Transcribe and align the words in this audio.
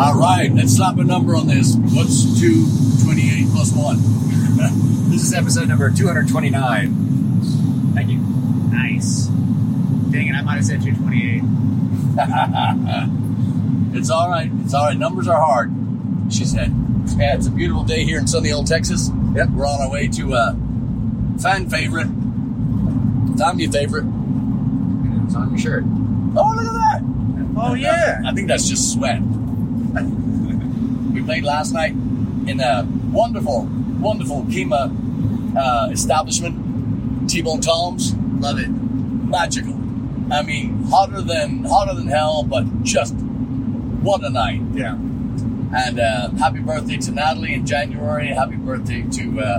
All 0.00 0.14
right, 0.14 0.50
let's 0.54 0.76
slap 0.76 0.96
a 0.96 1.04
number 1.04 1.36
on 1.36 1.46
this. 1.46 1.76
What's 1.76 2.40
228 2.40 3.48
plus 3.52 3.70
1? 3.74 3.98
This 5.10 5.24
is 5.24 5.34
episode 5.34 5.68
number 5.68 5.90
229. 5.90 7.42
Thank 7.94 8.10
you. 8.10 8.18
Nice. 8.70 9.26
Dang 9.26 10.28
it, 10.28 10.34
I 10.34 10.40
might 10.40 10.54
have 10.54 10.64
said 10.64 10.80
228. 10.80 11.42
It's 13.98 14.08
all 14.08 14.30
right. 14.30 14.50
It's 14.64 14.72
all 14.72 14.86
right. 14.86 14.96
Numbers 14.96 15.28
are 15.28 15.38
hard, 15.38 15.70
she 16.30 16.46
said. 16.46 16.72
Yeah, 17.18 17.34
it's 17.34 17.48
a 17.48 17.50
beautiful 17.50 17.84
day 17.84 18.04
here 18.04 18.18
in 18.18 18.26
sunny 18.26 18.52
old 18.52 18.68
Texas. 18.68 19.10
Yep. 19.34 19.50
We're 19.50 19.66
on 19.66 19.82
our 19.82 19.90
way 19.90 20.08
to 20.08 20.32
a 20.32 20.56
fan 21.42 21.68
favorite, 21.68 22.06
family 23.36 23.66
favorite. 23.66 24.06
It's 25.26 25.34
on 25.34 25.50
your 25.50 25.58
shirt. 25.58 25.84
Oh, 25.84 26.54
look 26.56 26.64
at 26.64 26.72
that. 26.72 27.02
Oh, 27.56 27.74
yeah. 27.74 28.22
I 28.24 28.32
think 28.32 28.48
that's 28.48 28.66
just 28.66 28.94
sweat. 28.94 29.20
we 31.12 31.22
played 31.22 31.44
last 31.44 31.72
night 31.72 31.92
in 32.46 32.60
a 32.60 32.86
wonderful, 33.10 33.68
wonderful 34.00 34.42
Kemah 34.44 35.56
uh, 35.56 35.88
establishment, 35.90 37.30
T-Bone 37.30 37.60
Tom's. 37.60 38.14
Love 38.14 38.58
it. 38.58 38.68
Magical. 38.68 39.74
I 40.32 40.42
mean, 40.42 40.84
hotter 40.84 41.22
than 41.22 41.64
hotter 41.64 41.94
than 41.94 42.06
hell, 42.06 42.44
but 42.44 42.82
just 42.82 43.14
what 43.14 44.24
a 44.24 44.30
night. 44.30 44.62
Yeah. 44.72 44.94
And 44.94 46.00
uh, 46.00 46.30
happy 46.30 46.60
birthday 46.60 46.96
to 46.98 47.10
Natalie 47.12 47.54
in 47.54 47.66
January. 47.66 48.28
Happy 48.28 48.56
birthday 48.56 49.02
to 49.02 49.40
uh, 49.40 49.58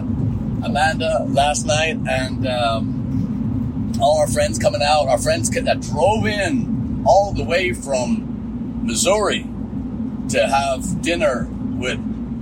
Amanda 0.64 1.26
last 1.30 1.66
night, 1.66 1.98
and 2.10 2.48
um, 2.48 3.94
all 4.02 4.20
our 4.20 4.28
friends 4.28 4.58
coming 4.60 4.82
out. 4.82 5.08
Our 5.08 5.18
friends 5.18 5.50
that 5.50 5.82
drove 5.82 6.26
in 6.26 7.04
all 7.06 7.34
the 7.34 7.44
way 7.44 7.74
from 7.74 8.86
Missouri 8.86 9.46
to 10.32 10.48
have 10.48 11.02
dinner 11.02 11.48
with 11.78 12.00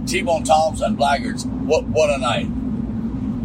T-Bone 0.07 0.43
Toms 0.43 0.81
and 0.81 0.97
Blaggards. 0.97 1.45
What 1.45 1.85
what 1.85 2.09
a 2.09 2.17
night! 2.17 2.47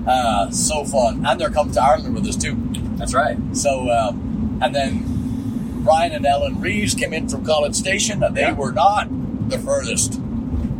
Uh, 0.06 0.50
so 0.50 0.84
fun, 0.84 1.24
and 1.26 1.40
they're 1.40 1.50
coming 1.50 1.72
to 1.74 1.82
Ireland 1.82 2.14
with 2.14 2.26
us 2.26 2.36
too. 2.36 2.56
That's 2.96 3.14
right. 3.14 3.36
So, 3.52 3.90
um, 3.90 4.58
and 4.62 4.74
then 4.74 5.82
Ryan 5.84 6.12
and 6.12 6.26
Ellen 6.26 6.60
Reeves 6.60 6.94
came 6.94 7.12
in 7.12 7.28
from 7.28 7.44
College 7.44 7.74
Station, 7.74 8.22
and 8.22 8.36
they 8.36 8.42
Yeah. 8.42 8.52
were 8.52 8.72
not 8.72 9.08
the 9.50 9.58
furthest. 9.58 10.20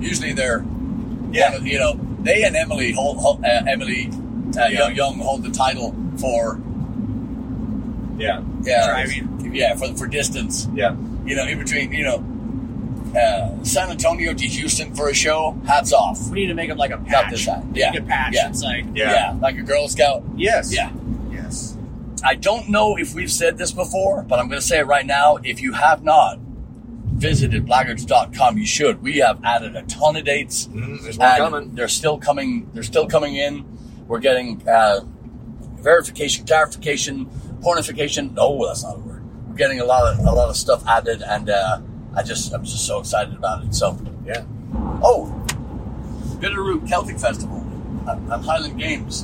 Usually 0.00 0.33
they're, 0.33 0.64
yeah, 1.33 1.56
you 1.58 1.78
know, 1.78 1.98
they 2.22 2.42
and 2.44 2.55
Emily 2.56 2.92
hold, 2.92 3.19
hold- 3.19 3.44
uh, 3.44 3.62
Emily 3.66 4.10
uh, 4.58 4.66
Young, 4.66 4.94
Young 4.94 5.19
hold 5.19 5.42
the 5.42 5.50
title 5.50 5.94
for 6.19 6.58
Yeah. 8.19 8.42
yeah, 8.62 8.86
Driving. 8.88 9.50
yeah, 9.55 9.75
for 9.75 9.88
for 9.94 10.06
distance. 10.06 10.69
Yeah. 10.75 10.94
You 11.27 11.36
know, 11.36 11.47
in 11.47 11.58
between, 11.58 11.92
you 11.92 12.05
know, 12.05 12.19
uh, 13.16 13.62
San 13.64 13.90
Antonio 13.90 14.34
to 14.34 14.46
Houston 14.46 14.94
for 14.94 15.08
a 15.08 15.14
show. 15.14 15.56
Hats 15.66 15.92
off. 15.92 16.28
We 16.30 16.40
need 16.40 16.46
to 16.48 16.54
make 16.54 16.68
them 16.68 16.78
like 16.78 16.90
a 16.90 16.96
Not 16.96 17.06
patch. 17.06 17.30
this 17.30 17.44
side. 17.44 17.64
Yeah. 17.76 17.90
need 17.90 18.02
a 18.02 18.04
patch. 18.04 18.34
Yeah. 18.34 18.48
It's 18.48 18.62
like, 18.62 18.84
Yeah. 18.94 19.36
like 19.40 19.56
a 19.56 19.62
Girl 19.62 19.88
Scout. 19.88 20.22
yes. 20.36 20.74
Yeah. 20.74 20.90
Yes. 21.32 21.76
I 22.24 22.34
don't 22.34 22.68
know 22.70 22.96
if 22.96 23.14
we've 23.14 23.30
said 23.30 23.58
this 23.58 23.70
before, 23.72 24.22
but 24.22 24.38
I'm 24.38 24.48
going 24.48 24.60
to 24.60 24.66
say 24.66 24.78
it 24.78 24.86
right 24.86 25.04
now. 25.06 25.36
If 25.44 25.60
you 25.60 25.72
have 25.74 26.02
not 26.02 26.38
visited 26.40 27.66
blaggards.com, 27.66 28.58
you 28.58 28.66
should. 28.66 29.02
We 29.02 29.18
have 29.18 29.38
added 29.44 29.76
a 29.76 29.82
ton 29.82 30.16
of 30.16 30.24
dates. 30.24 30.66
Mm, 30.68 31.02
there's 31.02 31.18
more 31.18 31.28
coming. 31.36 31.74
They're 31.74 31.88
still 31.88 32.18
coming. 32.18 32.70
They're 32.72 32.82
still 32.82 33.06
coming 33.06 33.36
in. 33.36 33.64
We're 34.08 34.18
getting 34.20 34.66
uh, 34.68 35.00
verification, 35.76 36.46
clarification, 36.46 37.26
pornification. 37.60 38.34
No, 38.34 38.66
that's 38.66 38.82
not 38.82 38.96
a 38.96 38.98
word. 39.00 39.22
We're 39.48 39.54
getting 39.56 39.80
a 39.80 39.84
lot 39.84 40.12
of 40.12 40.18
a 40.20 40.32
lot 40.32 40.48
of 40.48 40.56
stuff 40.56 40.84
added, 40.86 41.22
and 41.22 41.48
uh, 41.50 41.80
I 42.16 42.22
just 42.22 42.52
I'm 42.52 42.64
just 42.64 42.86
so 42.86 43.00
excited 43.00 43.34
about 43.34 43.64
it. 43.64 43.74
So, 43.74 43.98
Yeah. 44.24 44.44
oh, 45.02 45.32
Bitterroot 46.38 46.88
Celtic 46.88 47.18
Festival 47.18 47.64
at, 48.08 48.18
at 48.30 48.44
Highland 48.44 48.78
Games 48.78 49.22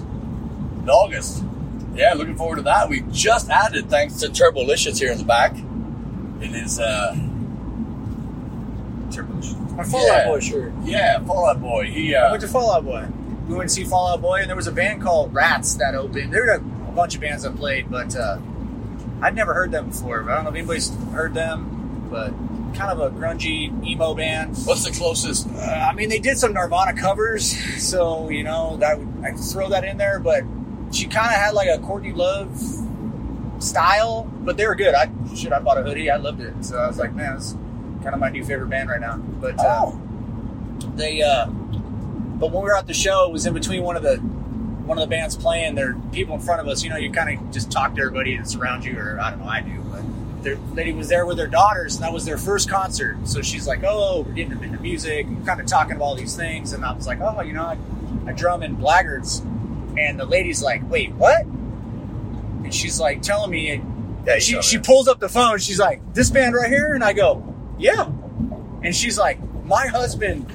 in 0.83 0.89
August. 0.89 1.45
Yeah, 1.95 2.15
looking 2.15 2.37
forward 2.37 2.57
to 2.57 2.63
that. 2.63 2.89
We 2.89 3.03
just 3.11 3.51
added, 3.51 3.91
thanks 3.91 4.17
to 4.21 4.29
Turbolicious 4.29 4.99
here 4.99 5.11
in 5.13 5.19
the 5.19 5.25
back. 5.25 5.55
It 6.41 6.55
is, 6.55 6.79
uh, 6.81 7.15
My 9.77 9.85
Fallout 9.85 10.07
Yeah. 10.07 10.27
Boy 10.29 10.41
shirt. 10.41 10.73
yeah, 10.85 11.25
Fall 11.25 11.47
Out 11.47 11.61
Boy. 11.61 11.87
He, 11.91 12.15
I 12.15 12.27
uh, 12.27 12.31
went 12.31 12.41
to 12.43 12.49
Fall 12.49 12.71
Out 12.73 12.85
Boy. 12.85 13.07
We 13.49 13.55
went 13.57 13.69
to 13.69 13.75
see 13.75 13.85
Fall 13.85 14.09
Out 14.09 14.23
Boy, 14.23 14.41
and 14.41 14.49
there 14.49 14.57
was 14.57 14.67
a 14.69 14.73
band 14.73 15.03
called 15.03 15.35
Rats 15.35 15.75
that 15.75 15.95
opened. 15.95 16.33
There 16.33 16.45
were 16.45 16.53
a, 16.53 16.57
a 16.59 16.93
bunch 16.93 17.15
of 17.15 17.21
bands 17.21 17.43
that 17.43 17.57
played, 17.57 17.91
but 17.91 18.15
uh, 18.17 18.39
I'd 19.21 19.35
never 19.35 19.53
heard 19.55 19.73
them 19.73 19.89
before. 19.89 20.23
But 20.23 20.33
I 20.33 20.35
don't 20.37 20.45
know 20.45 20.51
if 20.51 20.57
anybody's 20.57 20.95
heard 21.13 21.35
them, 21.35 22.07
but 22.11 22.33
kind 22.75 22.91
of 22.91 23.01
a 23.01 23.11
grungy 23.17 23.71
emo 23.87 24.15
band. 24.15 24.57
what's 24.65 24.85
the 24.85 24.91
closest? 24.93 25.49
Uh, 25.49 25.89
I 25.91 25.95
mean, 25.95 26.09
they 26.09 26.19
did 26.19 26.39
some 26.39 26.53
Nirvana 26.53 26.95
covers, 27.01 27.57
so 27.83 28.29
you 28.29 28.45
know 28.45 28.77
that 28.79 28.99
I 29.23 29.31
could 29.33 29.41
throw 29.45 29.69
that 29.71 29.85
in 29.85 29.97
there. 29.97 30.19
But 30.19 30.45
she 30.93 31.07
kind 31.07 31.27
of 31.27 31.33
had 31.41 31.55
like 31.55 31.69
a 31.69 31.79
Courtney 31.79 32.13
Love 32.13 32.59
style, 33.59 34.25
but 34.41 34.57
they 34.57 34.67
were 34.67 34.75
good. 34.75 34.95
I 34.95 35.11
shit, 35.35 35.53
I 35.53 35.59
bought 35.61 35.79
a 35.79 35.83
hoodie. 35.83 36.11
I 36.11 36.17
loved 36.17 36.41
it. 36.41 36.55
So 36.65 36.79
I 36.79 36.87
was 36.87 36.99
like, 36.99 37.15
man, 37.15 37.37
it's 37.37 37.53
kind 38.03 38.15
of 38.15 38.19
my 38.21 38.31
new 38.31 38.45
favorite 38.45 38.71
band 38.71 38.89
right 38.89 39.01
now. 39.01 39.17
But 39.19 39.59
uh, 39.59 39.81
Oh, 39.85 40.01
they, 40.97 41.23
uh, 41.23 41.47
but 41.47 42.51
when 42.51 42.63
we 42.63 42.69
were 42.71 42.77
at 42.77 42.87
the 42.87 42.95
show, 42.95 43.27
it 43.27 43.33
was 43.33 43.47
in 43.47 43.55
between 43.55 43.83
one 43.83 43.97
of 43.97 44.03
the 44.03 44.17
one 44.17 44.99
of 44.99 45.03
the 45.03 45.15
bands 45.15 45.37
playing. 45.37 45.75
There, 45.75 45.95
people 46.13 46.35
in 46.35 46.41
front 46.41 46.61
of 46.61 46.69
us. 46.69 46.83
You 46.83 46.91
know, 46.91 46.97
you 46.97 47.13
kind 47.13 47.39
of 47.39 47.51
just 47.53 47.71
talk 47.71 47.95
to 47.95 48.01
everybody 48.01 48.37
that's 48.37 48.55
around 48.55 48.85
you, 48.85 48.99
or 48.99 49.21
I 49.21 49.31
don't 49.31 49.41
know, 49.41 49.47
I 49.47 49.61
do, 49.61 49.79
but. 49.91 50.03
Their 50.43 50.57
lady 50.75 50.93
was 50.93 51.09
there 51.09 51.27
with 51.27 51.37
their 51.37 51.47
daughters, 51.47 51.97
and 51.97 52.05
that 52.05 52.13
was 52.13 52.25
their 52.25 52.39
first 52.39 52.69
concert. 52.69 53.19
So 53.25 53.43
she's 53.43 53.67
like, 53.67 53.83
"Oh, 53.85 53.89
oh 53.89 54.21
we're 54.23 54.33
getting 54.33 54.55
them 54.55 54.63
into 54.63 54.81
music," 54.81 55.27
and 55.27 55.45
kind 55.47 55.61
of 55.61 55.67
talking 55.67 55.97
about 55.97 56.05
all 56.05 56.15
these 56.15 56.37
things. 56.37 56.73
And 56.73 56.85
I 56.85 56.93
was 56.93 57.07
like, 57.07 57.21
"Oh, 57.21 57.41
you 57.43 57.53
know, 57.53 57.65
I, 57.65 57.79
I 58.27 58.33
drum 58.33 58.63
in 58.63 58.77
Blaggards," 58.77 59.41
and 59.99 60.19
the 60.19 60.25
lady's 60.25 60.63
like, 60.63 60.89
"Wait, 60.89 61.13
what?" 61.13 61.45
And 61.45 62.75
she's 62.75 63.01
like 63.01 63.23
telling 63.23 63.51
me, 63.51 63.83
Yeah, 64.27 64.39
she, 64.39 64.61
she 64.63 64.79
pulls 64.79 65.09
up 65.09 65.19
the 65.19 65.29
phone. 65.29 65.59
She's 65.59 65.79
like, 65.79 66.15
"This 66.15 66.31
band 66.31 66.55
right 66.55 66.69
here," 66.69 66.95
and 66.95 67.03
I 67.05 67.13
go, 67.13 67.55
"Yeah." 67.79 68.07
And 68.83 68.95
she's 68.95 69.19
like, 69.19 69.39
"My 69.65 69.87
husband 69.87 70.47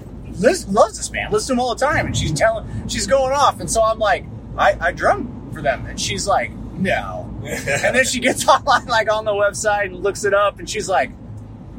loves 0.41 0.97
this 0.97 1.09
band. 1.09 1.31
Listens 1.31 1.47
to 1.47 1.53
them 1.53 1.59
all 1.59 1.75
the 1.75 1.85
time." 1.85 2.07
And 2.07 2.17
she's 2.17 2.31
telling, 2.31 2.87
she's 2.87 3.07
going 3.07 3.33
off, 3.33 3.59
and 3.59 3.69
so 3.69 3.83
I'm 3.83 3.99
like, 3.99 4.25
"I, 4.57 4.77
I 4.79 4.91
drum 4.91 5.51
for 5.53 5.61
them," 5.61 5.85
and 5.85 5.99
she's 5.99 6.27
like, 6.27 6.51
"No." 6.51 7.24
And 7.47 7.95
then 7.95 8.05
she 8.05 8.19
gets 8.19 8.47
online, 8.47 8.85
like 8.87 9.11
on 9.11 9.25
the 9.25 9.31
website, 9.31 9.85
and 9.87 9.97
looks 10.03 10.23
it 10.25 10.33
up, 10.33 10.59
and 10.59 10.69
she's 10.69 10.89
like, 10.89 11.11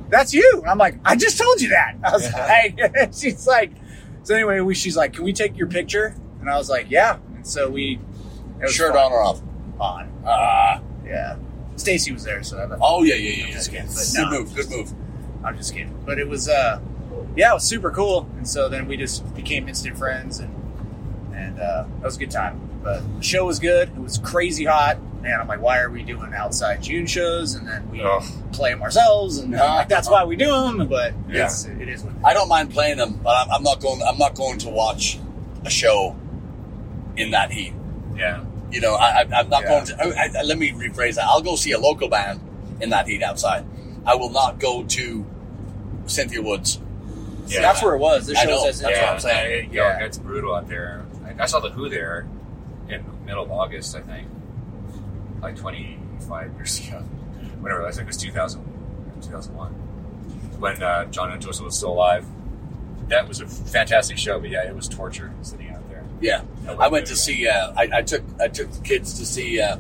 "That's 0.08 0.32
you." 0.34 0.58
And 0.62 0.70
I'm 0.70 0.78
like, 0.78 0.98
"I 1.04 1.16
just 1.16 1.38
told 1.38 1.60
you 1.60 1.70
that." 1.70 1.96
I 2.04 2.12
was 2.12 2.32
like, 2.34 2.78
and 2.96 3.14
she's 3.14 3.46
like, 3.46 3.72
so 4.22 4.34
anyway, 4.34 4.60
we, 4.60 4.74
she's 4.74 4.96
like, 4.96 5.12
"Can 5.14 5.24
we 5.24 5.32
take 5.32 5.56
your 5.56 5.66
picture?" 5.68 6.14
And 6.40 6.48
I 6.50 6.56
was 6.56 6.68
like, 6.70 6.90
"Yeah." 6.90 7.18
And 7.34 7.46
so 7.46 7.68
we 7.70 7.98
it 8.60 8.62
was 8.64 8.74
shirt 8.74 8.94
fun. 8.94 9.06
on 9.06 9.12
or 9.12 9.22
off? 9.22 9.40
on. 9.78 10.22
Ah, 10.26 10.80
Yeah. 11.04 11.36
Stacy 11.76 12.10
was 12.12 12.24
there, 12.24 12.42
so 12.42 12.56
I 12.58 12.76
oh 12.80 13.02
yeah, 13.02 13.14
yeah, 13.16 13.30
yeah. 13.30 13.46
yeah. 13.48 13.52
Just 13.52 13.70
kidding, 13.70 13.86
Good 13.88 14.30
no. 14.32 14.38
move. 14.40 14.54
Good 14.54 14.70
move. 14.70 14.92
I'm 15.44 15.56
just 15.58 15.72
kidding. 15.74 15.94
But 16.06 16.18
it 16.18 16.26
was, 16.26 16.48
uh, 16.48 16.80
yeah, 17.36 17.50
it 17.50 17.54
was 17.54 17.64
super 17.64 17.90
cool. 17.90 18.26
And 18.38 18.48
so 18.48 18.68
then 18.70 18.88
we 18.88 18.96
just 18.96 19.34
became 19.36 19.68
instant 19.68 19.98
friends, 19.98 20.38
and 20.40 20.54
and 21.34 21.60
uh, 21.60 21.84
that 22.00 22.02
was 22.02 22.16
a 22.16 22.18
good 22.18 22.30
time. 22.30 22.75
But 22.82 23.02
the 23.18 23.22
show 23.22 23.44
was 23.46 23.58
good. 23.58 23.88
It 23.88 23.98
was 23.98 24.18
crazy 24.18 24.64
hot. 24.64 24.98
Man, 25.22 25.40
I'm 25.40 25.48
like, 25.48 25.60
why 25.60 25.80
are 25.80 25.90
we 25.90 26.02
doing 26.04 26.32
outside 26.34 26.82
June 26.82 27.06
shows? 27.06 27.54
And 27.54 27.66
then 27.66 27.90
we 27.90 28.00
Oh. 28.02 28.20
play 28.52 28.70
them 28.70 28.80
ourselves, 28.82 29.38
and 29.38 29.54
I'm 29.56 29.76
like, 29.76 29.88
that's 29.94 30.08
why 30.08 30.24
we 30.24 30.36
do 30.36 30.46
them. 30.46 30.86
But 30.88 31.14
Yeah. 31.28 31.46
it's, 31.46 31.64
it 31.64 31.88
is 31.88 32.02
what 32.04 32.12
it 32.12 32.18
is. 32.18 32.24
I 32.24 32.32
don't 32.34 32.48
mind 32.48 32.70
playing 32.70 32.98
them, 32.98 33.18
but 33.22 33.30
I'm, 33.36 33.50
I'm 33.50 33.62
not 33.62 33.80
going. 33.80 34.00
I'm 34.02 34.18
not 34.18 34.34
going 34.36 34.58
to 34.60 34.68
watch 34.70 35.18
a 35.64 35.70
show 35.70 36.14
in 37.16 37.32
that 37.32 37.50
heat. 37.50 37.72
Yeah. 38.16 38.44
You 38.70 38.80
know, 38.80 38.94
I, 38.94 39.22
I, 39.22 39.40
I'm 39.40 39.48
not 39.48 39.62
Yeah. 39.62 39.68
going 39.68 39.86
to. 39.86 40.18
I, 40.18 40.30
I, 40.38 40.42
let 40.42 40.58
me 40.58 40.70
rephrase 40.72 41.16
that. 41.16 41.24
I'll 41.24 41.42
go 41.42 41.56
see 41.56 41.72
a 41.72 41.78
local 41.78 42.08
band 42.08 42.40
in 42.80 42.90
that 42.90 43.08
heat 43.08 43.22
outside. 43.22 43.64
I 44.04 44.14
will 44.14 44.30
not 44.30 44.60
go 44.60 44.84
to 44.84 45.26
Cynthia 46.06 46.40
Woods. 46.42 46.78
Yeah. 47.48 47.62
That's 47.62 47.82
where 47.82 47.94
it 47.94 47.98
was. 47.98 48.26
The 48.26 48.36
I 48.36 48.44
show 48.44 48.50
know. 48.50 48.62
was 48.64 48.80
That's 48.80 48.96
yeah, 48.96 49.04
what 49.06 49.12
I'm 49.14 49.20
saying. 49.20 49.64
it- 49.70 49.72
Yeah. 49.72 49.98
yeah, 49.98 50.04
it's 50.04 50.18
brutal 50.18 50.54
out 50.54 50.68
there. 50.68 51.04
I, 51.24 51.42
I 51.42 51.46
saw 51.46 51.58
the 51.60 51.70
Who 51.70 51.88
there 51.88 52.20
in 52.20 52.28
the 52.28 52.35
middle 53.26 53.44
of 53.44 53.50
August, 53.50 53.94
I 53.96 54.00
think, 54.00 54.28
like 55.42 55.56
25 55.56 56.54
years 56.54 56.80
ago. 56.88 57.00
Whatever, 57.60 57.86
I 57.86 57.90
think 57.90 58.02
it 58.02 58.06
was 58.06 58.16
2000, 58.16 58.62
2001, 59.22 59.72
when 60.58 60.82
uh, 60.82 61.04
John 61.06 61.32
and 61.32 61.42
Joseph 61.42 61.64
was 61.64 61.76
still 61.76 61.92
alive. 61.92 62.24
That 63.08 63.28
was 63.28 63.40
a 63.40 63.46
fantastic 63.46 64.18
show, 64.18 64.40
but 64.40 64.50
yeah, 64.50 64.66
it 64.66 64.74
was 64.74 64.88
torture 64.88 65.32
sitting 65.42 65.70
out 65.70 65.88
there. 65.88 66.04
Yeah, 66.20 66.42
I 66.78 66.88
went 66.88 67.06
to 67.08 67.16
see. 67.16 67.46
Uh, 67.46 67.72
I, 67.76 67.88
I 67.98 68.02
took 68.02 68.22
I 68.40 68.48
took 68.48 68.70
the 68.72 68.80
kids 68.82 69.18
to 69.18 69.26
see 69.26 69.60
uh, 69.60 69.78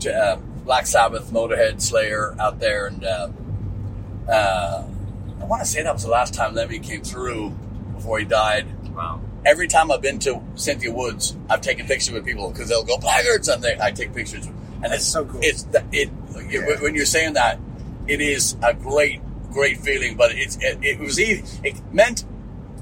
to, 0.00 0.12
uh, 0.12 0.36
Black 0.64 0.86
Sabbath, 0.86 1.30
Motorhead, 1.30 1.80
Slayer 1.80 2.34
out 2.40 2.58
there, 2.58 2.86
and 2.86 3.04
uh, 3.04 3.28
uh, 4.28 4.84
I 5.40 5.44
want 5.44 5.62
to 5.62 5.66
say 5.66 5.82
that 5.82 5.92
was 5.92 6.02
the 6.02 6.10
last 6.10 6.34
time 6.34 6.54
Lemmy 6.54 6.78
came 6.78 7.02
through 7.02 7.50
before 7.94 8.18
he 8.18 8.24
died. 8.24 8.66
Wow. 8.94 9.20
Every 9.44 9.66
time 9.66 9.90
I've 9.90 10.02
been 10.02 10.18
to 10.20 10.40
Cynthia 10.54 10.92
Woods, 10.92 11.36
I've 11.50 11.60
taken 11.60 11.86
pictures 11.86 12.12
with 12.12 12.24
people 12.24 12.50
because 12.50 12.68
they'll 12.68 12.84
go 12.84 12.96
Blaggards, 12.96 13.52
and 13.52 13.62
they, 13.62 13.76
I 13.80 13.90
take 13.90 14.14
pictures, 14.14 14.46
and 14.46 14.92
it's 14.92 15.06
so 15.06 15.24
cool. 15.24 15.40
It's 15.42 15.64
the, 15.64 15.84
it 15.92 16.08
when 16.80 16.94
you're 16.94 17.06
saying 17.06 17.34
that, 17.34 17.58
it 18.06 18.20
is 18.20 18.56
a 18.62 18.72
great 18.74 19.20
great 19.52 19.78
feeling, 19.78 20.16
but 20.16 20.32
it's 20.32 20.56
it, 20.60 20.78
it 20.82 20.98
was 20.98 21.20
easy. 21.20 21.44
It 21.62 21.80
meant 21.92 22.24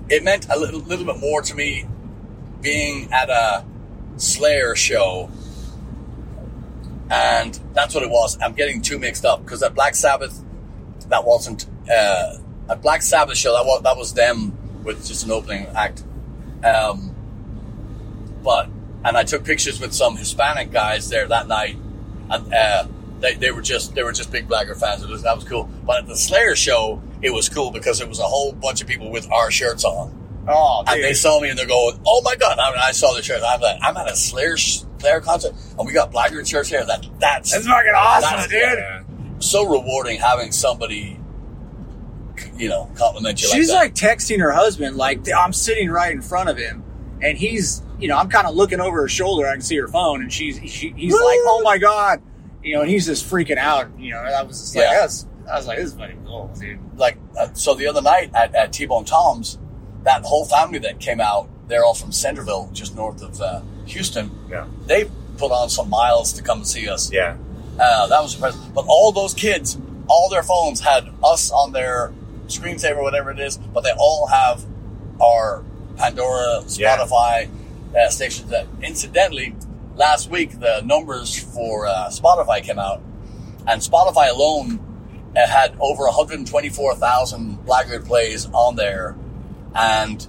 it 0.09 0.25
meant 0.25 0.49
a 0.51 0.59
little, 0.59 0.81
little 0.81 1.07
bit 1.07 1.19
more 1.19 1.43
to 1.43 1.55
me 1.55 1.87
being 2.61 3.13
at 3.13 3.31
a 3.31 3.65
Slayer 4.17 4.75
show, 4.75 5.31
and 7.11 7.59
that's 7.73 7.95
what 7.95 8.03
it 8.03 8.11
was. 8.11 8.39
I'm 8.41 8.55
getting 8.55 8.83
too 8.83 8.99
mixed 8.99 9.25
up 9.25 9.43
because 9.45 9.63
at 9.63 9.75
Black 9.75 9.95
Sabbath, 9.95 10.43
that 11.09 11.25
wasn't 11.25 11.67
uh, 11.91 12.37
a 12.69 12.77
Black 12.77 13.03
Sabbath 13.03 13.37
show. 13.37 13.53
That 13.55 13.65
was 13.65 13.83
that 13.83 13.97
was 13.97 14.15
them 14.15 14.57
with 14.85 15.07
just 15.07 15.25
an 15.25 15.31
opening 15.31 15.67
act. 15.75 16.05
Um, 16.65 17.15
but 18.43 18.69
and 19.05 19.17
I 19.17 19.25
took 19.25 19.45
pictures 19.45 19.81
with 19.81 19.93
some 19.95 20.17
Hispanic 20.17 20.71
guys 20.73 21.09
there 21.09 21.27
that 21.29 21.47
night, 21.49 21.77
and 22.31 22.53
uh, 22.55 22.87
they, 23.21 23.35
they 23.35 23.51
were 23.51 23.63
just 23.63 23.95
they 23.95 24.03
were 24.03 24.13
just 24.13 24.31
big 24.33 24.49
Blagger 24.49 24.79
fans. 24.79 25.03
It 25.03 25.09
was, 25.09 25.23
that 25.23 25.35
was 25.37 25.45
cool. 25.45 25.65
But 25.85 25.99
at 26.03 26.07
the 26.07 26.17
Slayer 26.17 26.57
show, 26.57 27.03
it 27.23 27.31
was 27.31 27.49
cool 27.49 27.71
because 27.71 28.01
it 28.01 28.09
was 28.09 28.19
a 28.19 28.25
whole 28.25 28.53
bunch 28.53 28.81
of 28.81 28.89
people 28.89 29.11
with 29.11 29.31
our 29.31 29.51
shirts 29.51 29.85
on. 29.85 30.17
Oh, 30.49 30.83
And 30.89 31.05
they 31.05 31.13
saw 31.13 31.39
me 31.39 31.51
and 31.51 31.59
they're 31.59 31.67
going, 31.67 32.01
"Oh 32.07 32.23
my 32.25 32.35
god!" 32.35 32.59
I, 32.59 32.71
mean, 32.71 32.81
I 32.83 32.93
saw 32.93 33.13
the 33.15 33.23
shirt. 33.23 33.43
I'm 33.47 33.61
like, 33.61 33.79
"I'm 33.83 33.97
at 33.97 34.11
a 34.11 34.17
Slayer 34.17 34.57
Slayer 34.57 35.21
concert, 35.21 35.55
and 35.79 35.87
we 35.87 35.93
got 35.93 36.11
Blaggard 36.13 36.49
shirts 36.49 36.71
here." 36.71 36.85
That 36.85 37.07
that's 37.19 37.53
That's 37.53 37.67
fucking 37.67 37.93
awesome, 37.95 38.31
That's- 38.39 38.49
dude. 38.49 38.79
Yeah. 38.79 39.03
so 39.39 39.67
rewarding 39.69 40.19
having 40.19 40.51
somebody, 40.51 41.20
you 42.57 42.69
know, 42.69 42.91
compliment 42.97 43.41
you 43.43 43.49
She's 43.49 43.71
like 43.71 43.79
like 43.81 43.95
texting 43.95 44.41
her 44.41 44.53
husband, 44.53 44.97
like 44.97 45.21
I'm 45.37 45.53
sitting 45.53 45.91
right 45.91 46.13
in 46.13 46.23
front 46.23 46.49
of 46.49 46.57
him, 46.57 46.83
and 47.23 47.37
he's, 47.39 47.83
you 47.99 48.09
know, 48.09 48.17
I'm 48.17 48.29
kind 48.29 48.47
of 48.47 48.55
looking 48.55 48.81
over 48.81 49.03
her 49.03 49.09
shoulder. 49.09 49.47
I 49.47 49.53
can 49.53 49.63
see 49.63 49.77
her 49.77 49.89
phone, 49.89 50.23
and 50.23 50.33
she's, 50.33 50.57
she, 50.71 50.91
he's 50.97 51.13
like, 51.13 51.39
"Oh 51.43 51.63
my 51.65 51.79
god," 51.79 52.23
you 52.63 52.75
know, 52.75 52.83
and 52.83 52.91
he's 52.91 53.07
just 53.07 53.25
freaking 53.31 53.57
out. 53.59 53.89
You 53.99 54.13
know, 54.13 54.23
that 54.25 54.47
was 54.47 54.61
just 54.61 54.77
like, 54.77 54.85
Yeah. 54.85 55.01
that's, 55.01 55.27
I 55.51 55.57
was 55.57 55.67
like, 55.67 55.79
"This 55.79 55.93
is 55.93 55.95
fucking 55.99 56.25
cool, 56.25 56.51
dude." 56.59 56.79
Like, 56.97 57.19
uh, 57.39 57.53
so 57.55 57.75
the 57.75 57.87
other 57.87 58.03
night 58.03 58.31
at, 58.35 58.55
at 58.55 58.73
T-Bone 58.73 59.05
Tom's, 59.05 59.59
that 60.05 60.23
whole 60.23 60.45
family 60.45 60.79
that 60.81 61.01
came 61.01 61.21
out, 61.21 61.49
they're 61.69 61.85
all 61.85 61.95
from 61.95 62.13
Centerville, 62.13 62.71
just 62.73 62.95
north 62.97 63.23
of 63.23 63.41
uh, 63.41 63.61
Houston. 63.87 64.31
Yeah. 64.49 64.67
They 64.87 65.11
put 65.39 65.53
on 65.53 65.71
some 65.71 65.89
miles 65.89 66.33
to 66.35 66.43
come 66.43 66.59
and 66.59 66.67
see 66.67 66.89
us. 66.89 67.13
Yeah. 67.13 67.37
Uh, 67.79 68.07
that 68.09 68.23
was 68.23 68.35
impressive. 68.35 68.75
But 68.75 68.85
all 68.89 69.11
those 69.13 69.33
kids, 69.35 69.79
all 70.09 70.29
their 70.29 70.43
phones 70.43 70.81
had 70.81 71.09
us 71.25 71.51
on 71.51 71.73
their 71.73 72.13
screensaver, 72.51 73.03
whatever 73.03 73.31
it 73.31 73.39
is, 73.41 73.57
but 73.57 73.83
they 73.83 73.93
all 73.99 74.27
have 74.27 74.65
our 75.23 75.63
Pandora, 75.97 76.63
Yeah. 76.69 76.97
Spotify 76.97 77.49
uh, 77.97 78.09
stations. 78.11 78.51
That 78.51 78.67
incidentally, 78.83 79.55
last 79.97 80.31
week 80.31 80.59
the 80.61 80.81
numbers 80.85 81.39
for 81.39 81.87
uh, 81.87 82.09
Spotify 82.09 82.63
came 82.63 82.79
out, 82.79 83.03
and 83.67 83.81
Spotify 83.83 84.31
alone 84.31 84.81
uh, 85.37 85.47
had 85.47 85.77
over 85.81 86.05
124,000 86.05 87.59
Blaggard 87.67 88.07
plays 88.07 88.47
on 88.53 88.77
there, 88.77 89.15
and 89.75 90.27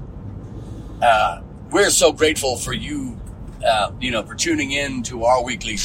uh, 1.01 1.41
we're 1.71 1.89
so 1.89 2.12
grateful 2.12 2.57
for 2.57 2.73
you, 2.73 3.19
uh, 3.65 3.91
you 4.00 4.12
know, 4.12 4.23
for 4.23 4.35
tuning 4.35 4.71
in 4.71 5.03
to 5.03 5.23
our 5.23 5.44
weekly. 5.44 5.77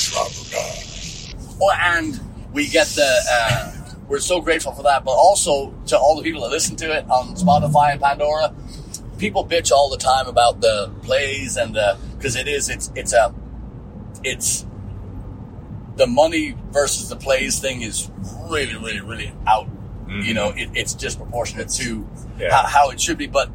Oh, 1.60 1.70
and 1.80 2.20
we 2.52 2.66
get 2.68 2.86
the. 2.88 3.75
Uh, 4.06 4.08
we're 4.08 4.18
so 4.20 4.40
grateful 4.40 4.72
for 4.72 4.82
that, 4.84 5.04
but 5.04 5.12
also 5.12 5.72
to 5.86 5.98
all 5.98 6.16
the 6.16 6.22
people 6.22 6.42
that 6.42 6.50
listen 6.50 6.76
to 6.76 6.96
it 6.96 7.04
on 7.10 7.34
Spotify 7.34 7.92
and 7.92 8.00
Pandora. 8.00 8.54
People 9.18 9.46
bitch 9.46 9.70
all 9.72 9.88
the 9.90 9.96
time 9.96 10.26
about 10.26 10.60
the 10.60 10.90
plays 11.02 11.56
and 11.56 11.74
the 11.74 11.96
because 12.16 12.36
it 12.36 12.46
is 12.48 12.68
it's 12.68 12.92
it's 12.94 13.12
a 13.12 13.34
it's 14.22 14.66
the 15.96 16.06
money 16.06 16.54
versus 16.70 17.08
the 17.08 17.16
plays 17.16 17.58
thing 17.58 17.80
is 17.82 18.10
really 18.50 18.76
really 18.76 19.00
really 19.00 19.32
out. 19.46 19.68
You 20.08 20.34
know, 20.34 20.50
it, 20.50 20.70
it's 20.74 20.94
disproportionate 20.94 21.68
to 21.70 22.06
Yeah. 22.38 22.50
how, 22.54 22.66
how 22.68 22.90
it 22.90 23.00
should 23.00 23.18
be, 23.18 23.26
but 23.26 23.50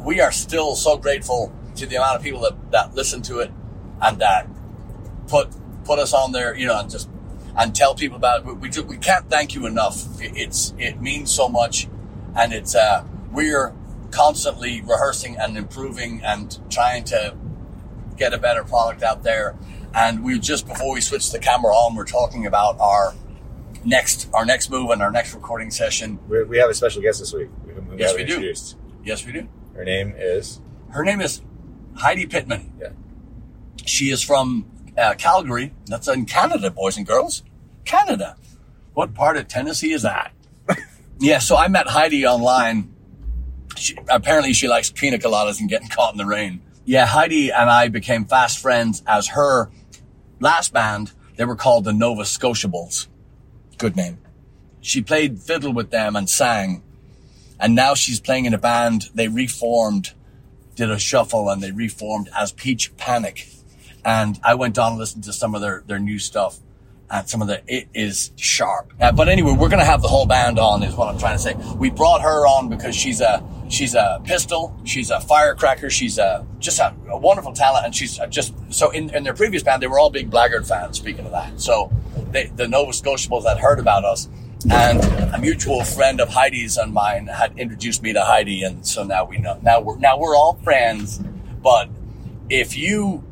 we 0.00 0.20
are 0.20 0.32
still 0.32 0.74
so 0.74 0.96
grateful 0.96 1.52
to 1.76 1.86
the 1.86 1.96
amount 1.96 2.16
of 2.16 2.22
people 2.22 2.40
that, 2.40 2.54
that 2.72 2.94
listen 2.94 3.22
to 3.22 3.38
it 3.40 3.52
and 4.02 4.18
that 4.20 4.48
put 5.28 5.48
put 5.84 5.98
us 5.98 6.12
on 6.12 6.32
there, 6.32 6.56
you 6.56 6.66
know, 6.66 6.78
and 6.80 6.90
just 6.90 7.08
and 7.56 7.74
tell 7.74 7.94
people 7.94 8.16
about 8.16 8.40
it. 8.40 8.46
We 8.46 8.54
we, 8.54 8.82
we 8.82 8.96
can't 8.98 9.28
thank 9.30 9.54
you 9.54 9.66
enough. 9.66 10.20
It, 10.20 10.32
it's 10.36 10.74
it 10.78 11.00
means 11.00 11.30
so 11.30 11.48
much, 11.48 11.88
and 12.36 12.52
it's 12.52 12.74
uh, 12.74 13.04
we're 13.32 13.74
constantly 14.10 14.80
rehearsing 14.80 15.36
and 15.36 15.56
improving 15.56 16.22
and 16.22 16.58
trying 16.70 17.04
to 17.04 17.36
get 18.16 18.32
a 18.32 18.38
better 18.38 18.62
product 18.64 19.02
out 19.02 19.22
there. 19.24 19.56
And 19.92 20.24
we 20.24 20.38
just 20.38 20.66
before 20.66 20.92
we 20.94 21.00
switch 21.00 21.30
the 21.30 21.38
camera 21.38 21.72
on, 21.72 21.94
we're 21.94 22.04
talking 22.04 22.46
about 22.46 22.78
our 22.80 23.14
next 23.84 24.28
our 24.32 24.44
next 24.44 24.70
move 24.70 24.90
and 24.90 25.02
our 25.02 25.10
next 25.10 25.34
recording 25.34 25.70
session. 25.70 26.18
We, 26.28 26.42
we 26.44 26.58
have 26.58 26.70
a 26.70 26.74
special 26.74 27.02
guest 27.02 27.20
this 27.20 27.32
week. 27.32 27.48
We, 27.66 27.72
Yes, 27.98 28.14
we 28.14 28.24
do. 28.24 28.34
introduced. 28.34 28.76
Yes, 29.04 29.24
we 29.24 29.32
do. 29.32 29.48
Her 29.74 29.84
name 29.84 30.14
is. 30.16 30.60
Her 30.90 31.04
name 31.04 31.20
is 31.20 31.42
Heidi 31.96 32.26
Pittman. 32.26 32.72
Yeah. 32.80 32.88
She 33.84 34.10
is 34.10 34.22
from 34.22 34.66
uh, 34.96 35.14
Calgary. 35.14 35.72
That's 35.86 36.08
in 36.08 36.26
Canada, 36.26 36.70
boys 36.70 36.96
and 36.96 37.06
girls. 37.06 37.42
Canada. 37.84 38.36
What 38.94 39.14
part 39.14 39.36
of 39.36 39.48
Tennessee 39.48 39.92
is 39.92 40.02
that? 40.02 40.32
yeah, 41.20 41.38
so 41.38 41.56
I 41.56 41.68
met 41.68 41.88
Heidi 41.88 42.26
online. 42.26 42.94
She, 43.76 43.96
apparently, 44.08 44.52
she 44.52 44.68
likes 44.68 44.90
pina 44.90 45.18
coladas 45.18 45.60
and 45.60 45.68
getting 45.68 45.88
caught 45.88 46.12
in 46.12 46.18
the 46.18 46.26
rain. 46.26 46.62
Yeah, 46.84 47.06
Heidi 47.06 47.50
and 47.50 47.68
I 47.68 47.88
became 47.88 48.24
fast 48.24 48.60
friends 48.60 49.02
as 49.06 49.28
her 49.28 49.70
last 50.40 50.72
band. 50.72 51.12
They 51.36 51.44
were 51.44 51.56
called 51.56 51.84
the 51.84 51.92
Nova 51.92 52.24
Scotia 52.24 52.68
Bulls. 52.68 53.08
Good 53.78 53.96
name. 53.96 54.18
She 54.80 55.02
played 55.02 55.40
fiddle 55.40 55.72
with 55.72 55.90
them 55.90 56.14
and 56.14 56.30
sang. 56.30 56.82
And 57.58 57.74
now 57.74 57.94
she's 57.94 58.20
playing 58.20 58.44
in 58.44 58.54
a 58.54 58.58
band. 58.58 59.08
They 59.14 59.28
reformed 59.28 60.12
did 60.74 60.90
a 60.90 60.98
shuffle 60.98 61.48
and 61.48 61.62
they 61.62 61.70
reformed 61.70 62.28
as 62.36 62.52
Peach 62.52 62.96
Panic. 62.96 63.48
And 64.04 64.38
I 64.42 64.54
went 64.54 64.78
on 64.78 64.92
and 64.92 64.98
listened 64.98 65.24
to 65.24 65.32
some 65.32 65.54
of 65.54 65.60
their, 65.60 65.82
their 65.86 65.98
new 65.98 66.18
stuff 66.18 66.58
and 67.10 67.28
some 67.28 67.42
of 67.42 67.48
the, 67.48 67.62
it 67.66 67.88
is 67.94 68.32
sharp. 68.36 68.92
Uh, 69.00 69.12
but 69.12 69.28
anyway, 69.28 69.52
we're 69.52 69.68
going 69.68 69.80
to 69.80 69.84
have 69.84 70.02
the 70.02 70.08
whole 70.08 70.26
band 70.26 70.58
on 70.58 70.82
is 70.82 70.94
what 70.94 71.08
I'm 71.08 71.18
trying 71.18 71.36
to 71.36 71.42
say. 71.42 71.54
We 71.76 71.90
brought 71.90 72.22
her 72.22 72.46
on 72.46 72.68
because 72.68 72.96
she's 72.96 73.20
a, 73.20 73.42
she's 73.68 73.94
a 73.94 74.20
pistol. 74.24 74.78
She's 74.84 75.10
a 75.10 75.20
firecracker. 75.20 75.90
She's 75.90 76.18
a, 76.18 76.46
just 76.58 76.78
a, 76.78 76.94
a 77.08 77.18
wonderful 77.18 77.52
talent. 77.52 77.86
And 77.86 77.94
she's 77.94 78.18
just, 78.30 78.54
so 78.70 78.90
in, 78.90 79.14
in 79.14 79.22
their 79.22 79.34
previous 79.34 79.62
band, 79.62 79.82
they 79.82 79.86
were 79.86 79.98
all 79.98 80.10
big 80.10 80.30
Blaggard 80.30 80.66
fans, 80.66 80.96
speaking 80.96 81.26
of 81.26 81.32
that. 81.32 81.60
So 81.60 81.92
they, 82.30 82.46
the 82.46 82.68
Nova 82.68 82.92
Scotiables 82.92 83.46
had 83.46 83.58
heard 83.58 83.78
about 83.78 84.04
us 84.04 84.28
and 84.70 85.02
a 85.34 85.38
mutual 85.38 85.84
friend 85.84 86.20
of 86.20 86.30
Heidi's 86.30 86.76
and 86.76 86.92
mine 86.92 87.26
had 87.26 87.58
introduced 87.58 88.02
me 88.02 88.12
to 88.14 88.22
Heidi, 88.22 88.62
and 88.62 88.86
so 88.86 89.04
now 89.04 89.24
we 89.24 89.38
know. 89.38 89.58
Now 89.62 89.80
we're 89.80 89.98
now 89.98 90.18
we're 90.18 90.36
all 90.36 90.54
friends. 90.64 91.20
But 91.62 91.90
if 92.48 92.76
you 92.76 93.22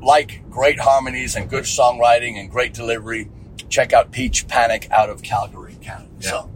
like 0.00 0.48
great 0.50 0.80
harmonies 0.80 1.36
and 1.36 1.48
good 1.48 1.64
songwriting 1.64 2.38
and 2.38 2.50
great 2.50 2.74
delivery, 2.74 3.30
check 3.68 3.92
out 3.92 4.12
Peach 4.12 4.48
Panic 4.48 4.88
out 4.90 5.10
of 5.10 5.22
Calgary, 5.22 5.76
Canada. 5.80 6.08
So 6.20 6.50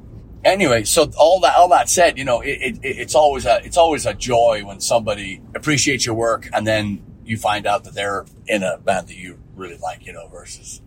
anyway, 0.44 0.84
so 0.84 1.10
all 1.16 1.40
that 1.40 1.56
all 1.56 1.68
that 1.68 1.88
said, 1.88 2.18
you 2.18 2.24
know, 2.24 2.40
it, 2.40 2.58
it, 2.60 2.78
it's 2.82 3.14
always 3.14 3.46
a 3.46 3.60
it's 3.64 3.76
always 3.76 4.06
a 4.06 4.14
joy 4.14 4.62
when 4.64 4.80
somebody 4.80 5.40
appreciates 5.54 6.06
your 6.06 6.14
work 6.14 6.48
and 6.52 6.66
then 6.66 7.02
you 7.24 7.36
find 7.36 7.66
out 7.66 7.84
that 7.84 7.94
they're 7.94 8.26
in 8.46 8.62
a 8.62 8.78
band 8.78 9.08
that 9.08 9.16
you 9.16 9.38
really 9.56 9.78
like, 9.78 10.06
you 10.06 10.12
know, 10.12 10.28
versus 10.28 10.80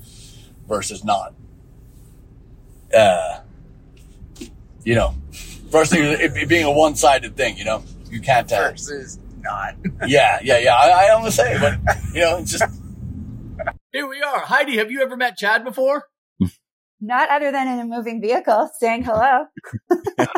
versus 0.68 1.04
not. 1.04 1.34
Uh, 2.96 3.40
you 4.84 4.96
know, 4.96 5.16
first 5.72 5.92
thing 5.92 6.04
it, 6.04 6.36
it 6.38 6.48
being 6.48 6.66
a 6.66 6.72
one 6.72 6.96
sided 6.96 7.36
thing, 7.36 7.58
you 7.58 7.66
know, 7.66 7.84
you 8.10 8.22
can't 8.22 8.52
uh, 8.52 8.56
Versus 8.72 9.20
not. 9.48 9.76
yeah, 10.08 10.40
yeah, 10.44 10.60
yeah. 10.60 10.76
I, 10.76 11.08
I 11.08 11.10
almost 11.12 11.36
say, 11.38 11.58
but 11.60 11.80
you 12.14 12.22
know, 12.22 12.38
it's 12.38 12.52
just. 12.52 12.66
Here 13.94 14.08
we 14.08 14.22
are, 14.22 14.40
Heidi. 14.40 14.78
Have 14.78 14.92
you 14.92 15.02
ever 15.02 15.18
met 15.18 15.38
Chad 15.38 15.64
before? 15.64 16.04
Not 17.00 17.30
other 17.30 17.52
than 17.52 17.68
in 17.68 17.80
a 17.80 17.86
moving 17.86 18.22
vehicle 18.22 18.70
saying 18.80 19.04
hello. 19.04 19.46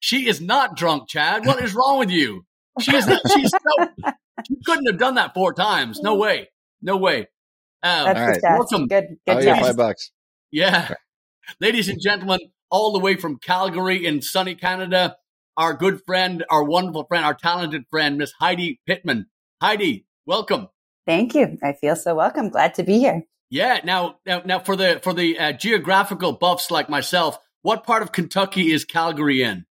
She 0.00 0.28
is 0.28 0.40
not 0.40 0.76
drunk, 0.76 1.08
Chad. 1.08 1.44
What 1.44 1.60
is 1.62 1.74
wrong 1.74 1.98
with 1.98 2.10
you? 2.10 2.46
She 2.80 2.94
is 2.94 3.06
not. 3.06 3.20
She's 3.34 3.50
so. 3.50 4.12
She 4.46 4.54
couldn't 4.64 4.86
have 4.86 4.98
done 4.98 5.16
that 5.16 5.34
four 5.34 5.52
times. 5.52 6.00
No 6.00 6.14
way. 6.14 6.48
No 6.80 6.96
way. 6.96 7.26
Um, 7.82 8.06
That's 8.06 8.06
All 8.06 8.14
the 8.14 8.20
right. 8.20 8.40
test. 8.40 8.58
Welcome. 8.58 8.86
Good, 8.86 9.04
I'll 9.26 9.34
good 9.34 9.44
get 9.44 9.54
test. 9.56 9.66
five 9.66 9.76
bucks. 9.76 10.12
yeah, 10.52 10.94
ladies 11.60 11.88
and 11.88 12.00
gentlemen, 12.00 12.38
all 12.70 12.92
the 12.92 13.00
way 13.00 13.16
from 13.16 13.38
Calgary 13.38 14.06
in 14.06 14.22
sunny 14.22 14.54
Canada, 14.54 15.16
our 15.58 15.74
good 15.74 16.00
friend, 16.06 16.44
our 16.48 16.62
wonderful 16.64 17.04
friend, 17.04 17.24
our 17.24 17.34
talented 17.34 17.84
friend, 17.90 18.16
Miss 18.16 18.32
Heidi 18.38 18.80
Pittman. 18.86 19.26
Heidi, 19.60 20.06
welcome. 20.24 20.68
Thank 21.04 21.34
you. 21.34 21.58
I 21.62 21.72
feel 21.72 21.96
so 21.96 22.14
welcome. 22.14 22.48
Glad 22.48 22.74
to 22.74 22.84
be 22.84 22.98
here. 23.00 23.24
Yeah. 23.50 23.80
Now, 23.82 24.20
now, 24.24 24.42
now 24.44 24.60
for 24.60 24.76
the 24.76 25.00
for 25.02 25.12
the 25.12 25.38
uh, 25.38 25.52
geographical 25.52 26.32
buffs 26.32 26.70
like 26.70 26.88
myself, 26.88 27.38
what 27.62 27.84
part 27.84 28.02
of 28.02 28.12
Kentucky 28.12 28.72
is 28.72 28.84
Calgary 28.84 29.42
in? 29.42 29.66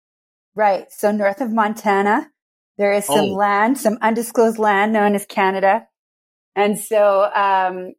Right. 0.57 0.91
So 0.91 1.13
north 1.13 1.41
of 1.41 1.53
Montana, 1.53 2.31
there 2.79 2.93
is 2.93 3.05
some 3.05 3.27
Oh. 3.31 3.35
land, 3.35 3.79
some 3.79 3.99
undisclosed 4.03 4.59
land 4.59 4.93
known 4.93 5.15
as 5.15 5.25
Canada. 5.27 5.87
And 6.57 6.79
so 6.79 7.31
um, 7.33 7.93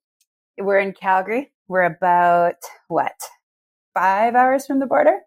we're 0.57 0.79
in 0.79 0.93
Calgary. 0.93 1.53
We're 1.69 1.83
about, 1.83 2.55
what, 2.87 3.13
five 3.93 4.35
hours 4.35 4.65
from 4.65 4.79
the 4.79 4.87
border? 4.87 5.19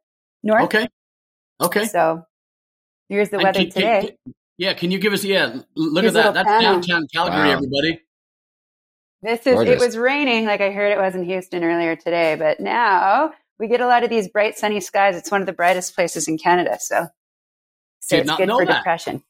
North? 0.43 0.65
Okay. 0.65 0.89
Okay. 1.61 1.85
So 1.85 2.25
here's 3.11 3.29
the 3.29 3.37
And 3.37 3.45
weather 3.45 3.59
can- 3.61 3.71
can- 3.71 3.83
today. 4.03 4.17
can- 4.25 4.35
yeah, 4.57 4.73
can 4.75 4.91
you 4.91 4.99
give 4.99 5.13
us? 5.13 5.23
Yeah, 5.25 5.61
look 5.75 6.03
Here's 6.05 6.15
at 6.17 6.23
that. 6.23 6.35
That's 6.35 6.49
panel. 6.49 6.81
downtown 6.81 7.07
Calgary, 7.13 7.49
Wow. 7.49 7.53
everybody. 7.53 8.01
This 9.23 9.47
is 9.47 9.61
it 9.69 9.79
was 9.79 9.97
raining 9.99 10.47
like 10.47 10.61
I 10.63 10.71
heard 10.71 10.93
it 10.93 10.99
was 10.99 11.15
in 11.15 11.25
Houston 11.25 11.63
earlier 11.63 11.95
today, 11.97 12.37
but 12.37 12.59
now 12.61 13.33
we 13.59 13.69
get 13.69 13.81
a 13.83 13.87
lot 13.87 14.03
of 14.03 14.09
these 14.11 14.29
bright 14.29 14.57
sunny 14.59 14.81
skies. 14.81 15.17
It's 15.17 15.31
one 15.31 15.41
of 15.43 15.47
the 15.47 15.53
brightest 15.53 15.95
places 15.95 16.27
in 16.29 16.39
Canada, 16.39 16.79
so 16.81 17.07
so 18.01 18.17
Did 18.17 18.21
it's 18.21 18.27
not 18.29 18.39
good 18.39 18.49
know 18.49 18.59
for 18.59 18.67
that. 18.67 18.77
depression. 18.79 19.23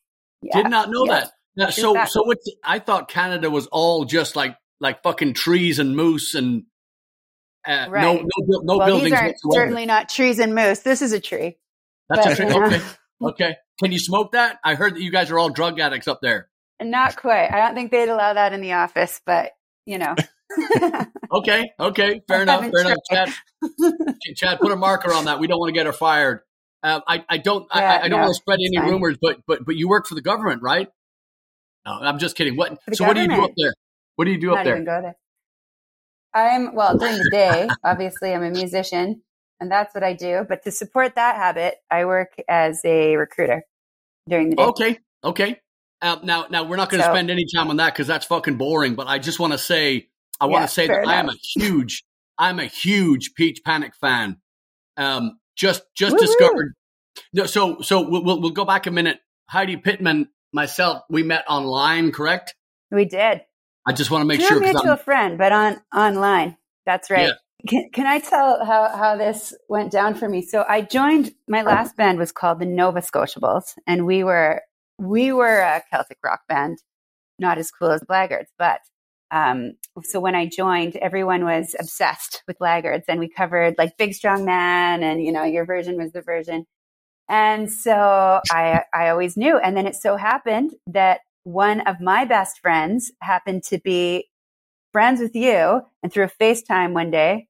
Yeah. 0.43 0.63
Did 0.63 0.71
not 0.71 0.91
know 0.91 1.05
yeah. 1.07 1.13
that. 1.21 1.33
Now, 1.57 1.71
so, 1.71 1.93
that. 1.95 2.09
so 2.09 2.23
what's? 2.23 2.49
I 2.65 2.79
thought 2.79 3.09
Canada 3.09 3.51
was 3.51 3.67
all 3.69 4.05
just 4.05 4.37
like 4.37 4.57
like 4.81 5.03
fucking 5.03 5.35
trees 5.35 5.79
and 5.81 5.95
moose 5.97 6.35
and 6.37 6.65
uh, 7.67 7.87
no 7.87 7.91
Right. 7.91 8.03
no 8.23 8.47
buil- 8.47 8.63
no 8.65 8.77
well, 8.79 8.87
buildings 8.87 9.11
these 9.11 9.21
aren't 9.21 9.37
certainly 9.53 9.87
not 9.87 10.09
trees 10.09 10.39
and 10.39 10.55
moose. 10.55 10.81
This 10.81 11.03
is 11.03 11.13
a 11.13 11.21
tree. 11.21 11.57
That's 12.09 12.27
a 12.27 12.37
tree. 12.37 12.47
Okay, 12.55 12.81
okay. 13.23 13.57
Can 13.83 13.93
you 13.93 13.99
smoke 13.99 14.33
that? 14.33 14.59
I 14.65 14.75
heard 14.75 14.95
that 14.95 15.03
you 15.03 15.11
guys 15.11 15.31
are 15.31 15.39
all 15.39 15.49
drug 15.51 15.79
addicts 15.81 16.09
up 16.09 16.21
there. 16.23 16.49
Not 16.83 17.17
quite. 17.17 17.49
I 17.49 17.67
don't 17.67 17.75
think 17.75 17.91
they'd 17.91 18.09
allow 18.09 18.33
that 18.35 18.53
in 18.53 18.61
the 18.61 18.73
office, 18.73 19.21
but 19.25 19.53
you 19.87 19.99
know. 19.99 20.15
Okay, 21.33 21.71
okay, 21.79 22.21
fair 22.27 22.43
enough, 22.43 22.61
fair 22.63 22.81
enough. 22.81 22.99
Chad. 23.09 23.33
Chad, 24.35 24.59
put 24.59 24.73
a 24.73 24.77
marker 24.77 25.13
on 25.13 25.27
that. 25.27 25.39
We 25.39 25.47
don't 25.47 25.61
want 25.61 25.69
to 25.69 25.73
get 25.73 25.87
her 25.87 25.93
fired. 25.93 26.41
Um, 26.83 27.03
I, 27.07 27.25
I 27.29 27.39
don't, 27.39 27.69
I- 27.71 27.81
Yeah, 27.81 27.93
I, 27.93 27.97
I 27.97 28.09
don't 28.09 28.19
no, 28.19 28.25
want 28.25 28.31
to 28.31 28.35
spread 28.35 28.59
any 28.59 28.77
fine. 28.77 28.91
rumors, 28.91 29.17
but, 29.23 29.39
but, 29.47 29.65
but 29.65 29.77
you 29.77 29.89
work 29.89 30.09
for 30.09 30.17
the 30.17 30.23
government, 30.23 30.61
right? 30.63 30.89
No, 31.87 31.93
I'm 31.93 32.19
just 32.19 32.37
kidding. 32.37 32.57
What? 32.57 32.79
So, 32.95 33.07
what 33.07 33.15
do 33.15 33.23
you 33.23 33.29
do 33.29 33.45
up 33.45 33.53
there? 33.57 33.73
What 34.17 34.25
do 34.25 34.33
you 34.33 34.39
do 34.41 34.49
not 34.49 34.59
up 34.59 34.65
there? 34.65 34.75
even 34.75 34.85
go 34.85 35.01
there. 35.03 35.17
I'm 36.35 36.75
well 36.75 36.99
during 36.99 37.19
the 37.19 37.31
day. 37.31 37.69
obviously, 37.85 38.35
I'm 38.35 38.43
a 38.43 38.51
musician, 38.51 39.23
and 39.61 39.71
that's 39.71 39.95
what 39.95 40.03
I 40.03 40.15
do. 40.15 40.45
But 40.49 40.65
to 40.65 40.71
support 40.71 41.15
that 41.17 41.37
habit, 41.37 41.77
I 41.91 42.05
work 42.05 42.33
as 42.49 42.81
a 42.85 43.17
recruiter 43.17 43.63
during 44.29 44.51
the 44.51 44.57
day. 44.57 44.63
Okay, 44.63 44.99
okay. 45.25 45.61
Um, 46.03 46.21
now, 46.23 46.47
now 46.51 46.65
we're 46.65 46.77
not 46.77 46.89
going 46.91 47.01
to 47.01 47.07
So- 47.07 47.13
spend 47.13 47.31
any 47.31 47.45
time 47.55 47.69
on 47.69 47.77
that 47.77 47.93
because 47.93 48.07
that's 48.07 48.27
fucking 48.27 48.57
boring. 48.57 48.95
But 48.95 49.07
I 49.07 49.19
just 49.19 49.39
want 49.39 49.53
to 49.53 49.59
say, 49.59 50.09
I 50.41 50.47
want 50.47 50.63
Yeah, 50.63 50.67
to 50.67 50.73
say 50.73 50.87
fair 50.87 51.05
that 51.05 51.09
I 51.09 51.21
am 51.21 51.29
a 51.29 51.35
huge, 51.57 52.05
I'm 52.39 52.59
a 52.59 52.65
huge 52.67 53.35
Peach 53.35 53.61
Panic 53.65 53.93
fan. 54.01 54.39
Um, 54.97 55.39
just, 55.57 55.83
just 55.95 56.13
Woo-hoo. 56.15 56.27
discovered. 56.27 56.75
No, 57.35 57.45
so, 57.47 57.81
so 57.83 58.09
we'll, 58.09 58.25
we'll 58.25 58.41
we'll 58.41 58.51
go 58.51 58.65
back 58.65 58.87
a 58.87 58.91
minute. 58.91 59.21
Heidi 59.49 59.77
Pittman, 59.77 60.29
myself, 60.53 61.03
we 61.11 61.23
met 61.23 61.45
online, 61.49 62.13
correct? 62.13 62.55
We 62.91 63.05
did. 63.05 63.43
I 63.87 63.93
just 63.93 64.11
want 64.11 64.23
to 64.23 64.27
make 64.27 64.39
Through 64.41 64.49
sure 64.49 64.61
mutual 64.61 64.93
I'm, 64.93 64.99
friend, 64.99 65.37
but 65.39 65.53
on 65.53 65.81
online. 65.95 66.57
That's 66.87 67.11
right. 67.11 67.27
Yeah. 67.29 67.33
Can, 67.67 67.91
can 67.93 68.07
I 68.07 68.19
tell 68.21 68.65
how, 68.65 68.89
how 68.97 69.17
this 69.17 69.55
went 69.69 69.91
down 69.93 70.15
for 70.15 70.29
me? 70.29 70.43
So 70.43 70.65
I 70.69 70.83
joined 70.83 71.33
my 71.49 71.63
last 71.63 71.97
band 71.97 72.19
was 72.19 72.33
called 72.33 72.61
the 72.61 72.67
Nova 72.67 73.01
Scotiables, 73.01 73.75
and 73.87 74.07
we 74.07 74.25
were 74.25 74.63
we 74.99 75.33
were 75.33 75.61
a 75.61 75.83
Celtic 75.91 76.19
rock 76.23 76.41
band, 76.49 76.79
not 77.39 77.59
as 77.59 77.71
cool 77.71 77.91
as 77.91 78.03
Blaggards, 78.03 78.49
but 78.59 78.81
um, 79.31 79.73
so 80.03 80.21
when 80.21 80.35
I 80.35 80.47
joined, 80.47 80.97
everyone 80.97 81.45
was 81.45 81.75
obsessed 81.79 82.43
with 82.47 82.59
Blaggards, 82.59 83.05
and 83.09 83.21
we 83.21 83.29
covered 83.29 83.75
like 83.79 83.97
Big 83.97 84.15
Strong 84.15 84.45
Man, 84.45 85.03
and 85.03 85.23
you 85.23 85.33
know 85.33 85.45
your 85.45 85.65
version 85.65 85.97
was 85.97 86.13
the 86.13 86.23
version, 86.23 86.67
and 87.29 87.71
so 87.71 88.41
I 88.51 88.83
I 88.95 89.09
always 89.11 89.37
knew, 89.37 89.59
and 89.59 89.77
then 89.77 89.87
it 89.87 89.97
so 89.97 90.17
happened 90.17 90.75
that 90.87 91.21
one 91.45 91.81
of 91.83 92.01
my 92.01 92.25
best 92.25 92.61
friends 92.61 93.13
happened 93.23 93.63
to 93.65 93.79
be 93.79 94.29
friends 94.93 95.21
with 95.21 95.35
you, 95.35 95.83
and 96.03 96.13
through 96.13 96.25
a 96.25 96.29
FaceTime 96.29 96.93
one 96.93 97.11
day, 97.11 97.49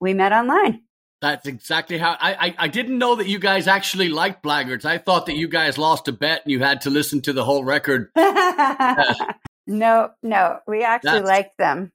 we 0.00 0.14
met 0.14 0.32
online. 0.32 0.82
that's 1.20 1.46
exactly 1.46 1.96
how 1.98 2.16
I, 2.20 2.34
I 2.34 2.54
I 2.58 2.68
didn't 2.68 2.98
know 2.98 3.14
that 3.16 3.26
you 3.26 3.38
guys 3.38 3.66
actually 3.66 4.08
liked 4.10 4.42
Blaggards. 4.42 4.84
I 4.84 4.98
thought 4.98 5.26
that 5.26 5.36
you 5.36 5.48
guys 5.48 5.78
lost 5.78 6.08
a 6.08 6.12
bet 6.12 6.42
and 6.44 6.52
you 6.52 6.60
had 6.60 6.82
to 6.82 6.90
listen 6.90 7.22
to 7.22 7.32
the 7.32 7.44
whole 7.44 7.64
record. 7.64 8.10
no, 9.66 10.10
no, 10.22 10.58
we 10.66 10.82
actually 10.84 11.10
That's- 11.20 11.28
liked 11.28 11.58
them. 11.58 11.92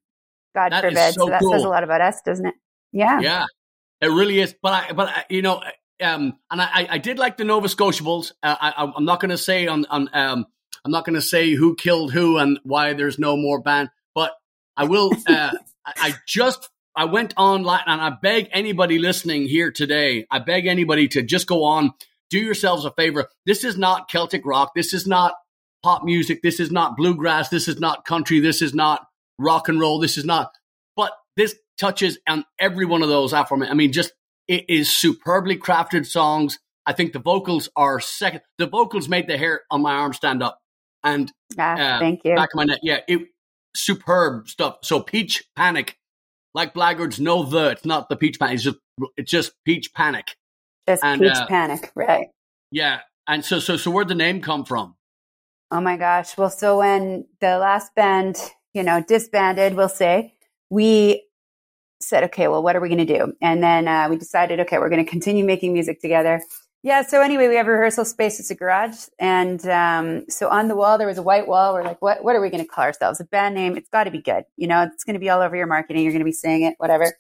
God 0.56 0.74
forbid. 0.74 0.98
so 1.14 1.26
So, 1.26 1.30
that 1.30 1.42
says 1.44 1.64
a 1.64 1.70
lot 1.70 1.84
about 1.84 2.02
us, 2.02 2.22
doesn't 2.26 2.46
it? 2.46 2.56
Yeah. 2.92 3.20
Yeah, 3.22 3.46
it 4.02 4.08
really 4.08 4.40
is. 4.40 4.56
But 4.62 4.74
I, 4.74 4.94
but 4.94 5.08
I, 5.10 5.26
you 5.30 5.44
know, 5.44 5.62
um, 6.02 6.38
and 6.50 6.60
I, 6.62 6.88
I 6.90 6.98
did 6.98 7.20
like 7.20 7.38
the 7.38 7.44
Nova 7.44 7.68
Scotiables. 7.68 8.32
Uh, 8.42 8.56
I, 8.60 8.92
I'm 8.98 9.06
not 9.06 9.20
going 9.20 9.30
to 9.30 9.38
say 9.38 9.68
on, 9.68 9.86
on, 9.86 10.10
um, 10.12 10.48
I'm 10.84 10.92
not 10.92 11.06
going 11.06 11.14
to 11.16 11.22
say 11.22 11.52
who 11.54 11.76
killed 11.76 12.12
who 12.12 12.38
and 12.40 12.60
why 12.64 12.94
there's 12.94 13.20
no 13.20 13.38
more 13.38 13.62
band, 13.62 13.90
but 14.16 14.32
I 14.80 14.86
will. 14.86 15.12
Uh, 15.28 15.52
I 15.86 16.14
just, 16.28 16.70
I 16.96 17.06
went 17.06 17.34
online 17.36 17.82
and 17.88 18.00
I 18.00 18.12
beg 18.22 18.50
anybody 18.52 19.00
listening 19.00 19.48
here 19.48 19.72
today. 19.72 20.28
I 20.30 20.38
beg 20.38 20.68
anybody 20.68 21.08
to 21.10 21.24
just 21.24 21.48
go 21.48 21.64
on, 21.64 21.94
do 22.30 22.38
yourselves 22.38 22.86
a 22.86 22.92
favor. 22.92 23.28
This 23.46 23.64
is 23.64 23.76
not 23.76 24.08
Celtic 24.08 24.46
rock. 24.46 24.74
This 24.76 24.94
is 24.94 25.08
not 25.08 25.34
pop 25.82 26.04
music. 26.04 26.42
This 26.44 26.60
is 26.60 26.70
not 26.70 26.96
bluegrass. 26.96 27.50
This 27.50 27.68
is 27.68 27.80
not 27.80 28.06
country. 28.06 28.40
This 28.40 28.62
is 28.62 28.76
not 28.76 29.08
rock 29.40 29.68
and 29.70 29.80
roll. 29.80 30.00
This 30.00 30.18
is 30.18 30.26
not. 30.26 30.52
But 30.96 31.12
this 31.36 31.56
touches 31.80 32.20
on 32.28 32.46
every 32.60 32.86
one 32.86 33.02
of 33.02 33.10
those. 33.10 33.34
I 33.34 33.46
mean, 33.74 33.92
just 33.92 34.12
it 34.48 34.66
is 34.70 34.96
superbly 34.96 35.58
crafted 35.58 36.06
songs. 36.06 36.60
I 36.86 36.94
think 36.94 37.14
the 37.14 37.20
vocals 37.20 37.70
are 37.76 38.00
second. 38.00 38.42
The 38.58 38.68
vocals 38.68 39.10
made 39.10 39.28
the 39.28 39.38
hair 39.38 39.62
on 39.72 39.82
my 39.82 39.94
arm 39.94 40.14
stand 40.14 40.44
up, 40.44 40.60
and 41.04 41.32
Ah, 41.58 41.74
uh, 41.74 42.00
thank 42.00 42.22
you. 42.26 42.36
back 42.36 42.50
of 42.54 42.58
my 42.58 42.66
neck. 42.66 42.80
Yeah, 42.84 43.00
it 43.08 43.22
superb 43.76 44.50
stuff. 44.50 44.80
So 44.84 45.02
Peach 45.02 45.44
Panic, 45.56 45.98
like 46.54 46.74
Blaggards, 46.74 47.20
know 47.20 47.44
the 47.44 47.70
it's 47.70 47.86
not 47.86 48.10
the 48.10 48.16
Peach 48.16 48.40
Panic. 48.40 48.56
It's 48.56 48.64
just 48.64 48.78
it's 49.18 49.32
just 49.32 49.54
Peach 49.66 49.94
Panic. 49.94 50.36
Just 50.88 51.04
and, 51.04 51.22
peach 51.22 51.34
uh, 51.34 51.46
panic. 51.48 51.92
Right. 51.96 52.28
Yeah, 52.72 53.02
and 53.28 53.46
so 53.46 53.60
so 53.60 53.78
so 53.78 53.92
where'd 53.92 54.08
the 54.08 54.16
name 54.16 54.42
come 54.42 54.66
from? 54.66 54.96
Oh 55.72 55.82
my 55.82 55.98
gosh. 55.98 56.36
Well, 56.38 56.50
so 56.50 56.80
when 56.80 57.28
the 57.42 57.60
last 57.60 57.94
band, 57.96 58.38
you 58.74 58.82
know, 58.82 59.04
disbanded, 59.08 59.76
we'll 59.76 59.88
say, 59.88 60.34
we 60.72 61.26
said, 62.02 62.24
okay, 62.26 62.48
well, 62.48 62.64
what 62.64 62.76
are 62.76 62.80
we 62.80 62.90
going 62.90 63.06
to 63.06 63.18
do? 63.18 63.34
And 63.42 63.62
then 63.62 63.88
uh, 63.88 64.08
we 64.10 64.18
decided, 64.18 64.60
okay, 64.62 64.80
we're 64.80 64.90
going 64.90 65.04
to 65.04 65.10
continue 65.10 65.46
making 65.46 65.74
music 65.74 66.02
together. 66.02 66.42
Yeah. 66.82 67.02
So 67.02 67.22
anyway, 67.22 67.50
we 67.50 67.56
have 67.56 67.68
rehearsal 67.68 68.06
space. 68.06 68.40
It's 68.40 68.52
a 68.52 68.56
garage. 68.56 69.08
And 69.20 69.66
um, 69.68 70.30
so 70.30 70.48
on 70.48 70.70
the 70.70 70.78
wall, 70.78 70.98
there 70.98 71.08
was 71.08 71.18
a 71.18 71.22
white 71.22 71.46
wall. 71.46 71.74
We're 71.74 71.84
like, 71.84 72.02
what, 72.02 72.24
what 72.24 72.38
are 72.38 72.42
we 72.42 72.50
going 72.50 72.64
to 72.64 72.70
call 72.70 72.86
ourselves? 72.86 73.20
A 73.20 73.26
band 73.26 73.56
name. 73.56 73.76
It's 73.76 73.90
got 73.90 74.06
to 74.06 74.12
be 74.12 74.22
good. 74.22 74.46
You 74.56 74.68
know, 74.68 74.84
it's 74.84 75.04
going 75.04 75.16
to 75.16 75.20
be 75.20 75.30
all 75.30 75.42
over 75.42 75.58
your 75.58 75.68
marketing. 75.68 76.04
You're 76.04 76.14
going 76.14 76.22
to 76.22 76.26
be 76.26 76.32
saying 76.32 76.64
it, 76.64 76.76
whatever. 76.78 77.14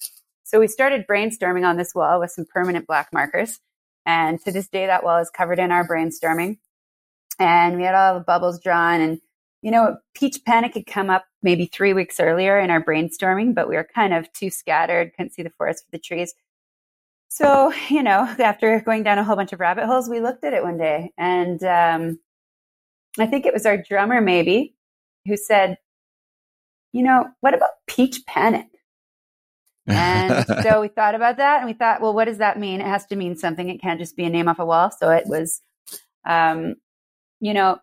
So 0.45 0.61
we 0.61 0.67
started 0.67 1.05
brainstorming 1.07 1.67
on 1.67 1.75
this 1.75 1.93
wall 1.93 2.21
with 2.21 2.31
some 2.31 2.45
permanent 2.45 2.87
black 2.87 3.09
markers. 3.11 3.59
And 4.05 4.39
to 4.45 4.51
this 4.51 4.69
day, 4.69 4.85
that 4.85 5.03
wall 5.03 5.17
is 5.17 5.29
covered 5.29 5.59
in 5.59 5.71
our 5.71 5.85
brainstorming. 5.85 6.59
And 7.37 7.75
we 7.75 7.83
had 7.83 7.95
all 7.95 8.13
the 8.13 8.21
bubbles 8.21 8.61
drawn. 8.61 9.01
And, 9.01 9.19
you 9.61 9.71
know, 9.71 9.97
Peach 10.15 10.39
Panic 10.45 10.73
had 10.73 10.87
come 10.87 11.09
up 11.09 11.25
maybe 11.43 11.65
three 11.65 11.93
weeks 11.93 12.19
earlier 12.19 12.57
in 12.59 12.69
our 12.69 12.83
brainstorming, 12.83 13.53
but 13.53 13.67
we 13.67 13.75
were 13.75 13.87
kind 13.93 14.13
of 14.13 14.31
too 14.31 14.49
scattered, 14.49 15.13
couldn't 15.15 15.33
see 15.33 15.43
the 15.43 15.49
forest 15.51 15.83
for 15.83 15.91
the 15.91 15.99
trees. 15.99 16.33
So, 17.29 17.71
you 17.89 18.03
know, 18.03 18.21
after 18.39 18.81
going 18.81 19.03
down 19.03 19.17
a 19.17 19.23
whole 19.23 19.37
bunch 19.37 19.53
of 19.53 19.59
rabbit 19.59 19.85
holes, 19.85 20.09
we 20.09 20.19
looked 20.19 20.43
at 20.43 20.53
it 20.53 20.63
one 20.63 20.77
day. 20.77 21.13
And 21.17 21.63
um, 21.63 22.19
I 23.17 23.25
think 23.25 23.45
it 23.45 23.53
was 23.53 23.65
our 23.65 23.77
drummer, 23.77 24.19
maybe, 24.19 24.75
who 25.25 25.37
said, 25.37 25.77
you 26.91 27.03
know, 27.03 27.29
what 27.39 27.53
about 27.53 27.69
Peach 27.87 28.25
Panic? 28.25 28.67
And 29.87 30.45
so 30.63 30.81
we 30.81 30.87
thought 30.95 31.15
about 31.15 31.37
that 31.37 31.59
and 31.59 31.67
we 31.67 31.73
thought, 31.73 32.01
well, 32.01 32.13
what 32.13 32.25
does 32.25 32.39
that 32.39 32.59
mean? 32.59 32.81
It 32.81 32.87
has 32.87 33.05
to 33.07 33.15
mean 33.15 33.37
something. 33.37 33.69
It 33.69 33.81
can't 33.81 33.99
just 33.99 34.17
be 34.17 34.25
a 34.25 34.29
name 34.29 34.47
off 34.47 34.59
a 34.59 34.65
wall. 34.65 34.91
So 34.91 35.09
it 35.11 35.25
was, 35.27 35.61
um, 36.25 36.75
you 37.39 37.53
know, 37.53 37.79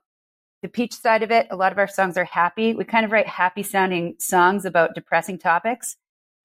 the 0.63 0.69
peach 0.69 0.95
side 0.95 1.23
of 1.23 1.31
it. 1.31 1.47
A 1.51 1.57
lot 1.57 1.73
of 1.73 1.79
our 1.79 1.89
songs 1.89 2.17
are 2.17 2.25
happy. 2.25 2.75
We 2.75 2.85
kind 2.85 3.05
of 3.05 3.13
write 3.13 3.29
happy 3.29 3.63
sounding 3.63 4.17
songs 4.19 4.65
about 4.65 4.95
depressing 4.95 5.39
topics. 5.39 5.97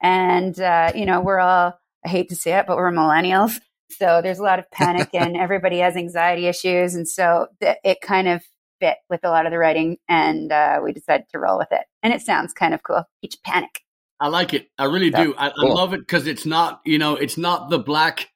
And, 0.01 0.59
uh, 0.59 0.91
you 0.95 1.05
know, 1.05 1.21
we're 1.21 1.39
all, 1.39 1.79
I 2.05 2.09
hate 2.09 2.29
to 2.29 2.35
say 2.35 2.57
it, 2.57 2.65
but 2.67 2.77
we're 2.77 2.91
millennials. 2.91 3.59
So 3.91 4.21
there's 4.21 4.39
a 4.39 4.43
lot 4.43 4.59
of 4.59 4.69
panic 4.71 5.09
and 5.13 5.35
everybody 5.35 5.79
has 5.79 5.95
anxiety 5.95 6.47
issues. 6.47 6.95
And 6.95 7.07
so 7.07 7.47
th- 7.61 7.77
it 7.83 8.01
kind 8.01 8.27
of 8.27 8.41
fit 8.79 8.97
with 9.09 9.19
a 9.23 9.29
lot 9.29 9.45
of 9.45 9.51
the 9.51 9.57
writing 9.57 9.97
and 10.09 10.51
uh, 10.51 10.79
we 10.83 10.91
decided 10.93 11.27
to 11.31 11.39
roll 11.39 11.57
with 11.57 11.67
it. 11.71 11.81
And 12.01 12.13
it 12.13 12.21
sounds 12.21 12.53
kind 12.53 12.73
of 12.73 12.81
cool. 12.83 13.03
Peach 13.21 13.37
Panic. 13.45 13.81
I 14.19 14.27
like 14.27 14.53
it. 14.53 14.67
I 14.77 14.85
really 14.85 15.09
Yeah. 15.09 15.23
do. 15.25 15.35
I, 15.37 15.47
I 15.49 15.53
love 15.65 15.93
it 15.93 15.99
because 15.99 16.27
it's 16.27 16.45
not, 16.45 16.81
you 16.85 16.97
know, 16.99 17.15
it's 17.15 17.37
not 17.37 17.69
the 17.69 17.79
black 17.79 18.29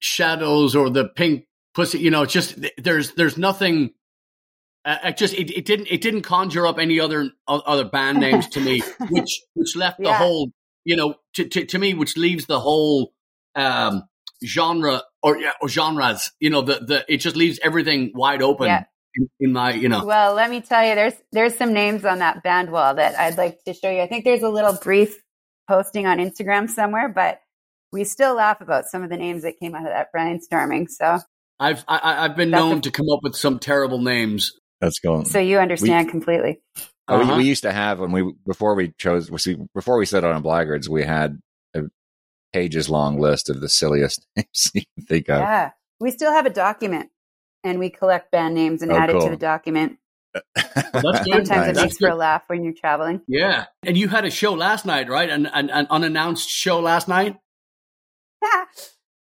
shadows 0.00 0.74
or 0.76 0.90
the 0.90 1.06
pink 1.08 1.44
pussy. 1.74 1.98
You 1.98 2.10
know, 2.10 2.22
it's 2.22 2.32
just 2.32 2.58
there's 2.78 3.12
there's 3.12 3.38
nothing. 3.38 3.90
Uh, 4.84 4.98
it 5.04 5.16
just 5.16 5.34
it, 5.34 5.50
it 5.50 5.64
didn't 5.64 5.88
it 5.90 6.00
didn't 6.00 6.22
conjure 6.22 6.66
up 6.66 6.78
any 6.78 7.00
other 7.00 7.30
other 7.48 7.84
band 7.84 8.18
names 8.18 8.48
to 8.48 8.60
me, 8.60 8.82
which 9.10 9.40
which 9.54 9.76
left 9.76 9.98
the 10.00 10.12
whole 10.12 10.50
you 10.86 10.96
know 10.96 11.16
to, 11.34 11.44
to 11.46 11.66
to 11.66 11.78
me 11.78 11.92
which 11.92 12.16
leaves 12.16 12.46
the 12.46 12.58
whole 12.60 13.12
um 13.54 14.04
genre 14.44 15.02
or 15.22 15.38
yeah, 15.38 15.52
or 15.60 15.68
genres. 15.68 16.30
You 16.40 16.50
know, 16.50 16.62
the 16.62 16.74
the 16.80 17.04
it 17.12 17.18
just 17.18 17.36
leaves 17.36 17.58
everything 17.62 18.12
wide 18.14 18.42
open. 18.42 18.66
Yeah. 18.66 18.84
In, 19.14 19.28
in 19.40 19.52
my 19.52 19.72
you 19.72 19.88
know 19.88 20.04
Well, 20.04 20.34
let 20.34 20.50
me 20.50 20.60
tell 20.60 20.86
you, 20.86 20.94
there's 20.94 21.14
there's 21.32 21.56
some 21.56 21.72
names 21.72 22.04
on 22.04 22.18
that 22.18 22.42
band 22.42 22.70
wall 22.70 22.94
that 22.94 23.18
I'd 23.18 23.38
like 23.38 23.64
to 23.64 23.72
show 23.72 23.90
you. 23.90 24.02
I 24.02 24.06
think 24.06 24.24
there's 24.24 24.42
a 24.42 24.48
little 24.48 24.74
brief 24.74 25.16
posting 25.68 26.06
on 26.06 26.18
Instagram 26.18 26.68
somewhere, 26.68 27.08
but 27.08 27.40
we 27.92 28.04
still 28.04 28.34
laugh 28.34 28.60
about 28.60 28.84
some 28.86 29.02
of 29.02 29.08
the 29.10 29.16
names 29.16 29.42
that 29.42 29.58
came 29.58 29.74
out 29.74 29.86
of 29.86 29.92
that 29.92 30.08
brainstorming. 30.14 30.88
So 30.90 31.18
I've 31.58 31.82
I, 31.88 31.96
I- 31.98 32.24
I've 32.26 32.36
been 32.36 32.50
known 32.50 32.78
a- 32.78 32.80
to 32.82 32.90
come 32.90 33.06
up 33.10 33.20
with 33.22 33.36
some 33.36 33.58
terrible 33.58 34.00
names. 34.00 34.52
That's 34.82 34.98
going. 34.98 35.24
So 35.24 35.38
you 35.38 35.58
understand 35.58 36.10
completely. 36.10 36.60
Oh, 37.08 37.20
Uh-huh. 37.20 37.32
we, 37.32 37.38
we 37.38 37.48
used 37.48 37.62
to 37.62 37.72
have 37.72 38.00
when 38.00 38.12
we 38.12 38.32
before 38.46 38.74
we 38.74 38.92
chose 38.98 39.30
before 39.74 39.98
we 39.98 40.06
set 40.06 40.24
out 40.24 40.32
on 40.34 40.42
Blaggards, 40.42 40.88
we 40.88 41.04
had 41.04 41.40
a 41.74 41.82
pages 42.52 42.88
long 42.88 43.18
list 43.20 43.48
of 43.50 43.60
the 43.60 43.68
silliest 43.68 44.26
names 44.36 44.70
you 44.74 44.82
can 44.96 45.06
think 45.06 45.28
of. 45.28 45.38
Yeah. 45.40 45.70
We 46.00 46.10
still 46.10 46.32
have 46.32 46.46
a 46.46 46.50
document 46.50 47.10
and 47.64 47.78
we 47.78 47.90
collect 47.90 48.30
band 48.30 48.54
names 48.54 48.82
and 48.82 48.92
Oh, 48.92 48.96
add 48.96 49.10
it 49.10 49.20
to 49.20 49.30
the 49.30 49.36
document. 49.36 49.98
That's. 50.54 50.94
Sometimes 50.94 51.48
Nice. 51.48 51.68
it 51.70 51.74
That's 51.74 51.80
makes 51.80 51.96
for 51.98 52.08
a 52.08 52.14
laugh 52.14 52.42
when 52.48 52.62
you're 52.64 52.74
traveling. 52.74 53.22
Yeah, 53.26 53.66
and 53.84 53.96
you 53.96 54.08
had 54.08 54.24
a 54.26 54.30
show 54.30 54.52
last 54.52 54.84
night, 54.84 55.08
right? 55.08 55.30
An, 55.30 55.46
an, 55.46 55.70
an 55.70 55.86
unannounced 55.88 56.48
show 56.50 56.80
last 56.80 57.08
night. 57.08 57.36
Yeah. 58.42 58.64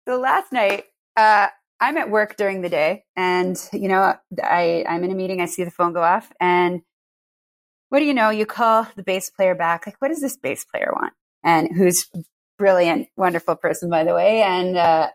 So 0.08 0.18
last 0.18 0.52
night, 0.52 0.84
uh, 1.16 1.48
I'm 1.80 1.98
at 1.98 2.08
work 2.10 2.36
during 2.38 2.62
the 2.62 2.70
day, 2.70 3.04
and 3.16 3.58
you 3.74 3.88
know, 3.88 4.14
I 4.42 4.84
I'm 4.88 5.04
in 5.04 5.10
a 5.10 5.14
meeting. 5.14 5.40
I 5.42 5.46
see 5.46 5.64
the 5.64 5.70
phone 5.70 5.92
go 5.92 6.02
off, 6.02 6.32
and 6.40 6.80
what 7.92 7.98
do 7.98 8.06
you 8.06 8.14
know? 8.14 8.30
You 8.30 8.46
call 8.46 8.86
the 8.96 9.02
bass 9.02 9.28
player 9.28 9.54
back. 9.54 9.86
Like, 9.86 9.96
what 10.00 10.08
does 10.08 10.22
this 10.22 10.34
bass 10.38 10.64
player 10.64 10.90
want? 10.98 11.12
And 11.44 11.68
who's 11.76 12.08
brilliant, 12.58 13.08
wonderful 13.18 13.54
person, 13.54 13.90
by 13.90 14.02
the 14.04 14.14
way. 14.14 14.40
And 14.40 14.78
uh, 14.78 15.08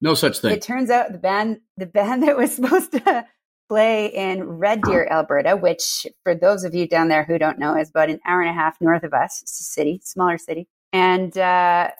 No 0.00 0.14
such 0.14 0.38
thing. 0.38 0.52
it 0.52 0.62
turns 0.62 0.90
out 0.90 1.10
the 1.10 1.18
band 1.18 1.58
the 1.76 1.86
band 1.86 2.22
that 2.28 2.36
was 2.36 2.54
supposed 2.54 2.92
to 2.92 3.24
play 3.68 4.06
in 4.06 4.44
Red 4.44 4.82
Deer, 4.82 5.08
Alberta, 5.10 5.56
which 5.56 6.06
for 6.22 6.36
those 6.36 6.62
of 6.62 6.72
you 6.72 6.86
down 6.86 7.08
there 7.08 7.24
who 7.24 7.36
don't 7.36 7.58
know 7.58 7.76
is 7.76 7.90
about 7.90 8.10
an 8.10 8.20
hour 8.24 8.40
and 8.40 8.50
a 8.50 8.52
half 8.52 8.76
north 8.80 9.02
of 9.02 9.12
us. 9.12 9.40
It's 9.42 9.60
a 9.60 9.64
city, 9.64 10.00
smaller 10.04 10.38
city, 10.38 10.68
and 10.92 11.36
uh, 11.36 11.90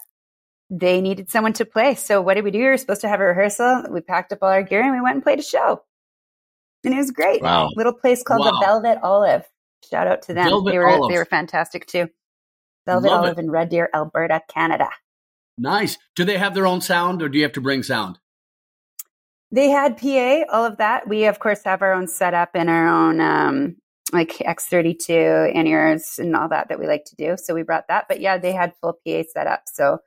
they 0.71 1.01
needed 1.01 1.29
someone 1.31 1.55
to 1.55 1.65
play. 1.65 1.97
So 1.97 2.21
what 2.23 2.35
did 2.35 2.45
we 2.45 2.53
do? 2.53 2.59
We 2.61 2.67
were 2.67 2.77
supposed 2.77 3.01
to 3.01 3.09
have 3.09 3.19
a 3.21 3.25
rehearsal. 3.25 3.85
We 3.91 4.01
packed 4.01 4.33
up 4.33 4.39
all 4.43 4.49
our 4.51 4.63
gear 4.63 4.83
and 4.83 4.93
we 4.93 5.01
went 5.01 5.15
and 5.17 5.25
played 5.25 5.41
a 5.41 5.43
show, 5.43 5.83
and 6.85 6.95
it 6.95 6.99
was 6.99 7.11
great. 7.11 7.43
Wow. 7.43 7.71
Little 7.75 7.93
place 7.95 8.23
called 8.23 8.41
Wow. 8.45 8.51
the 8.53 8.65
Velvet 8.65 8.99
Olive. 9.03 9.45
Shout 9.89 10.07
out 10.07 10.23
to 10.23 10.35
them. 10.35 10.49
Velvet 10.49 10.71
they 10.73 10.79
were 10.79 10.89
Olive. 10.89 11.11
they 11.11 11.19
were 11.19 11.25
fantastic 11.25 11.87
too. 11.87 12.09
Velvet 12.87 13.09
Love 13.09 13.21
Olive 13.25 13.39
it. 13.39 13.43
in 13.43 13.51
Red 13.51 13.69
Deer, 13.69 13.89
Alberta, 13.95 14.43
Canada. 14.49 14.89
Nice. 15.59 15.99
Do 16.17 16.25
they 16.25 16.39
have 16.39 16.55
their 16.55 16.67
own 16.67 16.81
sound, 16.81 17.23
or 17.23 17.29
do 17.29 17.39
you 17.39 17.45
have 17.45 17.53
to 17.53 17.61
bring 17.61 17.83
sound? 17.83 18.19
They 19.53 19.69
had 19.69 19.99
PA, 19.99 20.45
all 20.51 20.65
of 20.65 20.79
that. 20.79 21.09
We 21.09 21.25
of 21.27 21.39
course 21.39 21.63
have 21.65 21.83
our 21.83 21.93
own 21.93 22.07
setup 22.07 22.51
and 22.55 22.71
our 22.71 22.89
own 22.89 23.21
um, 23.21 23.77
like 24.13 24.31
X32 24.39 25.53
in 25.55 25.67
ears 25.67 26.19
and 26.19 26.35
all 26.37 26.49
that 26.49 26.69
that 26.69 26.79
we 26.79 26.87
like 26.87 27.05
to 27.07 27.17
do. 27.17 27.37
So 27.37 27.55
we 27.55 27.63
brought 27.63 27.89
that. 27.89 28.07
But 28.09 28.21
yeah, 28.21 28.39
they 28.39 28.53
had 28.53 28.75
full 28.81 28.99
PA 29.07 29.23
setup, 29.33 29.65
so 29.67 29.99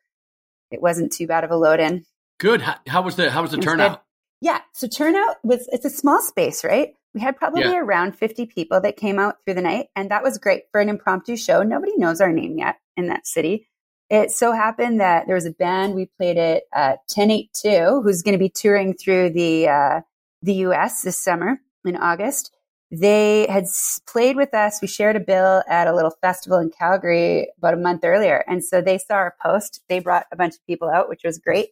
it 0.72 0.82
wasn't 0.82 1.12
too 1.12 1.28
bad 1.28 1.44
of 1.44 1.52
a 1.52 1.58
load 1.58 1.80
in. 1.80 2.04
Good. 2.40 2.62
How, 2.62 2.76
how 2.88 3.02
was 3.02 3.16
the 3.16 3.30
how 3.30 3.42
was 3.42 3.52
the 3.52 3.58
turnout? 3.58 4.04
Yeah. 4.42 4.60
So 4.74 4.88
turnout 4.88 5.38
was 5.44 5.68
it's 5.72 5.86
a 5.86 5.90
small 5.90 6.22
space, 6.22 6.64
right? 6.64 6.94
We 7.14 7.22
had 7.22 7.38
probably 7.38 7.62
Yeah. 7.62 7.80
around 7.80 8.18
50 8.18 8.46
people 8.48 8.82
that 8.82 8.98
came 8.98 9.20
out 9.20 9.38
through 9.46 9.54
the 9.56 9.62
night, 9.62 9.88
and 9.96 10.10
that 10.12 10.24
was 10.24 10.38
great 10.38 10.64
for 10.72 10.82
an 10.82 10.90
impromptu 10.90 11.36
show. 11.38 11.62
Nobody 11.64 11.94
knows 11.98 12.22
our 12.22 12.32
name 12.32 12.58
yet 12.58 12.78
in 12.98 13.08
that 13.08 13.28
city. 13.28 13.68
It 14.10 14.32
so 14.32 14.52
happened 14.52 15.00
that 15.00 15.26
there 15.28 15.36
was 15.36 15.46
a 15.46 15.52
band 15.52 15.96
we 15.96 16.06
played 16.18 16.38
at 16.38 16.64
uh, 16.76 16.98
1082 17.16 18.02
who's 18.04 18.22
going 18.22 18.34
to 18.34 18.40
be 18.40 18.50
touring 18.50 18.94
through 18.94 19.32
the 19.32 19.68
uh, 19.70 20.02
the 20.42 20.54
U.S. 20.56 21.02
this 21.04 21.18
summer 21.18 21.60
in 21.86 21.96
August. 21.96 22.52
They 22.92 23.48
had 23.48 23.66
played 24.08 24.36
with 24.36 24.54
us. 24.54 24.80
We 24.82 24.88
shared 24.88 25.16
a 25.16 25.20
bill 25.20 25.64
at 25.68 25.88
a 25.88 25.96
little 25.96 26.12
festival 26.22 26.60
in 26.60 26.70
Calgary 26.70 27.48
about 27.58 27.74
a 27.74 27.78
month 27.78 28.02
earlier, 28.04 28.44
and 28.48 28.64
so 28.64 28.82
they 28.82 28.98
saw 28.98 29.16
our 29.16 29.36
post. 29.42 29.82
They 29.88 30.00
brought 30.00 30.26
a 30.32 30.36
bunch 30.36 30.56
of 30.56 30.66
people 30.68 30.90
out, 30.90 31.10
which 31.10 31.22
was 31.24 31.38
great. 31.40 31.70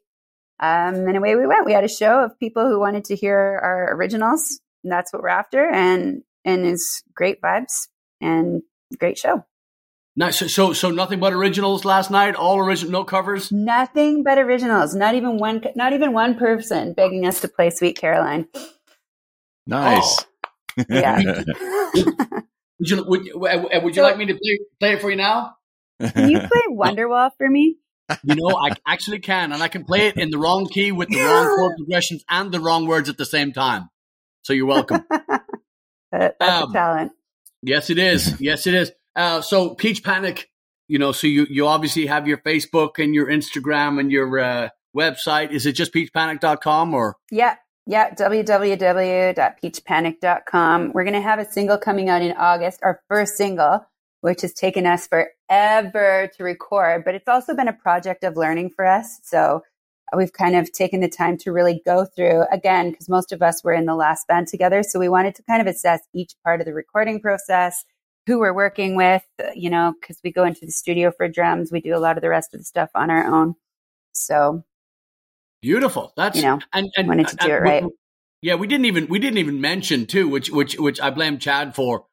Um, 0.59 0.95
and 1.07 1.17
away 1.17 1.35
we 1.35 1.45
went. 1.47 1.65
We 1.65 1.73
had 1.73 1.83
a 1.83 1.87
show 1.89 2.23
of 2.23 2.39
people 2.39 2.67
who 2.67 2.79
wanted 2.79 3.05
to 3.05 3.15
hear 3.15 3.37
our 3.37 3.93
originals, 3.95 4.61
and 4.83 4.91
that's 4.91 5.11
what 5.13 5.21
we're 5.21 5.29
after. 5.29 5.69
And 5.69 6.23
and 6.45 6.65
it's 6.65 7.03
great 7.15 7.41
vibes 7.41 7.87
and 8.19 8.61
great 8.99 9.17
show. 9.17 9.45
Nice. 10.15 10.39
So, 10.39 10.47
so 10.47 10.73
so 10.73 10.89
nothing 10.91 11.19
but 11.19 11.31
originals 11.33 11.85
last 11.85 12.11
night. 12.11 12.35
All 12.35 12.59
original, 12.59 12.91
no 12.91 13.03
covers. 13.05 13.51
Nothing 13.51 14.23
but 14.23 14.37
originals. 14.37 14.93
Not 14.93 15.15
even 15.15 15.37
one. 15.37 15.63
Not 15.75 15.93
even 15.93 16.13
one 16.13 16.35
person 16.37 16.93
begging 16.93 17.25
us 17.25 17.41
to 17.41 17.47
play 17.47 17.69
"Sweet 17.69 17.97
Caroline." 17.97 18.47
nice. 19.67 20.17
Yeah. 20.89 21.19
Would 22.79 22.89
you 22.89 23.03
would, 23.03 23.21
uh, 23.29 23.79
would 23.83 23.95
you 23.95 24.01
So- 24.01 24.03
like 24.03 24.17
me 24.17 24.25
to 24.27 24.33
play, 24.33 24.59
play 24.79 24.93
it 24.93 25.01
for 25.01 25.11
you 25.11 25.17
now? 25.17 25.55
Can 25.99 26.29
you 26.31 26.39
play 26.39 26.61
Wonderwall 26.71 27.29
for 27.37 27.47
me? 27.47 27.75
You 28.23 28.35
know, 28.35 28.57
I 28.57 28.71
actually 28.87 29.19
can, 29.19 29.51
and 29.51 29.61
I 29.61 29.67
can 29.67 29.83
play 29.83 30.07
it 30.07 30.17
in 30.17 30.31
the 30.31 30.37
wrong 30.39 30.65
key 30.67 30.91
with 30.91 31.09
the 31.09 31.21
wrong 31.21 31.55
chord 31.55 31.75
progressions 31.77 32.23
and 32.27 32.51
the 32.51 32.59
wrong 32.59 32.87
words 32.87 33.07
at 33.07 33.17
the 33.17 33.25
same 33.25 33.53
time. 33.53 33.89
So 34.43 34.53
you're 34.53 34.65
welcome. 34.67 35.03
That- 36.11 36.35
that's 36.39 36.63
Um, 36.63 36.69
a 36.71 36.73
talent. 36.73 37.11
Yes, 37.61 37.89
it 37.89 37.97
is. 37.97 38.35
Yes, 38.41 38.67
it 38.67 38.73
is. 38.73 38.91
Uh, 39.15 39.39
so 39.41 39.75
Peach 39.75 40.03
Panic, 40.03 40.49
you 40.89 40.99
know, 40.99 41.11
so 41.13 41.27
you, 41.27 41.45
you 41.49 41.65
obviously 41.67 42.05
have 42.07 42.27
your 42.27 42.37
Facebook 42.39 43.01
and 43.01 43.15
your 43.15 43.27
Instagram 43.27 43.97
and 43.99 44.11
your 44.11 44.37
uh, 44.39 44.69
website. 44.97 45.51
Is 45.51 45.65
it 45.65 45.73
just 45.73 45.93
peachpanic.com 45.93 46.93
or? 46.93 47.15
Yeah. 47.31 47.55
Yeah. 47.85 48.13
www.peachpanic.com. 48.13 50.91
We're 50.93 51.03
going 51.03 51.13
to 51.13 51.21
have 51.21 51.39
a 51.39 51.45
single 51.49 51.77
coming 51.77 52.09
out 52.09 52.21
in 52.21 52.33
August, 52.33 52.79
our 52.83 52.99
first 53.07 53.35
single, 53.35 53.85
which 54.21 54.41
has 54.41 54.53
taken 54.53 54.85
us 54.85 55.07
forever 55.07 56.29
to 56.37 56.43
record, 56.43 57.03
but 57.05 57.15
it's 57.15 57.27
also 57.27 57.55
been 57.55 57.67
a 57.67 57.73
project 57.73 58.23
of 58.23 58.35
learning 58.37 58.69
for 58.75 58.85
us. 58.85 59.19
So 59.23 59.63
we've 60.15 60.33
kind 60.33 60.55
of 60.55 60.71
taken 60.71 60.99
the 61.01 61.09
time 61.09 61.37
to 61.37 61.51
really 61.51 61.81
go 61.85 62.05
through 62.05 62.43
again, 62.51 62.91
because 62.91 63.07
most 63.09 63.31
of 63.31 63.41
us 63.41 63.63
were 63.63 63.73
in 63.73 63.85
the 63.85 63.95
last 63.95 64.27
band 64.27 64.47
together. 64.47 64.83
So 64.83 64.99
we 64.99 65.09
wanted 65.09 65.35
to 65.35 65.43
kind 65.43 65.61
of 65.61 65.67
assess 65.67 66.01
each 66.13 66.33
part 66.43 66.59
of 66.61 66.65
the 66.65 66.73
recording 66.73 67.19
process, 67.21 67.85
who 68.27 68.39
we're 68.39 68.53
working 68.53 68.95
with, 68.95 69.23
you 69.55 69.69
know, 69.69 69.93
because 69.99 70.19
we 70.23 70.31
go 70.31 70.43
into 70.43 70.65
the 70.65 70.71
studio 70.71 71.11
for 71.15 71.27
drums. 71.27 71.71
We 71.71 71.81
do 71.81 71.95
a 71.95 71.99
lot 71.99 72.17
of 72.17 72.21
the 72.21 72.29
rest 72.29 72.53
of 72.53 72.59
the 72.59 72.63
stuff 72.65 72.89
on 72.95 73.09
our 73.09 73.25
own. 73.25 73.55
So, 74.13 74.63
Beautiful. 75.61 76.11
That's 76.17 76.37
you 76.37 76.43
know, 76.43 76.59
and, 76.73 76.89
and 76.97 77.07
wanted 77.07 77.27
to 77.29 77.35
do 77.35 77.45
and- 77.45 77.53
it 77.53 77.59
right. 77.59 77.83
Yeah, 78.43 78.55
we 78.55 78.65
didn't 78.65 78.85
even 78.85 79.05
we 79.07 79.19
didn't 79.19 79.37
even 79.37 79.61
mention 79.61 80.07
too, 80.07 80.27
which 80.27 80.49
which 80.49 80.73
which 80.79 80.99
I 80.99 81.11
blame 81.11 81.37
Chad 81.37 81.75
for. 81.75 82.05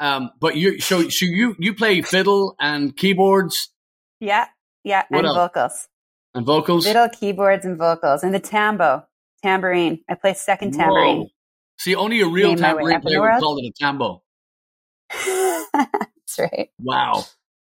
Um, 0.00 0.32
but 0.40 0.56
you 0.56 0.80
so 0.80 1.08
so 1.08 1.24
you 1.24 1.54
you 1.60 1.74
play 1.74 2.02
fiddle 2.02 2.56
and 2.58 2.96
keyboards 2.96 3.70
yeah, 4.18 4.46
yeah, 4.82 5.04
What 5.08 5.18
and 5.18 5.28
else? 5.28 5.36
vocals. 5.36 5.88
And 6.36 6.46
vocals. 6.46 6.86
Fiddle, 6.86 7.08
keyboards, 7.08 7.64
and 7.64 7.76
vocals, 7.76 8.22
and 8.22 8.32
the 8.32 8.40
tambo, 8.40 9.04
tambourine. 9.42 10.00
I 10.08 10.14
play 10.14 10.34
second 10.34 10.72
tambourine. 10.72 11.18
Whoa. 11.22 11.28
See, 11.78 11.94
only 11.94 12.20
a 12.20 12.28
real 12.28 12.50
Name 12.50 12.58
tambourine 12.58 12.96
up 12.96 13.02
in 13.02 13.04
the 13.04 13.08
player 13.10 13.20
would 13.20 13.40
call 13.40 13.58
it 13.58 13.66
a 13.66 13.72
tambo. 13.78 14.22
That's 15.74 16.38
right. 16.38 16.70
Wow. 16.80 17.24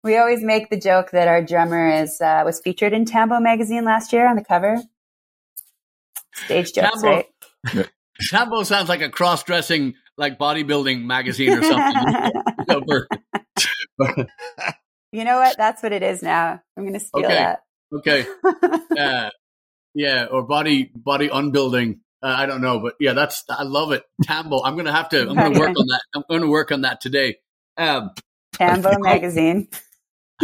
We 0.04 0.18
always 0.18 0.44
make 0.44 0.70
the 0.70 0.78
joke 0.78 1.12
that 1.12 1.28
our 1.30 1.42
drummer 1.42 1.90
is 1.90 2.20
uh, 2.20 2.42
was 2.44 2.60
featured 2.60 2.92
in 2.92 3.06
Tambo 3.06 3.40
magazine 3.40 3.86
last 3.86 4.12
year 4.12 4.28
on 4.28 4.36
the 4.36 4.44
cover. 4.44 4.82
Stage 6.34 6.74
jokes, 6.74 7.02
Tambo- 7.02 7.24
right? 7.74 7.90
Tambo 8.30 8.64
sounds 8.64 8.90
like 8.90 9.02
a 9.02 9.10
cross-dressing, 9.10 9.96
like 10.18 10.38
bodybuilding 10.38 11.04
magazine 11.04 11.54
or 11.54 11.64
something. 11.64 12.32
You 14.00 14.06
know, 14.08 14.26
you 15.12 15.24
know 15.24 15.38
what? 15.38 15.56
That's 15.58 15.84
what 15.84 15.92
it 15.92 16.02
is 16.02 16.24
now. 16.24 16.60
I'm 16.76 16.84
going 16.84 16.94
to 16.94 17.00
steal 17.00 17.26
Okay. 17.26 17.36
that. 17.36 17.60
Okay, 17.98 18.26
uh, 18.98 19.30
yeah, 19.94 20.26
or 20.26 20.44
body 20.44 20.92
body 20.96 21.30
unbuilding. 21.30 22.00
Uh, 22.22 22.36
I 22.38 22.46
don't 22.46 22.62
know, 22.62 22.80
but 22.80 22.96
yeah, 23.00 23.14
that's 23.14 23.44
I 23.50 23.64
love 23.64 23.92
it. 23.92 24.04
Tambo. 24.24 24.62
I'm 24.64 24.78
gonna 24.78 24.94
have 24.94 25.10
to. 25.10 25.22
I'm 25.22 25.36
gonna 25.36 25.60
work 25.60 25.78
on 25.78 25.88
that. 25.88 26.02
I'm 26.16 26.24
gonna 26.30 26.48
work 26.48 26.72
on 26.72 26.82
that 26.82 27.02
today. 27.02 27.38
Um, 27.78 28.12
Tambo 28.54 28.98
magazine. 29.00 29.68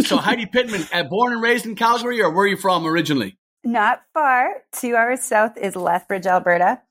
so 0.05 0.17
Heidi 0.17 0.45
Pittman, 0.45 0.85
uh, 0.93 1.03
born 1.03 1.33
and 1.33 1.41
raised 1.41 1.65
in 1.65 1.75
Calgary, 1.75 2.21
or 2.21 2.31
where 2.31 2.45
are 2.45 2.47
you 2.47 2.57
from 2.57 2.85
originally? 2.85 3.37
Not 3.63 4.01
far. 4.13 4.63
Two 4.71 4.95
hours 4.95 5.21
south 5.21 5.57
is 5.57 5.75
Lethbridge, 5.75 6.25
Alberta. 6.25 6.81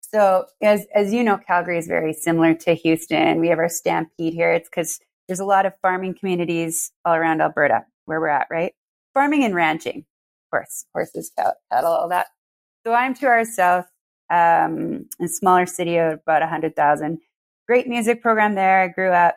So, 0.00 0.46
as 0.60 0.86
as 0.94 1.12
you 1.12 1.24
know, 1.24 1.38
Calgary 1.38 1.78
is 1.78 1.86
very 1.86 2.12
similar 2.12 2.54
to 2.54 2.74
Houston. 2.74 3.40
We 3.40 3.48
have 3.48 3.58
our 3.58 3.68
stampede 3.68 4.34
here. 4.34 4.52
It's 4.52 4.68
because 4.68 5.00
there's 5.26 5.40
a 5.40 5.44
lot 5.44 5.66
of 5.66 5.72
farming 5.80 6.16
communities 6.18 6.92
all 7.04 7.14
around 7.14 7.40
Alberta 7.40 7.86
where 8.04 8.20
we're 8.20 8.28
at, 8.28 8.48
right? 8.50 8.74
Farming 9.14 9.44
and 9.44 9.54
ranching, 9.54 9.98
of 9.98 10.50
course, 10.50 10.86
horses, 10.94 11.32
cattle, 11.36 11.90
all 11.92 12.08
that. 12.08 12.28
So 12.86 12.92
I'm 12.92 13.14
two 13.14 13.26
hours 13.26 13.54
south, 13.54 13.86
um, 14.30 15.06
a 15.20 15.28
smaller 15.28 15.66
city 15.66 15.98
of 15.98 16.14
about 16.14 16.40
100,000. 16.40 17.18
Great 17.68 17.86
music 17.86 18.22
program 18.22 18.54
there. 18.54 18.80
I 18.80 18.88
grew 18.88 19.10
up 19.10 19.36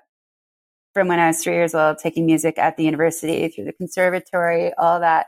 from 0.95 1.09
when 1.09 1.19
I 1.19 1.27
was 1.27 1.43
three 1.43 1.53
years 1.53 1.75
old, 1.75 1.97
taking 1.97 2.25
music 2.25 2.57
at 2.57 2.77
the 2.77 2.85
university 2.85 3.49
through 3.49 3.65
the 3.65 3.73
conservatory, 3.73 4.73
all 4.75 5.01
that. 5.01 5.27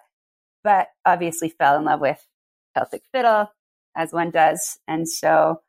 But 0.64 0.88
obviously 1.06 1.50
fell 1.50 1.78
in 1.78 1.84
love 1.84 2.00
with 2.00 2.26
Celtic 2.74 3.04
fiddle, 3.14 3.52
as 3.96 4.14
one 4.14 4.32
does. 4.32 4.80
And 4.88 5.08
so, 5.08 5.62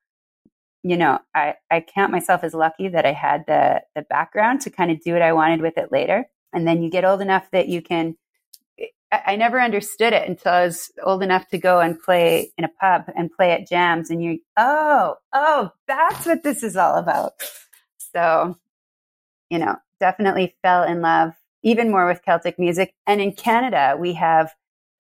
you 0.85 0.97
know, 0.97 1.19
I, 1.35 1.55
I 1.71 1.81
count 1.81 2.12
myself 2.12 2.45
as 2.45 2.55
lucky 2.55 2.88
that 2.88 3.05
I 3.05 3.12
had 3.12 3.45
the, 3.47 3.83
the 3.97 4.03
background 4.03 4.61
to 4.62 4.71
kind 4.71 4.93
of 4.93 5.01
do 5.03 5.12
what 5.12 5.23
I 5.23 5.33
wanted 5.33 5.61
with 5.62 5.77
it 5.77 5.91
later. 5.91 6.27
And 6.53 6.67
then 6.67 6.83
you 6.83 6.91
get 6.91 7.05
old 7.05 7.21
enough 7.21 7.51
that 7.51 7.69
you 7.69 7.83
can 7.83 8.17
I, 9.11 9.37
never 9.37 9.61
understood 9.61 10.12
it 10.12 10.29
until 10.29 10.53
I 10.53 10.64
was 10.64 10.90
old 11.03 11.23
enough 11.23 11.49
to 11.49 11.59
go 11.59 11.81
and 11.81 12.01
play 12.01 12.53
in 12.59 12.64
a 12.64 12.68
pub 12.68 13.05
and 13.16 13.33
play 13.33 13.53
at 13.53 13.68
jams. 13.68 14.11
And 14.11 14.23
you're, 14.23 14.37
oh, 14.57 15.16
oh, 15.33 15.71
that's 15.87 16.27
what 16.27 16.42
this 16.42 16.62
is 16.62 16.77
all 16.77 16.97
about. 16.97 17.33
So, 18.12 18.57
you 19.51 19.59
know, 19.59 19.77
definitely 20.01 20.57
fell 20.62 20.83
in 20.83 21.01
love 21.01 21.33
even 21.62 21.90
more 21.90 22.07
with 22.07 22.23
Celtic 22.23 22.59
music. 22.59 22.94
And 23.07 23.21
in 23.21 23.33
Canada, 23.33 23.97
we 23.99 24.14
have 24.14 24.53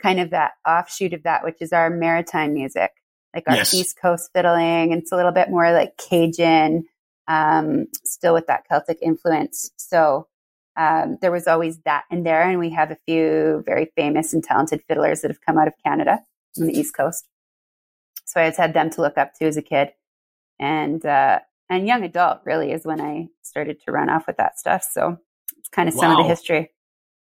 kind 0.02 0.20
of 0.20 0.30
that 0.30 0.52
offshoot 0.66 1.12
of 1.12 1.24
that, 1.24 1.44
which 1.44 1.60
is 1.60 1.72
our 1.72 1.90
maritime 1.90 2.54
music, 2.54 2.92
like 3.34 3.44
our 3.46 3.56
Yes. 3.56 3.74
East 3.74 3.98
Coast 4.00 4.30
fiddling. 4.34 4.92
And 4.92 5.02
it's 5.02 5.12
a 5.12 5.16
little 5.16 5.32
bit 5.32 5.50
more 5.50 5.72
like 5.72 5.96
Cajun, 5.98 6.84
um, 7.26 7.86
still 8.04 8.34
with 8.34 8.46
that 8.46 8.66
Celtic 8.68 8.98
influence. 9.02 9.70
So 9.76 10.27
um, 10.78 11.18
there 11.20 11.32
was 11.32 11.46
always 11.46 11.78
that 11.80 12.04
in 12.10 12.22
there. 12.22 12.42
And 12.42 12.58
we 12.58 12.70
have 12.70 12.90
a 12.90 12.96
few 13.06 13.62
very 13.66 13.90
famous 13.96 14.32
and 14.32 14.42
talented 14.42 14.80
fiddlers 14.88 15.20
that 15.20 15.30
have 15.30 15.40
come 15.44 15.58
out 15.58 15.68
of 15.68 15.74
Canada 15.84 16.20
on 16.58 16.66
the 16.66 16.78
East 16.78 16.96
Coast. 16.96 17.26
So 18.24 18.40
I 18.40 18.48
just 18.48 18.58
had 18.58 18.74
them 18.74 18.88
to 18.90 19.00
look 19.00 19.18
up 19.18 19.34
to 19.34 19.46
as 19.46 19.56
a 19.56 19.62
kid. 19.62 19.90
And, 20.60 21.04
uh, 21.04 21.40
and 21.68 21.86
young 21.86 22.04
adult 22.04 22.40
really 22.44 22.72
is 22.72 22.84
when 22.86 23.00
I 23.00 23.28
started 23.42 23.80
to 23.84 23.92
run 23.92 24.08
off 24.08 24.26
with 24.26 24.36
that 24.38 24.58
stuff. 24.58 24.86
So 24.90 25.18
it's 25.58 25.68
kind 25.68 25.88
of 25.88 25.94
some 25.94 26.12
of 26.12 26.18
the 26.18 26.28
history. 26.28 26.70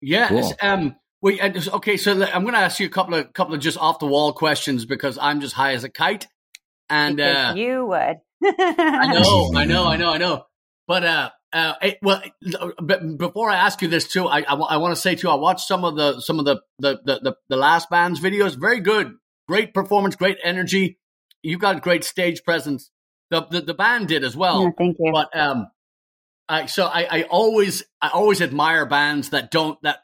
Yeah. 0.00 0.28
Cool. 0.28 0.52
Um. 0.60 0.96
Wait. 1.22 1.40
Just- 1.54 1.72
Okay. 1.72 1.96
So 1.96 2.12
I'm 2.12 2.42
going 2.42 2.54
to 2.54 2.60
ask 2.60 2.78
you 2.78 2.86
a 2.86 2.90
couple 2.90 3.14
of 3.14 3.32
couple 3.32 3.54
of 3.54 3.60
just 3.60 3.78
off 3.78 3.98
the 3.98 4.06
wall 4.06 4.32
questions 4.32 4.84
because 4.84 5.18
I'm 5.20 5.40
just 5.40 5.54
high 5.54 5.72
as 5.72 5.82
a 5.84 5.88
kite, 5.88 6.28
and 6.90 7.20
uh, 7.20 7.54
you 7.56 7.86
would. 7.86 8.18
I 8.44 9.12
know, 9.12 9.50
I 9.56 9.64
know, 9.64 9.86
I 9.88 9.96
know, 10.02 10.10
I 10.12 10.18
know. 10.18 10.44
But 10.86 11.04
uh, 11.04 11.30
uh, 11.52 11.74
it, 11.80 11.98
well, 12.02 12.22
but 12.78 13.16
before 13.16 13.50
I 13.50 13.56
ask 13.56 13.80
you 13.80 13.88
this 13.88 14.08
too, 14.08 14.26
I, 14.26 14.40
I, 14.42 14.76
want 14.76 14.94
to 14.94 15.00
say 15.00 15.14
too, 15.14 15.28
I 15.28 15.34
watched 15.34 15.66
some 15.66 15.84
of 15.84 15.96
the 15.96 16.20
some 16.20 16.38
of 16.38 16.44
the 16.44 16.60
the, 16.78 16.98
the 17.04 17.20
the 17.22 17.36
the 17.48 17.56
last 17.56 17.88
band's 17.88 18.20
videos. 18.20 18.58
Very 18.58 18.80
good, 18.80 19.14
great 19.48 19.72
performance, 19.72 20.16
great 20.16 20.38
energy. 20.42 20.98
You 21.42 21.58
got 21.58 21.82
great 21.82 22.04
stage 22.04 22.42
presence. 22.44 22.90
The 23.30 23.46
the, 23.50 23.60
the 23.60 23.74
band 23.74 24.08
did 24.08 24.24
as 24.24 24.36
well. 24.36 24.62
Yeah, 24.62 24.70
thank 24.76 24.96
you. 24.98 25.12
But 25.12 25.36
um, 25.38 25.68
I 26.48 26.66
so 26.66 26.86
I, 26.86 27.06
I 27.10 27.22
always 27.24 27.84
I 28.02 28.08
always 28.08 28.42
admire 28.42 28.84
bands 28.84 29.30
that 29.30 29.50
don't 29.50 29.80
that 29.82 30.00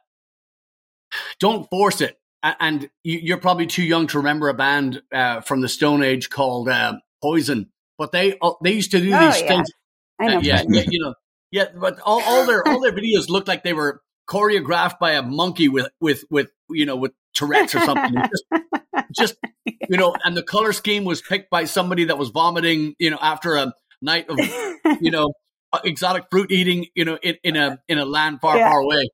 don't 1.40 1.68
force 1.68 2.00
it. 2.00 2.18
And 2.42 2.90
you, 3.04 3.20
you're 3.22 3.38
probably 3.38 3.66
too 3.66 3.84
young 3.84 4.08
to 4.08 4.18
remember 4.18 4.48
a 4.48 4.54
band 4.54 5.00
uh, 5.14 5.42
from 5.42 5.60
the 5.60 5.68
Stone 5.68 6.02
Age 6.02 6.28
called 6.28 6.68
uh, 6.68 6.94
Poison, 7.22 7.70
but 7.98 8.10
they 8.10 8.36
uh, 8.40 8.52
they 8.62 8.72
used 8.72 8.90
to 8.92 9.00
do 9.00 9.12
Oh, 9.14 9.26
these 9.26 9.42
yeah. 9.42 9.48
things. 9.48 9.70
I 10.20 10.26
know. 10.28 10.38
Uh, 10.38 10.40
yeah, 10.40 10.62
you 10.66 11.04
know, 11.04 11.14
yeah, 11.52 11.66
but 11.76 12.00
all, 12.00 12.22
all 12.22 12.46
their 12.46 12.66
all 12.66 12.80
their 12.80 12.92
videos 12.92 13.28
looked 13.28 13.46
like 13.46 13.62
they 13.62 13.74
were 13.74 14.00
choreographed 14.28 14.98
by 14.98 15.12
a 15.12 15.22
monkey 15.22 15.68
with 15.68 15.88
with 16.00 16.24
with 16.30 16.50
you 16.70 16.86
know 16.86 16.96
with 16.96 17.12
Tourette's 17.34 17.74
or 17.74 17.80
something. 17.80 18.14
just, 18.30 18.44
just 19.12 19.34
you 19.88 19.98
know, 19.98 20.16
and 20.24 20.36
the 20.36 20.42
color 20.42 20.72
scheme 20.72 21.04
was 21.04 21.20
picked 21.20 21.50
by 21.50 21.64
somebody 21.64 22.04
that 22.04 22.18
was 22.18 22.30
vomiting, 22.30 22.94
you 22.98 23.10
know, 23.10 23.18
after 23.20 23.54
a 23.56 23.72
night 24.00 24.28
of 24.30 24.38
you 25.00 25.10
know 25.10 25.32
exotic 25.84 26.24
fruit 26.30 26.50
eating, 26.50 26.86
you 26.94 27.04
know, 27.04 27.18
in, 27.22 27.36
in 27.44 27.56
a 27.56 27.78
in 27.86 27.98
a 27.98 28.04
land 28.04 28.40
far 28.40 28.56
Yeah. 28.56 28.70
far 28.70 28.80
away. 28.80 29.10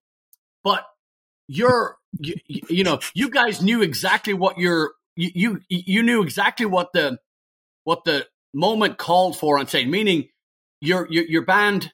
But 0.62 0.84
you're 1.48 1.96
you, 2.20 2.34
you 2.46 2.84
know 2.84 3.00
you 3.14 3.30
guys 3.30 3.60
knew 3.62 3.82
exactly 3.82 4.34
what 4.34 4.58
your 4.58 4.92
you, 5.16 5.30
you 5.34 5.60
you 5.68 6.02
knew 6.04 6.22
exactly 6.22 6.66
what 6.66 6.92
the 6.92 7.18
what 7.84 8.04
the 8.04 8.26
moment 8.54 8.98
called 8.98 9.36
for 9.36 9.58
on 9.58 9.66
saying 9.66 9.90
Meaning 9.90 10.28
your 10.80 11.08
your 11.10 11.24
your 11.24 11.42
band 11.44 11.92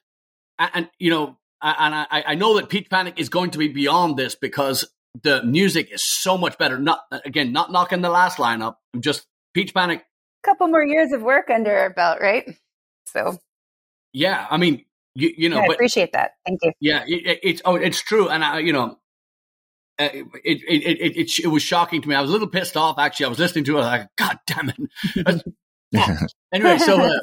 and, 0.59 0.89
you 0.99 1.09
know 1.09 1.37
and 1.61 1.95
I 1.95 2.23
I 2.27 2.35
know 2.35 2.55
that 2.57 2.69
Peach 2.69 2.89
Panic 2.89 3.15
is 3.17 3.29
going 3.29 3.51
to 3.51 3.57
be 3.57 3.67
beyond 3.67 4.17
this 4.17 4.35
because 4.35 4.87
the 5.23 5.41
music 5.43 5.91
is 5.91 6.03
so 6.03 6.37
much 6.37 6.57
better. 6.57 6.77
Not 6.77 7.01
again, 7.25 7.51
not 7.51 7.71
knocking 7.71 8.01
the 8.01 8.09
last 8.09 8.37
lineup. 8.37 8.75
I'm 8.93 9.01
just 9.01 9.25
Peach 9.53 9.73
Panic. 9.73 10.05
couple 10.43 10.67
more 10.67 10.83
years 10.83 11.11
of 11.11 11.21
work 11.21 11.49
under 11.49 11.75
our 11.75 11.89
belt, 11.89 12.19
right? 12.21 12.47
So 13.07 13.39
Yeah, 14.13 14.45
I 14.49 14.57
mean 14.57 14.85
you 15.15 15.33
you 15.37 15.49
know, 15.49 15.59
I 15.59 15.67
but 15.67 15.75
appreciate 15.75 16.11
that. 16.11 16.31
Thank 16.45 16.59
you. 16.61 16.71
Yeah, 16.79 17.03
it, 17.07 17.25
it, 17.25 17.39
it's 17.41 17.61
oh, 17.63 17.75
it's 17.75 18.01
true, 18.01 18.27
and 18.27 18.43
I, 18.43 18.59
you 18.59 18.73
know, 18.73 18.97
uh, 19.97 20.09
it, 20.11 20.27
it, 20.43 20.61
it 20.67 21.17
it 21.17 21.39
it 21.45 21.47
was 21.47 21.63
shocking 21.63 22.01
to 22.01 22.09
me. 22.09 22.15
I 22.15 22.21
was 22.21 22.29
a 22.29 22.33
little 22.33 22.49
pissed 22.49 22.75
off 22.75 22.99
actually. 22.99 23.27
I 23.27 23.29
was 23.29 23.39
listening 23.39 23.63
to 23.65 23.77
it, 23.77 23.81
like, 23.81 24.09
God 24.17 24.39
damn 24.45 24.69
it. 24.69 25.43
anyway, 26.53 26.77
so 26.79 27.01
uh, 27.01 27.19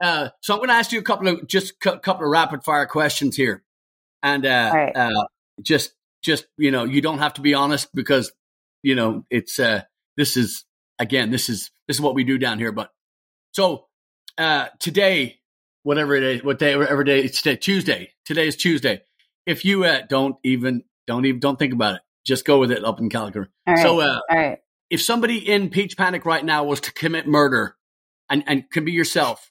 uh, 0.00 0.30
so 0.40 0.54
I'm 0.54 0.60
going 0.60 0.68
to 0.70 0.74
ask 0.74 0.92
you 0.92 0.98
a 0.98 1.02
couple 1.02 1.28
of 1.28 1.46
just 1.46 1.74
a 1.86 1.98
couple 1.98 2.24
of 2.24 2.30
rapid 2.30 2.64
fire 2.64 2.86
questions 2.86 3.36
here, 3.36 3.62
and 4.22 4.46
uh, 4.46 4.70
right. 4.74 4.96
uh, 4.96 5.26
just 5.60 5.92
just 6.22 6.46
you 6.56 6.70
know, 6.70 6.84
you 6.84 7.00
don't 7.00 7.18
have 7.18 7.34
to 7.34 7.40
be 7.40 7.54
honest 7.54 7.94
because 7.94 8.32
you 8.82 8.94
know 8.94 9.24
it's 9.30 9.58
uh, 9.58 9.82
this 10.16 10.36
is 10.36 10.64
again 10.98 11.30
this 11.30 11.48
is 11.48 11.70
this 11.86 11.98
is 11.98 12.00
what 12.00 12.14
we 12.14 12.24
do 12.24 12.38
down 12.38 12.58
here. 12.58 12.72
But 12.72 12.90
so 13.52 13.86
uh, 14.38 14.68
today, 14.78 15.40
whatever 15.82 16.14
it 16.14 16.22
is, 16.22 16.44
what 16.44 16.58
day, 16.58 16.76
whatever 16.76 17.04
day 17.04 17.20
it's 17.20 17.42
today, 17.42 17.56
Tuesday. 17.56 18.12
Today 18.24 18.46
is 18.48 18.56
Tuesday. 18.56 19.02
If 19.46 19.64
you 19.64 19.84
uh, 19.84 20.02
don't 20.08 20.36
even 20.44 20.84
don't 21.06 21.26
even 21.26 21.40
don't 21.40 21.58
think 21.58 21.74
about 21.74 21.96
it, 21.96 22.00
just 22.24 22.44
go 22.44 22.58
with 22.58 22.72
it 22.72 22.84
up 22.84 23.00
in 23.00 23.10
Calgary. 23.10 23.48
Right. 23.66 23.78
So 23.78 24.00
uh, 24.00 24.20
All 24.30 24.36
right. 24.36 24.58
if 24.88 25.02
somebody 25.02 25.38
in 25.38 25.68
Peach 25.68 25.96
Panic 25.96 26.24
right 26.24 26.44
now 26.44 26.64
was 26.64 26.80
to 26.82 26.92
commit 26.92 27.26
murder, 27.26 27.76
and 28.30 28.44
and 28.46 28.70
can 28.70 28.84
be 28.84 28.92
yourself, 28.92 29.46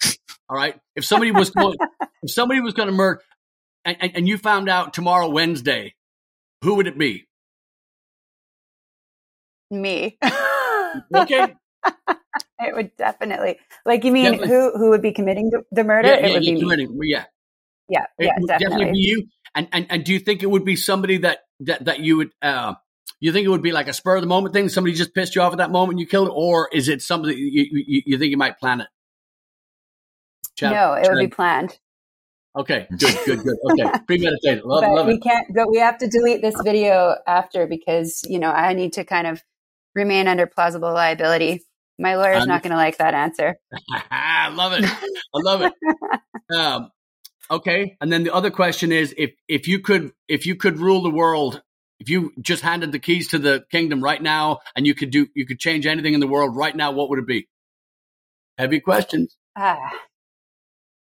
all 0.50 0.58
right. 0.58 0.80
If 0.96 1.06
somebody 1.06 1.32
was 1.32 1.52
going, 1.52 1.78
if 2.24 2.32
somebody 2.32 2.62
was 2.62 2.74
going 2.74 2.88
to 2.88 2.94
murder, 2.94 3.22
and, 3.86 3.98
and 4.00 4.12
and 4.15 4.28
you 4.28 4.38
found 4.38 4.70
out 4.70 4.94
tomorrow 4.94 5.30
Wednesday, 5.30 5.94
who 6.63 6.76
would 6.76 6.88
it 6.88 6.98
be? 6.98 7.28
Me. 9.72 10.18
Okay, 11.13 11.54
it 12.60 12.76
would 12.76 12.96
definitely. 12.98 13.58
Like 13.86 14.04
you 14.04 14.12
mean 14.12 14.32
Definitely. 14.32 14.48
who 14.48 14.72
who 14.78 14.89
would 14.89 15.02
be 15.02 15.12
committing 15.12 15.50
the, 15.52 15.63
the 15.72 15.84
murder? 15.84 16.10
yeah, 16.10 16.15
it 16.15 16.30
yeah, 16.30 16.34
would 16.34 16.42
be 16.42 16.88
me. 16.88 16.88
yeah. 17.04 17.26
Yeah, 17.89 18.06
It 18.20 18.26
yeah, 18.26 18.34
would 18.38 18.48
definitely. 18.48 18.92
be 18.92 19.00
you. 19.00 19.28
And, 19.56 19.68
and 19.72 19.88
and 19.89 20.04
do 20.04 20.13
you 20.13 20.20
think 20.20 20.44
it 20.44 20.50
would 20.50 20.63
be 20.65 20.76
somebody 20.76 21.18
that 21.20 21.39
that 21.62 21.86
that 21.86 22.00
you 22.00 22.18
would 22.18 22.32
uh 22.42 22.76
you 23.19 23.32
think 23.32 23.45
it 23.45 23.49
would 23.49 23.62
be 23.62 23.71
like 23.71 23.88
a 23.88 23.93
spur 23.93 24.15
of 24.15 24.21
the 24.21 24.27
moment 24.27 24.53
thing? 24.53 24.69
Somebody 24.69 24.95
just 24.95 25.13
pissed 25.13 25.36
you 25.36 25.41
off 25.41 25.51
at 25.51 25.58
that 25.58 25.71
moment 25.71 25.93
and 25.93 25.99
you 25.99 26.08
killed, 26.08 26.29
it? 26.29 26.34
or 26.36 26.69
is 26.71 26.88
it 26.88 27.01
something 27.01 27.36
you 27.38 27.67
you, 27.71 28.01
you 28.05 28.17
think 28.17 28.32
you 28.32 28.38
might 28.38 28.60
plan 28.60 28.82
it? 28.82 28.88
Chad- 30.55 30.71
no, 30.71 30.93
it 30.93 31.08
would 31.10 31.19
be 31.19 31.27
planned. 31.27 31.77
Okay, 32.55 32.88
good, 32.97 33.15
good, 33.25 33.43
good. 33.43 33.58
Okay, 33.71 33.84
premeditated. 34.08 34.63
Love, 34.63 34.82
but 34.82 34.91
love 34.91 35.08
we 35.08 35.15
it. 35.15 35.23
can't 35.23 35.47
But 35.53 35.69
We 35.69 35.77
have 35.77 35.97
to 35.99 36.08
delete 36.08 36.41
this 36.41 36.55
video 36.63 37.15
after 37.27 37.67
because 37.67 38.23
you 38.27 38.39
know 38.39 38.49
I 38.51 38.73
need 38.73 38.93
to 38.93 39.03
kind 39.05 39.27
of 39.27 39.41
remain 39.95 40.27
under 40.27 40.47
plausible 40.47 40.91
liability. 40.91 41.63
My 41.97 42.15
lawyer's 42.15 42.43
Um, 42.43 42.49
not 42.49 42.63
going 42.63 42.71
to 42.71 42.77
like 42.77 42.97
that 42.97 43.13
answer. 43.13 43.58
I 43.91 44.49
love 44.53 44.73
it. 44.73 44.86
I 44.86 45.19
love 45.34 45.62
it. 45.62 45.73
Um, 46.51 46.89
okay, 47.51 47.95
and 48.01 48.12
then 48.12 48.23
the 48.23 48.34
other 48.34 48.49
question 48.49 48.91
is 48.91 49.13
if 49.19 49.34
if 49.47 49.67
you 49.67 49.79
could 49.79 50.13
if 50.27 50.47
you 50.47 50.55
could 50.55 50.79
rule 50.79 51.03
the 51.03 51.12
world, 51.12 51.62
if 51.99 52.09
you 52.09 52.31
just 52.41 52.63
handed 52.63 52.91
the 52.91 52.99
keys 52.99 53.29
to 53.29 53.39
the 53.39 53.65
kingdom 53.71 54.03
right 54.03 54.21
now, 54.21 54.59
and 54.75 54.88
you 54.88 54.95
could 54.95 55.12
do 55.12 55.27
you 55.35 55.45
could 55.45 55.59
change 55.59 55.85
anything 55.85 56.13
in 56.13 56.19
the 56.19 56.27
world 56.27 56.55
right 56.55 56.75
now, 56.75 56.91
what 56.91 57.09
would 57.09 57.19
it 57.19 57.27
be? 57.27 57.47
Heavy 58.57 58.79
questions. 58.79 59.35
Ah, 59.55 59.91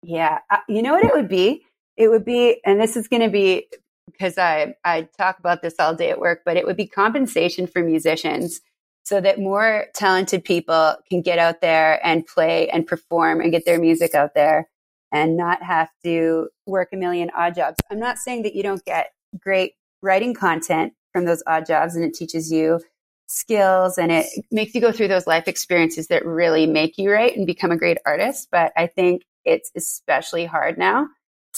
yeah. 0.02 0.40
Uh, 0.50 0.58
you 0.68 0.82
know 0.82 0.94
what 0.94 1.04
it 1.04 1.14
would 1.14 1.30
be? 1.30 1.64
It 1.98 2.08
would 2.10 2.26
be, 2.26 2.62
and 2.66 2.80
this 2.80 2.96
is 2.96 3.08
going 3.08 3.22
to 3.22 3.30
be 3.30 3.68
because 4.06 4.38
I 4.38 4.76
I 4.84 5.08
talk 5.18 5.40
about 5.40 5.62
this 5.62 5.76
all 5.80 5.94
day 5.94 6.10
at 6.10 6.20
work, 6.20 6.42
but 6.46 6.58
it 6.58 6.66
would 6.66 6.78
be 6.78 6.88
compensation 6.88 7.68
for 7.68 7.84
musicians 7.84 8.62
so 9.04 9.20
that 9.22 9.40
more 9.40 9.88
talented 9.96 10.44
people 10.44 10.96
can 11.10 11.22
get 11.22 11.40
out 11.40 11.62
there 11.62 12.06
and 12.06 12.26
play 12.26 12.70
and 12.70 12.86
perform 12.86 13.42
and 13.42 13.52
get 13.52 13.66
their 13.66 13.80
music 13.80 14.14
out 14.14 14.36
there 14.36 14.70
and 15.12 15.36
not 15.36 15.64
have 15.64 15.90
to 16.04 16.50
work 16.68 16.90
a 16.94 16.96
million 16.98 17.32
odd 17.36 17.56
jobs. 17.56 17.78
I'm 17.92 18.00
not 18.00 18.18
saying 18.18 18.44
that 18.44 18.56
you 18.56 18.62
don't 18.62 18.84
get 18.86 19.12
great 19.40 19.74
writing 20.02 20.34
content 20.34 20.94
from 21.14 21.26
those 21.26 21.44
odd 21.48 21.66
jobs 21.66 21.96
and 21.96 22.06
it 22.06 22.14
teaches 22.14 22.52
you 22.52 22.80
skills 23.28 23.98
and 23.98 24.12
it 24.12 24.26
makes 24.52 24.74
you 24.74 24.82
go 24.82 24.92
through 24.92 25.08
those 25.08 25.28
life 25.28 25.48
experiences 25.48 26.08
that 26.08 26.26
really 26.26 26.66
make 26.66 26.98
you 26.98 27.12
write 27.12 27.38
and 27.38 27.46
become 27.46 27.72
a 27.72 27.78
great 27.78 27.98
artist. 28.06 28.48
But 28.52 28.74
I 28.76 28.88
think 28.88 29.24
it's 29.46 29.72
especially 29.76 30.46
hard 30.46 30.78
now 30.78 31.08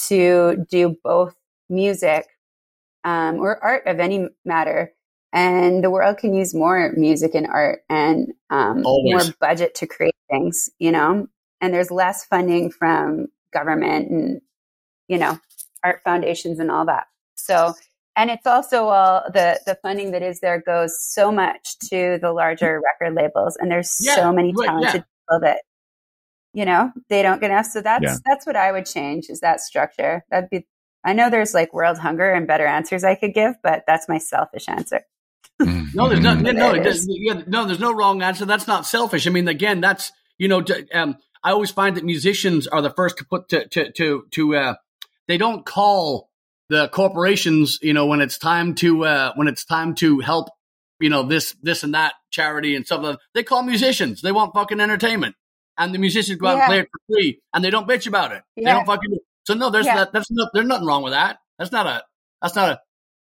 to 0.08 0.66
do 0.70 0.96
both 1.02 1.34
music 1.68 2.26
um, 3.04 3.36
or 3.38 3.62
art 3.62 3.86
of 3.86 4.00
any 4.00 4.28
matter. 4.44 4.92
And 5.32 5.82
the 5.82 5.90
world 5.90 6.18
can 6.18 6.34
use 6.34 6.54
more 6.54 6.92
music 6.94 7.34
and 7.34 7.46
art 7.46 7.80
and 7.88 8.32
um, 8.50 8.82
more 8.82 9.22
budget 9.40 9.74
to 9.76 9.86
create 9.86 10.14
things, 10.30 10.70
you 10.78 10.92
know? 10.92 11.26
And 11.62 11.72
there's 11.72 11.90
less 11.90 12.26
funding 12.26 12.70
from 12.70 13.28
government 13.52 14.10
and, 14.10 14.40
you 15.08 15.16
know, 15.16 15.38
art 15.82 16.02
foundations 16.04 16.58
and 16.58 16.70
all 16.70 16.84
that. 16.84 17.06
So, 17.34 17.74
and 18.16 18.30
it's 18.30 18.46
also 18.46 18.88
all 18.88 19.22
the 19.32 19.60
the 19.66 19.76
funding 19.82 20.12
that 20.12 20.22
is 20.22 20.40
there 20.40 20.60
goes 20.60 21.00
so 21.00 21.32
much 21.32 21.78
to 21.90 22.18
the 22.20 22.32
larger 22.32 22.80
record 22.80 23.14
labels, 23.14 23.56
and 23.56 23.70
there's 23.70 23.90
Yeah, 24.00 24.16
so 24.16 24.32
many 24.32 24.52
right, 24.52 24.66
talented 24.68 25.04
people 25.04 25.40
that 25.40 25.62
you 26.54 26.64
know 26.64 26.92
they 27.08 27.22
don't 27.22 27.40
get 27.40 27.50
enough. 27.50 27.66
So 27.66 27.80
that's 27.80 28.02
Yeah. 28.04 28.16
that's 28.24 28.46
what 28.46 28.56
I 28.56 28.72
would 28.72 28.86
change 28.86 29.30
is 29.30 29.40
that 29.40 29.60
structure. 29.60 30.24
That'd 30.30 30.50
be. 30.50 30.66
I 31.04 31.14
know 31.14 31.30
there's 31.30 31.54
like 31.54 31.72
world 31.74 31.98
hunger 31.98 32.30
and 32.30 32.46
better 32.46 32.66
answers 32.66 33.02
I 33.02 33.16
could 33.16 33.34
give, 33.34 33.54
but 33.62 33.84
that's 33.86 34.08
my 34.08 34.18
selfish 34.18 34.68
answer. 34.68 35.00
No, 35.94 36.08
there's 36.08 36.20
no, 36.22 36.34
no, 36.34 36.72
there's, 36.82 37.06
yeah, 37.08 37.42
no, 37.46 37.66
there's 37.66 37.80
no 37.80 37.92
wrong 37.92 38.22
answer. 38.22 38.44
That's 38.44 38.66
not 38.66 38.86
selfish. 38.86 39.26
I 39.26 39.30
mean, 39.30 39.48
again, 39.48 39.80
that's 39.80 40.12
you 40.38 40.48
know, 40.48 40.60
d- 40.60 40.86
um, 40.92 41.16
I 41.42 41.50
always 41.52 41.70
find 41.70 41.96
that 41.96 42.04
musicians 42.04 42.66
are 42.66 42.82
the 42.82 42.90
first 42.90 43.18
to 43.18 43.24
put 43.24 43.48
to 43.50 43.66
to 43.68 43.92
to, 43.92 44.26
to 44.30 44.56
uh, 44.56 44.74
they 45.28 45.38
don't 45.38 45.64
call 45.66 46.30
the 46.72 46.88
corporations, 46.88 47.78
you 47.82 47.92
know, 47.92 48.06
when 48.06 48.22
it's 48.22 48.38
time 48.38 48.74
to 48.76 49.04
uh, 49.04 49.32
when 49.34 49.46
it's 49.46 49.62
time 49.66 49.94
to 49.96 50.20
help, 50.20 50.48
you 51.00 51.10
know, 51.10 51.22
this 51.22 51.54
this 51.62 51.82
and 51.82 51.92
that 51.92 52.14
charity 52.30 52.74
and 52.76 52.86
stuff. 52.86 53.02
Like 53.02 53.16
that, 53.16 53.20
they 53.34 53.42
call 53.42 53.62
musicians. 53.62 54.22
They 54.22 54.32
want 54.32 54.54
fucking 54.54 54.80
entertainment, 54.80 55.36
and 55.76 55.94
the 55.94 55.98
musicians 55.98 56.38
go 56.40 56.46
out 56.46 56.56
Yeah. 56.56 56.62
and 56.62 56.68
play 56.70 56.78
it 56.80 56.88
for 56.90 57.14
free, 57.14 57.40
and 57.52 57.62
they 57.62 57.68
don't 57.68 57.86
bitch 57.86 58.06
about 58.06 58.32
it. 58.32 58.42
They 58.56 58.62
don't 58.64 58.86
fucking. 58.86 59.18
So 59.44 59.52
no, 59.52 59.68
there's 59.68 59.84
Yeah. 59.84 59.96
that, 59.96 60.12
that's 60.14 60.30
not 60.30 60.48
there's 60.54 60.66
nothing 60.66 60.86
wrong 60.86 61.02
with 61.02 61.12
that. 61.12 61.40
That's 61.58 61.72
not 61.72 61.86
a 61.86 62.02
that's 62.40 62.56
not 62.56 62.80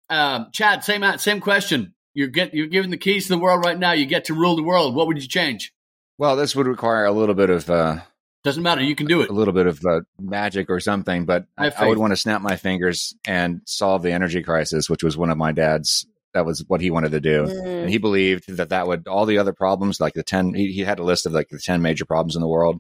a 0.10 0.16
um, 0.16 0.48
Chad. 0.54 0.84
Same 0.84 1.04
same 1.18 1.40
question. 1.40 1.96
You 2.14 2.28
get 2.28 2.54
you're 2.54 2.68
given 2.68 2.92
the 2.92 2.98
keys 2.98 3.24
to 3.28 3.34
the 3.34 3.40
world 3.40 3.66
right 3.66 3.80
now. 3.80 3.94
You 3.94 4.06
get 4.06 4.26
to 4.26 4.36
rule 4.36 4.58
the 4.58 4.64
world. 4.64 4.94
What 4.94 5.08
would 5.08 5.20
you 5.20 5.28
change? 5.28 5.74
Well, 6.20 6.36
this 6.36 6.56
would 6.56 6.68
require 6.68 7.06
a 7.06 7.12
little 7.12 7.34
bit 7.36 7.50
of 7.50 7.68
uh, 7.68 8.02
Doesn't 8.44 8.64
matter. 8.64 8.82
You 8.82 8.96
can 8.96 9.08
do 9.08 9.22
it. 9.22 9.30
a 9.30 9.34
little 9.34 9.54
bit 9.54 9.68
of 9.68 9.84
uh, 9.86 10.02
magic 10.20 10.70
or 10.70 10.80
something, 10.80 11.26
but 11.26 11.46
I 11.58 11.72
I, 11.78 11.88
would 11.88 11.98
want 11.98 12.12
to 12.12 12.18
snap 12.18 12.42
my 12.42 12.56
fingers 12.56 13.14
and 13.26 13.62
solve 13.66 14.02
the 14.02 14.12
energy 14.14 14.42
crisis, 14.44 14.90
which 14.90 15.04
was 15.04 15.18
one 15.18 15.30
of 15.30 15.38
my 15.38 15.52
dad's. 15.52 16.06
That 16.34 16.46
was 16.46 16.64
what 16.68 16.80
he 16.80 16.92
wanted 16.92 17.12
to 17.14 17.20
do, 17.20 17.46
Mm. 17.46 17.82
and 17.82 17.90
he 17.90 17.98
believed 17.98 18.56
that 18.56 18.70
that 18.70 18.88
would 18.88 19.08
all 19.08 19.26
the 19.26 19.40
other 19.40 19.52
problems, 19.52 20.00
like 20.00 20.14
the 20.14 20.24
ten. 20.24 20.54
He, 20.54 20.72
he 20.72 20.82
had 20.82 21.00
a 21.00 21.04
list 21.04 21.26
of 21.26 21.34
like 21.34 21.50
the 21.50 21.58
ten 21.60 21.82
major 21.82 22.06
problems 22.06 22.36
in 22.36 22.42
the 22.42 22.48
world, 22.48 22.80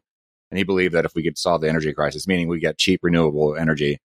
and 0.51 0.57
he 0.59 0.63
believed 0.63 0.93
that 0.93 1.03
if 1.05 1.13
we 1.15 1.23
could 1.23 1.37
solve 1.37 1.61
the 1.61 1.67
energy 1.69 1.91
crisis, 1.91 2.27
meaning 2.27 2.47
we 2.47 2.59
get 2.59 2.77
cheap 2.77 2.99
renewable 3.03 3.55
energy, 3.57 3.97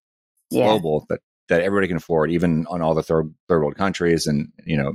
Yeah. 0.49 0.65
global 0.65 1.05
that 1.09 1.19
that 1.47 1.61
everybody 1.61 1.87
can 1.87 1.97
afford, 1.97 2.31
even 2.31 2.65
on 2.67 2.81
all 2.81 2.95
the 2.95 3.03
third 3.03 3.33
third 3.47 3.59
world 3.61 3.75
countries 3.77 4.25
and 4.27 4.51
you 4.65 4.75
know 4.77 4.93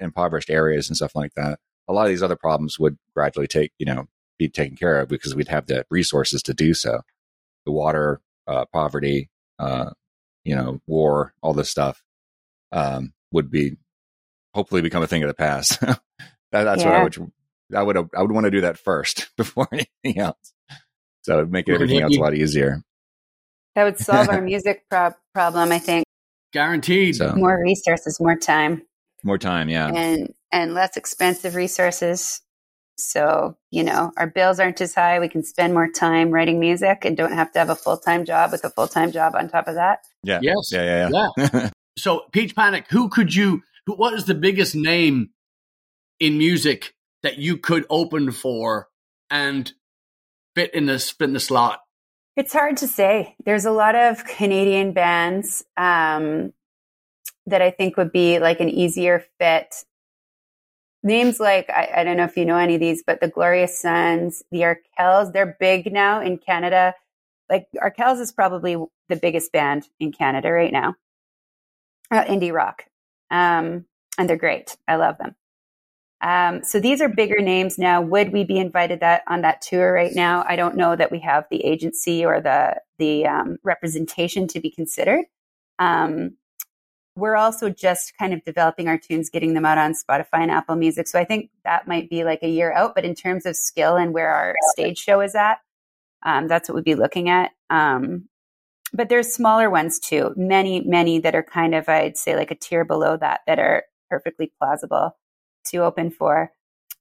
impoverished 0.00 0.50
areas 0.50 0.88
and 0.90 0.96
stuff 0.96 1.14
like 1.14 1.32
that. 1.36 1.58
A 1.88 1.92
lot 1.92 2.02
of 2.02 2.08
these 2.10 2.22
other 2.24 2.36
problems 2.36 2.78
would 2.80 2.98
gradually 3.14 3.46
take 3.46 3.72
you 3.78 3.86
know 3.86 4.06
be 4.42 4.48
taken 4.48 4.76
care 4.76 5.00
of 5.00 5.08
because 5.08 5.34
we'd 5.34 5.48
have 5.48 5.66
the 5.66 5.84
resources 5.90 6.42
to 6.42 6.54
do 6.54 6.74
so. 6.74 7.02
The 7.66 7.72
water, 7.72 8.20
uh, 8.46 8.64
poverty, 8.72 9.30
uh, 9.58 9.90
you 10.44 10.56
know, 10.56 10.80
war, 10.86 11.34
all 11.42 11.54
this 11.54 11.70
stuff 11.70 12.02
um, 12.72 13.12
would 13.32 13.50
be 13.50 13.76
hopefully 14.54 14.82
become 14.82 15.02
a 15.02 15.06
thing 15.06 15.22
of 15.22 15.28
the 15.28 15.34
past. 15.34 15.80
that, 15.80 16.00
that's 16.50 16.84
what 16.84 16.94
I 16.94 17.02
would. 17.02 17.32
I 17.74 17.82
would. 17.82 17.96
I 17.96 18.22
would 18.22 18.32
want 18.32 18.44
to 18.44 18.50
do 18.50 18.62
that 18.62 18.78
first 18.78 19.30
before 19.36 19.68
anything 19.72 20.20
else. 20.20 20.52
So 21.22 21.38
it'd 21.38 21.52
make 21.52 21.68
everything 21.68 22.00
else 22.00 22.16
a 22.16 22.20
lot 22.20 22.34
easier. 22.34 22.82
That 23.74 23.84
would 23.84 23.98
solve 23.98 24.28
our 24.28 24.40
music 24.42 24.88
prob- 24.90 25.14
problem, 25.32 25.72
I 25.72 25.78
think. 25.78 26.04
Guaranteed. 26.52 27.16
So 27.16 27.34
More 27.34 27.58
resources, 27.62 28.18
more 28.20 28.36
time, 28.36 28.82
more 29.22 29.38
time, 29.38 29.68
yeah. 29.70 29.88
and 29.88 30.34
and 30.50 30.74
less 30.74 30.96
expensive 30.96 31.54
resources. 31.54 32.42
So 32.96 33.56
you 33.70 33.84
know, 33.84 34.12
our 34.16 34.26
bills 34.26 34.60
aren't 34.60 34.80
as 34.80 34.94
high. 34.94 35.18
We 35.18 35.28
can 35.28 35.42
spend 35.42 35.74
more 35.74 35.88
time 35.88 36.30
writing 36.30 36.60
music 36.60 37.04
and 37.04 37.16
don't 37.16 37.32
have 37.32 37.52
to 37.52 37.58
have 37.58 37.70
a 37.70 37.74
full 37.74 37.96
time 37.96 38.24
job 38.24 38.52
with 38.52 38.64
a 38.64 38.70
full 38.70 38.88
time 38.88 39.12
job 39.12 39.34
on 39.34 39.48
top 39.48 39.68
of 39.68 39.74
that. 39.74 40.00
Yeah. 40.22 40.40
Yes. 40.42 40.70
Yeah. 40.72 41.08
Yeah. 41.08 41.28
Yeah. 41.36 41.70
So, 41.98 42.22
Peach 42.32 42.56
Panic, 42.56 42.86
who 42.88 43.08
could 43.08 43.34
you? 43.34 43.62
Who, 43.86 43.94
what 43.94 44.14
is 44.14 44.24
the 44.24 44.34
biggest 44.34 44.74
name 44.74 45.30
in 46.18 46.38
music 46.38 46.94
that 47.22 47.38
you 47.38 47.58
could 47.58 47.84
open 47.90 48.32
for 48.32 48.88
and 49.30 49.70
fit 50.54 50.72
in 50.74 50.86
this 50.86 51.10
fit 51.10 51.24
in 51.24 51.32
the 51.34 51.40
slot? 51.40 51.80
It's 52.36 52.52
hard 52.52 52.78
to 52.78 52.88
say. 52.88 53.36
There's 53.44 53.66
a 53.66 53.70
lot 53.70 53.94
of 53.94 54.24
Canadian 54.24 54.92
bands 54.92 55.64
um, 55.76 56.54
that 57.46 57.60
I 57.60 57.70
think 57.70 57.96
would 57.98 58.12
be 58.12 58.38
like 58.38 58.60
an 58.60 58.70
easier 58.70 59.24
fit. 59.38 59.84
Names 61.02 61.40
like, 61.40 61.68
I, 61.70 61.90
I 61.96 62.04
don't 62.04 62.16
know 62.16 62.24
if 62.24 62.36
you 62.36 62.44
know 62.44 62.56
any 62.56 62.74
of 62.74 62.80
these, 62.80 63.02
but 63.04 63.20
the 63.20 63.28
Glorious 63.28 63.78
Sons, 63.78 64.42
the 64.52 64.60
Arkells, 64.60 65.32
they're 65.32 65.56
big 65.58 65.92
now 65.92 66.20
in 66.20 66.38
Canada. 66.38 66.94
Like 67.50 67.66
Arkells 67.76 68.20
is 68.20 68.32
probably 68.32 68.76
the 69.08 69.16
biggest 69.16 69.52
band 69.52 69.88
in 69.98 70.12
Canada 70.12 70.50
right 70.52 70.72
now, 70.72 70.94
uh, 72.10 72.24
indie 72.24 72.52
rock. 72.52 72.84
Um, 73.30 73.86
and 74.16 74.28
they're 74.28 74.36
great. 74.36 74.76
I 74.86 74.96
love 74.96 75.18
them. 75.18 75.34
Um, 76.22 76.62
so 76.62 76.78
these 76.78 77.00
are 77.00 77.08
bigger 77.08 77.40
names 77.40 77.78
now. 77.78 78.00
Would 78.00 78.32
we 78.32 78.44
be 78.44 78.58
invited 78.58 79.00
that 79.00 79.22
on 79.26 79.42
that 79.42 79.60
tour 79.60 79.92
right 79.92 80.14
now? 80.14 80.44
I 80.46 80.54
don't 80.54 80.76
know 80.76 80.94
that 80.94 81.10
we 81.10 81.18
have 81.20 81.46
the 81.50 81.64
agency 81.64 82.24
or 82.24 82.40
the 82.40 82.80
the 82.98 83.26
um, 83.26 83.58
representation 83.64 84.46
to 84.48 84.60
be 84.60 84.70
considered. 84.70 85.24
Um, 85.80 86.36
we're 87.14 87.36
also 87.36 87.68
just 87.68 88.16
kind 88.16 88.32
of 88.32 88.42
developing 88.44 88.88
our 88.88 88.98
tunes, 88.98 89.28
getting 89.28 89.54
them 89.54 89.66
out 89.66 89.78
on 89.78 89.94
Spotify 89.94 90.40
and 90.40 90.50
Apple 90.50 90.76
Music. 90.76 91.06
So 91.06 91.18
I 91.18 91.24
think 91.24 91.50
that 91.64 91.86
might 91.86 92.08
be 92.08 92.24
like 92.24 92.42
a 92.42 92.48
year 92.48 92.72
out. 92.72 92.94
But 92.94 93.04
in 93.04 93.14
terms 93.14 93.44
of 93.44 93.56
skill 93.56 93.96
and 93.96 94.14
where 94.14 94.32
our 94.32 94.54
stage 94.72 94.98
show 94.98 95.20
is 95.20 95.34
at, 95.34 95.58
um, 96.22 96.48
that's 96.48 96.68
what 96.68 96.76
we'd 96.76 96.84
be 96.84 96.94
looking 96.94 97.28
at. 97.28 97.50
Um, 97.70 98.28
but 98.94 99.08
there's 99.08 99.32
smaller 99.32 99.70
ones 99.70 99.98
too. 99.98 100.32
Many, 100.36 100.80
many 100.82 101.18
that 101.20 101.34
are 101.34 101.42
kind 101.42 101.74
of, 101.74 101.88
I'd 101.88 102.16
say, 102.16 102.36
like 102.36 102.50
a 102.50 102.54
tier 102.54 102.84
below 102.84 103.16
that, 103.16 103.40
that 103.46 103.58
are 103.58 103.84
perfectly 104.10 104.52
plausible 104.58 105.16
to 105.66 105.78
open 105.78 106.10
for. 106.10 106.52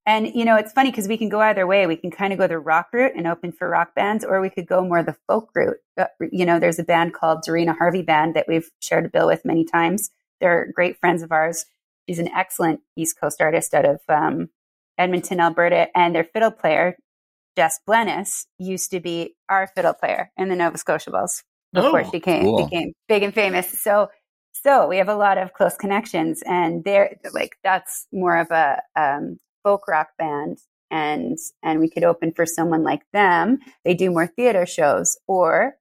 And 0.06 0.28
you 0.34 0.46
know, 0.46 0.56
it's 0.56 0.72
funny 0.74 0.90
because 0.90 1.08
we 1.08 1.18
can 1.18 1.30
go 1.30 1.40
either 1.42 1.68
way. 1.68 1.86
We 1.86 1.96
can 1.96 2.10
kind 2.12 2.34
of 2.34 2.40
go 2.40 2.48
the 2.48 2.58
rock 2.60 2.88
route 2.92 3.14
and 3.16 3.28
open 3.28 3.52
for 3.52 3.70
rock 3.70 3.94
bands, 3.96 4.26
or 4.26 4.42
we 4.42 4.50
could 4.50 4.66
go 4.68 4.84
more 4.84 5.04
the 5.04 5.16
folk 5.28 5.52
route. 5.56 5.78
Uh, 5.98 6.06
you 6.32 6.46
know, 6.46 6.60
there's 6.60 6.80
a 6.80 6.84
band 6.84 7.14
called 7.14 7.44
Dorina 7.48 7.78
Harvey 7.78 8.02
Band 8.02 8.36
that 8.36 8.48
we've 8.48 8.70
shared 8.80 9.06
a 9.06 9.10
bill 9.10 9.28
with 9.28 9.46
many 9.46 9.64
times. 9.64 10.10
They're 10.40 10.72
great 10.74 10.98
friends 11.00 11.22
of 11.22 11.32
ours. 11.32 11.66
She's 12.10 12.18
an 12.20 12.30
excellent 12.30 12.82
East 12.96 13.20
Coast 13.20 13.42
artist 13.42 13.76
out 13.76 13.86
of 13.86 14.00
um, 14.10 14.50
Edmonton, 14.98 15.40
Alberta, 15.40 15.88
and 15.96 16.16
their 16.16 16.24
fiddle 16.24 16.50
player, 16.52 16.98
Jess 17.56 17.80
Blennis, 17.88 18.48
used 18.58 18.90
to 18.92 19.00
be 19.00 19.36
our 19.50 19.68
fiddle 19.76 19.94
player 19.94 20.32
in 20.36 20.50
the 20.50 20.56
Nova 20.56 20.80
Scotia 20.80 21.12
Bulls 21.12 21.44
before 21.74 22.02
Oh, 22.02 22.10
she 22.12 22.20
came 22.20 22.44
cool. 22.44 22.66
became 22.66 22.94
big 23.08 23.22
and 23.24 23.34
famous. 23.34 23.80
So 23.82 24.10
so 24.54 24.88
we 24.88 24.98
have 24.98 25.10
a 25.10 25.16
lot 25.16 25.38
of 25.38 25.54
close 25.54 25.76
connections 25.76 26.42
and 26.46 26.84
they're 26.84 27.18
like 27.34 27.52
that's 27.64 28.08
more 28.12 28.38
of 28.38 28.50
a 28.52 28.82
um, 28.96 29.38
folk 29.64 29.88
rock 29.88 30.10
band 30.18 30.58
and 30.90 31.38
and 31.64 31.80
we 31.80 31.90
could 31.90 32.04
open 32.04 32.32
for 32.34 32.46
someone 32.46 32.84
like 32.84 33.04
them 33.14 33.60
they 33.86 33.94
do 33.94 34.12
more 34.12 34.28
theater 34.28 34.66
shows 34.66 35.18
or 35.28 35.76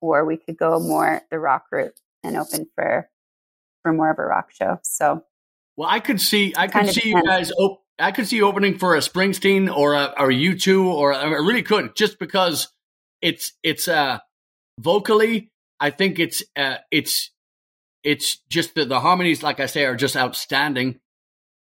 or 0.00 0.24
we 0.24 0.36
could 0.36 0.56
go 0.56 0.78
more 0.80 1.22
the 1.30 1.38
rock 1.38 1.64
route 1.72 1.98
and 2.22 2.36
open 2.36 2.66
for 2.74 3.08
for 3.82 3.92
more 3.92 4.10
of 4.10 4.18
a 4.18 4.24
rock 4.24 4.50
show 4.52 4.78
so 4.84 5.24
Well, 5.76 5.88
I 5.88 6.00
could 6.00 6.20
see, 6.20 6.52
I 6.56 6.68
could 6.68 6.88
see 6.90 7.08
you 7.08 7.22
guys. 7.22 7.50
Op- 7.52 7.82
I 7.98 8.10
could 8.12 8.26
see 8.26 8.36
you 8.36 8.46
opening 8.46 8.78
for 8.78 8.94
a 8.94 8.98
Springsteen 8.98 9.74
or 9.74 9.94
a 9.94 10.12
or 10.18 10.30
U 10.30 10.58
two, 10.58 10.90
or 10.90 11.14
I 11.14 11.24
really 11.24 11.62
could, 11.62 11.94
just 11.96 12.18
because 12.18 12.68
it's 13.20 13.52
it's 13.62 13.88
uh 13.88 14.18
vocally. 14.78 15.50
I 15.80 15.90
think 15.90 16.18
it's 16.18 16.42
uh 16.56 16.76
it's 16.90 17.30
it's 18.04 18.38
just 18.48 18.74
the, 18.74 18.84
the 18.84 19.00
harmonies, 19.00 19.42
like 19.42 19.60
I 19.60 19.66
say, 19.66 19.84
are 19.84 19.96
just 19.96 20.16
outstanding. 20.16 20.98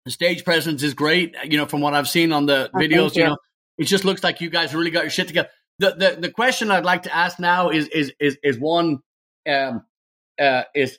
The 0.09 0.13
stage 0.13 0.43
presence 0.43 0.83
is 0.83 0.95
great. 0.95 1.35
You 1.45 1.59
know, 1.59 1.67
from 1.67 1.83
what 1.83 1.93
I've 1.93 2.09
seen 2.09 2.33
on 2.33 2.47
the 2.47 2.71
Oh, 2.73 2.79
videos, 2.79 3.15
you 3.15 3.25
you. 3.25 3.29
know, 3.29 3.37
it 3.77 3.85
just 3.85 4.07
looks 4.07 4.25
like 4.25 4.41
you 4.41 4.49
guys 4.49 4.75
really 4.75 4.91
got 4.91 5.03
your 5.03 5.11
shit 5.11 5.29
together. 5.29 5.51
The 5.81 5.91
the 5.91 6.17
the 6.19 6.31
question 6.31 6.71
I'd 6.71 6.87
like 6.87 7.03
to 7.03 7.15
ask 7.15 7.39
now 7.39 7.69
is 7.69 7.89
is 7.89 8.15
is 8.19 8.39
is 8.43 8.59
one 8.59 9.01
um 9.47 9.85
uh 10.41 10.63
is 10.75 10.99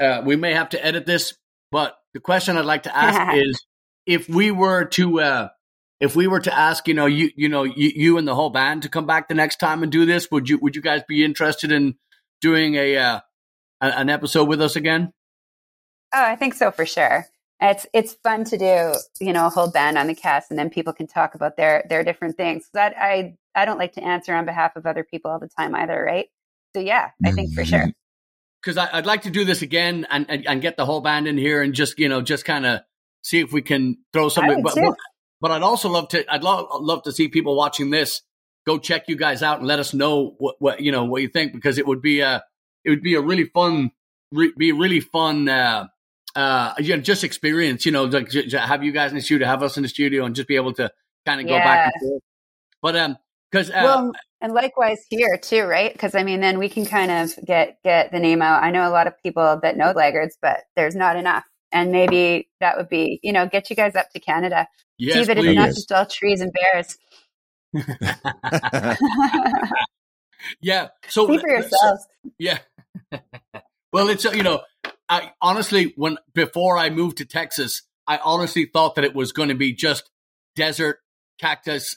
uh 0.00 0.22
we 0.24 0.36
may 0.36 0.54
have 0.54 0.70
to 0.70 0.82
edit 0.82 1.04
this, 1.04 1.34
but 1.70 1.98
the 2.14 2.20
question 2.20 2.56
I'd 2.56 2.64
like 2.64 2.84
to 2.84 2.96
ask 2.96 3.36
is 3.36 3.62
if 4.06 4.26
we 4.26 4.50
were 4.50 4.86
to 4.86 5.20
uh 5.20 5.48
if 6.00 6.16
we 6.16 6.26
were 6.26 6.40
to 6.40 6.58
ask, 6.58 6.88
you 6.88 6.94
know, 6.94 7.04
you 7.04 7.30
you 7.36 7.50
know, 7.50 7.64
you, 7.64 7.92
you 7.94 8.16
and 8.16 8.26
the 8.26 8.34
whole 8.34 8.48
band 8.48 8.84
to 8.84 8.88
come 8.88 9.04
back 9.04 9.28
the 9.28 9.34
next 9.34 9.60
time 9.60 9.82
and 9.82 9.92
do 9.92 10.06
this, 10.06 10.30
would 10.30 10.48
you 10.48 10.56
would 10.62 10.74
you 10.74 10.80
guys 10.80 11.02
be 11.06 11.22
interested 11.26 11.70
in 11.72 11.96
doing 12.40 12.76
a 12.76 12.96
uh, 12.96 13.20
an 13.82 14.08
episode 14.08 14.48
with 14.48 14.62
us 14.62 14.76
again? 14.76 15.12
oh 16.14 16.24
i 16.24 16.36
think 16.36 16.54
so 16.54 16.70
for 16.70 16.86
sure 16.86 17.26
it's 17.60 17.86
it's 17.94 18.14
fun 18.22 18.44
to 18.44 18.58
do 18.58 18.92
you 19.24 19.32
know 19.32 19.46
a 19.46 19.50
whole 19.50 19.70
band 19.70 19.96
on 19.96 20.06
the 20.06 20.14
cast 20.14 20.50
and 20.50 20.58
then 20.58 20.68
people 20.68 20.92
can 20.92 21.06
talk 21.06 21.34
about 21.34 21.56
their 21.56 21.84
their 21.88 22.04
different 22.04 22.36
things 22.36 22.68
that 22.74 22.94
i 22.98 23.34
i 23.54 23.64
don't 23.64 23.78
like 23.78 23.92
to 23.92 24.02
answer 24.02 24.34
on 24.34 24.44
behalf 24.44 24.76
of 24.76 24.84
other 24.86 25.04
people 25.04 25.30
all 25.30 25.38
the 25.38 25.48
time 25.48 25.74
either 25.74 26.02
right 26.02 26.26
so 26.74 26.80
yeah 26.80 27.10
i 27.24 27.32
think 27.32 27.52
for 27.54 27.64
sure 27.64 27.86
Because 28.62 28.76
I'd 28.78 29.06
like 29.06 29.22
to 29.22 29.30
do 29.30 29.44
this 29.44 29.62
again 29.62 30.06
and, 30.10 30.26
and 30.28 30.46
and 30.46 30.60
get 30.60 30.76
the 30.76 30.84
whole 30.84 31.00
band 31.00 31.28
in 31.28 31.38
here 31.38 31.62
and 31.62 31.72
just 31.72 31.98
you 31.98 32.08
know 32.08 32.20
just 32.20 32.44
kind 32.44 32.66
of 32.66 32.80
see 33.26 33.40
if 33.40 33.52
we 33.52 33.60
can 33.60 33.98
throw 34.12 34.28
something. 34.28 34.62
But, 34.62 34.74
but 34.74 34.96
but 35.40 35.50
I'd 35.50 35.62
also 35.62 35.88
love 35.88 36.08
to. 36.08 36.32
I'd 36.32 36.42
love 36.42 36.68
love 36.80 37.02
to 37.02 37.12
see 37.12 37.28
people 37.28 37.56
watching 37.56 37.90
this 37.90 38.22
go 38.66 38.78
check 38.78 39.04
you 39.08 39.16
guys 39.16 39.42
out 39.42 39.58
and 39.58 39.66
let 39.66 39.78
us 39.78 39.92
know 39.92 40.34
what 40.38 40.56
what 40.58 40.80
you 40.80 40.92
know 40.92 41.04
what 41.04 41.22
you 41.22 41.28
think 41.28 41.52
because 41.52 41.78
it 41.78 41.86
would 41.86 42.00
be 42.00 42.20
a 42.20 42.42
it 42.84 42.90
would 42.90 43.02
be 43.02 43.14
a 43.14 43.20
really 43.20 43.44
fun 43.44 43.90
re, 44.32 44.52
be 44.56 44.70
a 44.70 44.74
really 44.74 45.00
fun 45.00 45.48
uh 45.48 45.86
uh 46.36 46.74
you 46.78 46.94
know, 46.96 47.02
just 47.02 47.24
experience 47.24 47.84
you 47.86 47.92
know 47.92 48.04
like 48.04 48.30
j- 48.30 48.46
j- 48.46 48.58
have 48.58 48.84
you 48.84 48.92
guys 48.92 49.10
in 49.10 49.16
the 49.16 49.22
studio 49.22 49.46
have 49.46 49.62
us 49.62 49.76
in 49.76 49.82
the 49.82 49.88
studio 49.88 50.24
and 50.24 50.34
just 50.34 50.48
be 50.48 50.56
able 50.56 50.72
to 50.72 50.90
kind 51.24 51.40
of 51.40 51.46
go 51.46 51.56
back 51.58 51.92
and 51.92 52.08
forth 52.08 52.22
but 52.82 52.96
um 52.96 53.16
because 53.50 53.70
uh, 53.70 53.80
well 53.82 54.12
and 54.40 54.52
likewise 54.52 54.98
here 55.08 55.38
too 55.42 55.62
right 55.64 55.92
because 55.92 56.14
i 56.14 56.22
mean 56.22 56.40
then 56.40 56.58
we 56.58 56.68
can 56.68 56.84
kind 56.86 57.10
of 57.10 57.32
get 57.44 57.78
get 57.82 58.12
the 58.12 58.18
name 58.20 58.42
out 58.42 58.62
i 58.62 58.70
know 58.70 58.88
a 58.88 58.90
lot 58.90 59.06
of 59.06 59.14
people 59.22 59.58
that 59.62 59.76
know 59.76 59.92
blaggards 59.92 60.34
but 60.40 60.60
there's 60.76 60.94
not 60.94 61.16
enough 61.16 61.44
and 61.72 61.92
maybe 61.92 62.48
that 62.60 62.76
would 62.76 62.88
be, 62.88 63.20
you 63.22 63.32
know, 63.32 63.46
get 63.46 63.70
you 63.70 63.76
guys 63.76 63.94
up 63.96 64.10
to 64.10 64.20
Canada. 64.20 64.66
Yes, 64.98 65.14
See 65.14 65.24
that 65.24 65.36
please. 65.36 65.48
it's 65.48 65.56
not 65.56 65.66
Yes. 65.66 65.74
just 65.74 65.92
all 65.92 66.06
trees 66.06 66.40
and 66.40 66.52
bears. 66.52 66.96
yeah. 70.60 70.88
So 71.08 71.26
See 71.26 71.38
for 71.38 71.48
yourselves. 71.48 72.06
Yeah. 72.38 72.58
well, 73.92 74.08
it's 74.08 74.24
uh, 74.24 74.30
you 74.30 74.42
know, 74.42 74.62
I 75.08 75.32
honestly 75.40 75.92
when 75.96 76.18
before 76.34 76.78
I 76.78 76.90
moved 76.90 77.18
to 77.18 77.24
Texas, 77.24 77.82
I 78.06 78.18
honestly 78.18 78.66
thought 78.66 78.94
that 78.96 79.04
it 79.04 79.14
was 79.14 79.32
going 79.32 79.48
to 79.50 79.54
be 79.54 79.72
just 79.72 80.10
desert, 80.54 80.98
cactus, 81.40 81.96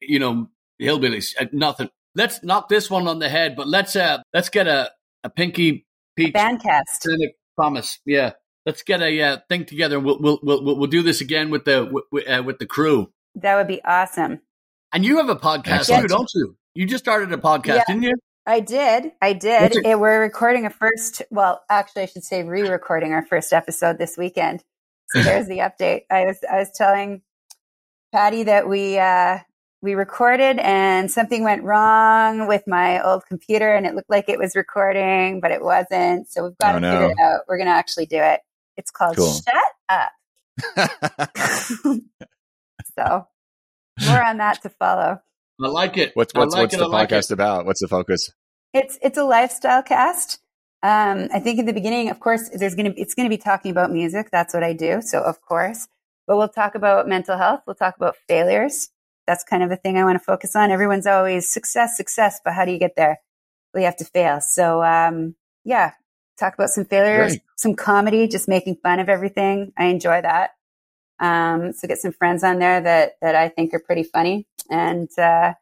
you 0.00 0.18
know, 0.18 0.48
hillbillies, 0.80 1.34
uh, 1.40 1.46
nothing. 1.52 1.90
Let's 2.14 2.42
knock 2.42 2.68
this 2.68 2.90
one 2.90 3.06
on 3.06 3.18
the 3.18 3.28
head, 3.28 3.56
but 3.56 3.68
let's 3.68 3.94
uh 3.96 4.22
let's 4.32 4.48
get 4.48 4.66
a 4.66 4.90
a 5.24 5.30
pinky 5.30 5.86
peach 6.16 6.34
Bandcast. 6.34 7.00
clinic 7.02 7.36
promise. 7.56 7.98
Yeah. 8.06 8.32
Let's 8.66 8.82
get 8.82 9.00
a 9.00 9.22
uh, 9.22 9.38
thing 9.48 9.64
together. 9.64 9.98
We'll, 9.98 10.18
we'll 10.20 10.38
we'll 10.42 10.62
we'll 10.62 10.76
we'll 10.76 10.90
do 10.90 11.02
this 11.02 11.20
again 11.22 11.48
with 11.50 11.64
the 11.64 11.88
with, 12.12 12.28
uh, 12.28 12.42
with 12.42 12.58
the 12.58 12.66
crew. 12.66 13.10
That 13.36 13.56
would 13.56 13.66
be 13.68 13.82
awesome. 13.82 14.40
And 14.92 15.04
you 15.04 15.16
have 15.18 15.28
a 15.30 15.36
podcast 15.36 15.68
Excellent. 15.88 16.02
too, 16.02 16.08
don't 16.08 16.30
you? 16.34 16.56
You 16.74 16.86
just 16.86 17.02
started 17.04 17.32
a 17.32 17.38
podcast, 17.38 17.76
Yeah. 17.76 17.84
didn't 17.88 18.02
you? 18.02 18.14
I 18.48 18.60
did. 18.60 19.12
I 19.20 19.34
did. 19.34 19.76
It- 19.76 19.84
It, 19.86 20.00
we're 20.00 20.20
recording 20.22 20.64
a 20.64 20.70
first, 20.70 21.20
well, 21.30 21.62
actually, 21.68 22.02
I 22.02 22.06
should 22.06 22.24
say 22.24 22.42
re 22.44 22.62
recording 22.68 23.12
our 23.12 23.24
first 23.26 23.52
episode 23.52 23.98
this 23.98 24.16
weekend. 24.16 24.64
So 25.10 25.22
there's 25.22 25.46
the 25.48 25.58
update. 25.58 26.02
I 26.10 26.24
was, 26.24 26.38
I 26.50 26.56
was 26.58 26.70
telling 26.74 27.20
Patty 28.12 28.44
that 28.44 28.66
we, 28.68 28.98
uh, 28.98 29.38
we 29.82 29.94
recorded 29.94 30.58
and 30.58 31.10
something 31.10 31.44
went 31.44 31.62
wrong 31.62 32.46
with 32.48 32.64
my 32.66 33.00
old 33.02 33.24
computer 33.26 33.72
and 33.74 33.86
it 33.86 33.94
looked 33.94 34.10
like 34.10 34.28
it 34.28 34.38
was 34.38 34.56
recording, 34.56 35.40
but 35.40 35.50
it 35.50 35.62
wasn't. 35.62 36.28
So 36.30 36.44
we've 36.44 36.58
got 36.58 36.74
Oh, 36.74 36.78
to 36.78 36.80
no. 36.80 36.90
figure 36.92 37.10
it 37.10 37.20
out. 37.22 37.40
We're 37.48 37.58
going 37.58 37.68
to 37.68 37.74
actually 37.74 38.06
do 38.06 38.16
it. 38.18 38.40
It's 38.76 38.90
called 38.90 39.16
Cool. 39.16 39.32
Shut 39.32 39.54
Up. 39.90 40.12
so 42.98 43.26
more 44.06 44.24
on 44.26 44.38
that 44.38 44.62
to 44.62 44.70
follow. 44.70 45.20
I 45.62 45.66
like 45.68 45.96
it. 45.96 46.12
what's 46.14 46.32
what's 46.34 46.54
like 46.54 46.62
what's 46.62 46.74
it, 46.74 46.78
the 46.78 46.84
I 46.84 46.88
like 46.88 47.10
it. 47.10 47.14
podcast 47.14 47.30
about? 47.32 47.66
What's 47.66 47.80
the 47.80 47.88
focus? 47.88 48.30
It's 48.72 48.98
it's 49.02 49.18
a 49.18 49.24
lifestyle 49.24 49.82
cast. 49.82 50.40
Um, 50.82 51.28
I 51.34 51.40
think 51.40 51.58
in 51.58 51.66
the 51.66 51.72
beginning, 51.72 52.10
of 52.10 52.20
course, 52.20 52.48
there's 52.50 52.74
gonna 52.74 52.92
it's 52.96 53.14
gonna 53.14 53.28
be 53.28 53.38
talking 53.38 53.70
about 53.70 53.90
music. 53.90 54.28
That's 54.30 54.54
what 54.54 54.62
I 54.62 54.72
do. 54.72 55.00
So 55.02 55.20
of 55.20 55.40
course, 55.40 55.88
but 56.26 56.36
we'll 56.36 56.48
talk 56.48 56.74
about 56.74 57.08
mental 57.08 57.36
health. 57.36 57.62
We'll 57.66 57.76
talk 57.76 57.96
about 57.96 58.16
failures. 58.28 58.90
That's 59.26 59.44
kind 59.44 59.62
of 59.62 59.70
a 59.70 59.76
thing 59.76 59.98
I 59.98 60.04
want 60.04 60.18
to 60.18 60.24
focus 60.24 60.54
on. 60.56 60.70
Everyone's 60.70 61.06
always 61.06 61.52
success, 61.52 61.96
success, 61.96 62.40
but 62.44 62.54
how 62.54 62.64
do 62.64 62.72
you 62.72 62.78
get 62.78 62.94
there? 62.96 63.18
Well, 63.72 63.82
you 63.82 63.86
have 63.86 63.96
to 63.96 64.04
fail. 64.04 64.40
So 64.40 64.82
um, 64.82 65.34
yeah, 65.64 65.92
talk 66.38 66.54
about 66.54 66.70
some 66.70 66.84
failures, 66.84 67.32
Great. 67.32 67.42
some 67.56 67.74
comedy, 67.74 68.28
just 68.28 68.48
making 68.48 68.76
fun 68.76 69.00
of 69.00 69.08
everything. 69.08 69.72
I 69.76 69.86
enjoy 69.86 70.22
that. 70.22 70.50
Um, 71.20 71.72
so 71.72 71.88
get 71.88 71.98
some 71.98 72.12
friends 72.12 72.44
on 72.44 72.58
there 72.58 72.80
that 72.80 73.12
that 73.20 73.34
I 73.34 73.48
think 73.48 73.74
are 73.74 73.80
pretty 73.80 74.04
funny, 74.04 74.46
and 74.70 75.08
uh, 75.18 75.54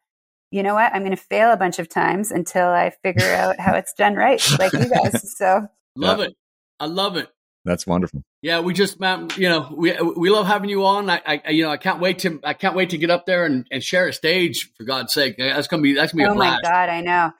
you 0.51 0.63
know 0.63 0.73
what? 0.75 0.93
I'm 0.93 1.01
going 1.03 1.15
to 1.15 1.21
fail 1.21 1.51
a 1.51 1.57
bunch 1.57 1.79
of 1.79 1.89
times 1.89 2.31
until 2.31 2.67
I 2.67 2.91
figure 3.03 3.33
out 3.33 3.59
how 3.59 3.73
it's 3.75 3.93
done 3.93 4.15
right, 4.15 4.41
like 4.59 4.73
you 4.73 4.89
guys. 4.89 5.33
So 5.37 5.67
Love 5.95 6.19
Yeah. 6.19 6.25
it. 6.25 6.33
I 6.79 6.85
love 6.85 7.17
it. 7.17 7.27
That's 7.65 7.85
wonderful. 7.85 8.23
Yeah, 8.41 8.61
we 8.61 8.73
just, 8.73 8.99
man, 8.99 9.29
you 9.35 9.49
know, 9.49 9.73
we 9.75 9.91
we 10.15 10.29
love 10.29 10.47
having 10.47 10.69
you 10.69 10.85
on. 10.85 11.09
I, 11.09 11.21
I, 11.25 11.49
you 11.49 11.63
know, 11.63 11.69
I 11.69 11.75
can't 11.75 11.99
wait 11.99 12.19
to, 12.19 12.39
I 12.43 12.53
can't 12.53 12.75
wait 12.75 12.91
to 12.91 12.97
get 12.97 13.09
up 13.09 13.25
there 13.25 13.45
and, 13.45 13.67
and 13.71 13.83
share 13.83 14.07
a 14.07 14.13
stage. 14.13 14.71
For 14.77 14.85
God's 14.85 15.11
sake, 15.11 15.35
that's 15.37 15.67
gonna 15.67 15.81
be, 15.81 15.93
that's 15.93 16.13
gonna 16.13 16.23
be 16.23 16.29
oh 16.29 16.33
a 16.33 16.35
my 16.35 16.59
god, 16.63 16.87
I 16.87 17.01
know, 17.01 17.31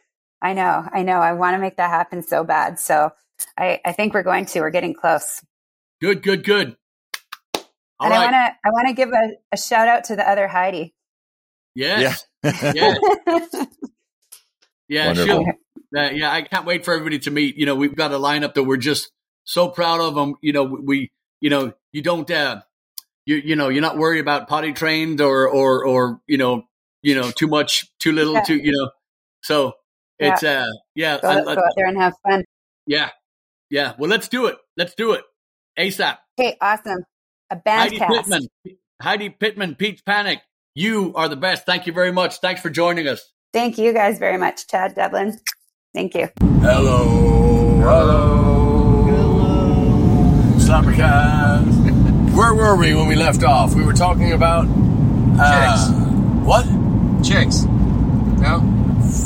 I 0.41 0.51
know, 0.53 0.85
I 0.91 1.03
know. 1.03 1.19
I 1.19 1.31
want 1.33 1.53
to 1.55 1.59
make 1.59 1.77
that 1.77 1.89
happen 1.91 2.23
so 2.23 2.43
bad. 2.43 2.77
So 2.77 3.11
I, 3.57 3.79
I 3.85 3.93
think 3.93 4.13
we're 4.13 4.23
going 4.23 4.47
to. 4.47 4.59
We're 4.59 4.69
getting 4.71 4.93
close. 4.93 5.41
Good, 6.01 6.21
good, 6.23 6.43
good. 6.43 6.75
All 7.99 8.07
and 8.07 8.13
I 8.13 8.19
want 8.19 8.31
to, 8.33 8.67
I 8.67 8.71
want 8.71 8.87
to 8.89 8.93
give 8.93 9.09
a, 9.09 9.29
a 9.53 9.57
shout 9.57 9.87
out 9.87 10.03
to 10.05 10.15
the 10.17 10.29
other 10.29 10.47
Heidi. 10.47 10.93
yes. 11.73 12.26
Yeah. 12.43 12.73
Yeah. 12.75 13.65
Yeah. 14.89 15.07
Wonderful. 15.07 15.43
she'll- 15.45 15.53
uh, 15.97 16.09
yeah. 16.11 16.31
I 16.31 16.41
can't 16.41 16.65
wait 16.65 16.85
for 16.85 16.93
everybody 16.93 17.19
to 17.19 17.31
meet. 17.31 17.57
You 17.57 17.65
know, 17.65 17.75
we've 17.75 17.95
got 17.95 18.11
a 18.11 18.17
lineup 18.17 18.53
that 18.55 18.63
we're 18.63 18.77
just 18.77 19.09
so 19.45 19.69
proud 19.69 19.99
of 20.01 20.15
them. 20.15 20.35
You 20.41 20.53
know, 20.53 20.63
we, 20.63 21.11
you 21.41 21.49
know, 21.49 21.73
you 21.93 22.01
don't, 22.01 22.29
uh, 22.29 22.61
you, 23.25 23.35
you 23.37 23.55
know, 23.55 23.69
you're 23.69 23.81
not 23.81 23.97
worried 23.97 24.19
about 24.19 24.47
potty 24.47 24.73
trained 24.73 25.21
or, 25.21 25.47
or, 25.49 25.85
or, 25.85 26.21
you 26.27 26.37
know, 26.37 26.63
you 27.01 27.15
know, 27.15 27.31
too 27.31 27.47
much, 27.47 27.85
too 27.99 28.11
little, 28.11 28.33
Yeah. 28.33 28.43
too, 28.43 28.55
you 28.57 28.71
know, 28.73 28.91
so 29.43 29.73
Yeah. 30.19 30.33
it's, 30.33 30.43
uh, 30.43 30.67
yeah. 30.95 31.19
Go, 31.21 31.27
I- 31.29 31.41
go 31.43 31.49
I- 31.51 31.53
out 31.53 31.73
there 31.75 31.87
and 31.87 31.97
have 31.97 32.13
fun. 32.27 32.43
Yeah. 32.85 33.09
Yeah. 33.69 33.93
Well, 33.97 34.09
let's 34.09 34.27
do 34.29 34.45
it. 34.47 34.57
Let's 34.77 34.95
do 34.95 35.13
it. 35.13 35.23
ASAP. 35.77 36.17
Okay, 36.39 36.57
awesome. 36.61 37.03
A 37.49 37.61
Heidi 37.65 37.97
bandcast. 37.99 38.07
Pittman. 38.09 38.47
Heidi 39.01 39.29
Pittman, 39.29 39.75
Peach 39.75 40.03
Panic. 40.05 40.39
You 40.77 41.11
are 41.15 41.27
the 41.27 41.35
best. 41.35 41.65
Thank 41.65 41.87
you 41.87 41.91
very 41.91 42.11
much. 42.11 42.37
Thanks 42.37 42.61
for 42.61 42.69
joining 42.69 43.07
us. 43.07 43.27
Thank 43.51 43.79
you 43.79 43.93
guys 43.93 44.19
very 44.19 44.37
much, 44.37 44.67
Chad 44.67 44.93
Devlin. 44.93 45.39
Thank 45.91 46.13
you. 46.13 46.29
Hello. 46.39 47.79
Hello. 47.79 49.07
Slappercast. 50.59 52.35
Where 52.37 52.53
were 52.53 52.75
we 52.75 52.93
when 52.93 53.07
we 53.07 53.15
left 53.15 53.43
off? 53.43 53.73
We 53.73 53.83
were 53.83 53.93
talking 53.93 54.33
about 54.33 54.67
uh, 55.39 55.87
what? 56.45 56.65
Chicks. 57.25 57.63
No? 57.63 58.61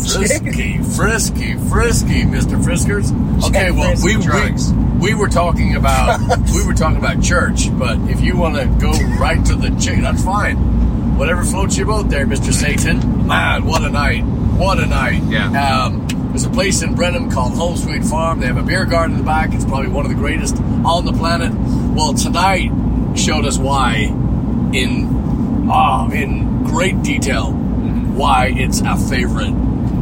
Frisky, 0.07 0.77
frisky, 0.77 1.55
frisky, 1.67 2.23
Mister 2.23 2.55
Friskers. 2.55 3.11
Okay, 3.49 3.71
well 3.71 3.93
we, 4.01 4.13
drugs. 4.23 4.71
we 4.71 5.09
we 5.09 5.15
were 5.15 5.27
talking 5.27 5.75
about 5.75 6.21
we 6.53 6.65
were 6.65 6.73
talking 6.73 6.97
about 6.97 7.21
church, 7.21 7.77
but 7.77 7.99
if 8.09 8.21
you 8.21 8.37
want 8.37 8.55
to 8.55 8.67
go 8.79 8.93
right 9.19 9.43
to 9.47 9.55
the 9.55 9.69
chick, 9.81 9.99
that's 9.99 10.23
fine. 10.23 10.81
Whatever 11.21 11.43
floats 11.43 11.77
your 11.77 11.85
boat, 11.85 12.09
there, 12.09 12.25
Mister 12.25 12.51
Satan. 12.51 13.27
Man, 13.27 13.65
what 13.65 13.83
a 13.83 13.91
night! 13.91 14.23
What 14.23 14.79
a 14.79 14.87
night! 14.87 15.21
Yeah. 15.25 15.83
Um, 15.83 16.07
there's 16.29 16.45
a 16.45 16.49
place 16.49 16.81
in 16.81 16.95
Brenham 16.95 17.29
called 17.29 17.53
Home 17.59 17.77
Sweet 17.77 18.03
Farm. 18.03 18.39
They 18.39 18.47
have 18.47 18.57
a 18.57 18.63
beer 18.63 18.85
garden 18.85 19.17
in 19.17 19.19
the 19.19 19.23
back. 19.23 19.53
It's 19.53 19.63
probably 19.63 19.89
one 19.89 20.03
of 20.03 20.09
the 20.09 20.17
greatest 20.17 20.57
on 20.57 21.05
the 21.05 21.13
planet. 21.13 21.53
Well, 21.95 22.15
tonight 22.15 22.71
showed 23.15 23.45
us 23.45 23.59
why 23.59 24.05
in 24.73 25.67
ah 25.69 26.09
in 26.09 26.63
great 26.63 27.03
detail 27.03 27.51
why 27.51 28.47
it's 28.55 28.81
a 28.81 28.97
favorite 28.97 29.53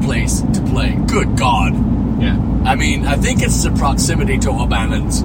place 0.03 0.39
to 0.39 0.61
play. 0.71 0.97
Good 1.05 1.35
God. 1.35 1.73
Yeah. 2.21 2.39
I 2.63 2.75
mean, 2.75 3.05
I 3.05 3.17
think 3.17 3.41
it's 3.43 3.61
the 3.61 3.71
proximity 3.71 4.37
to 4.37 4.51
O'Bannon's. 4.51 5.21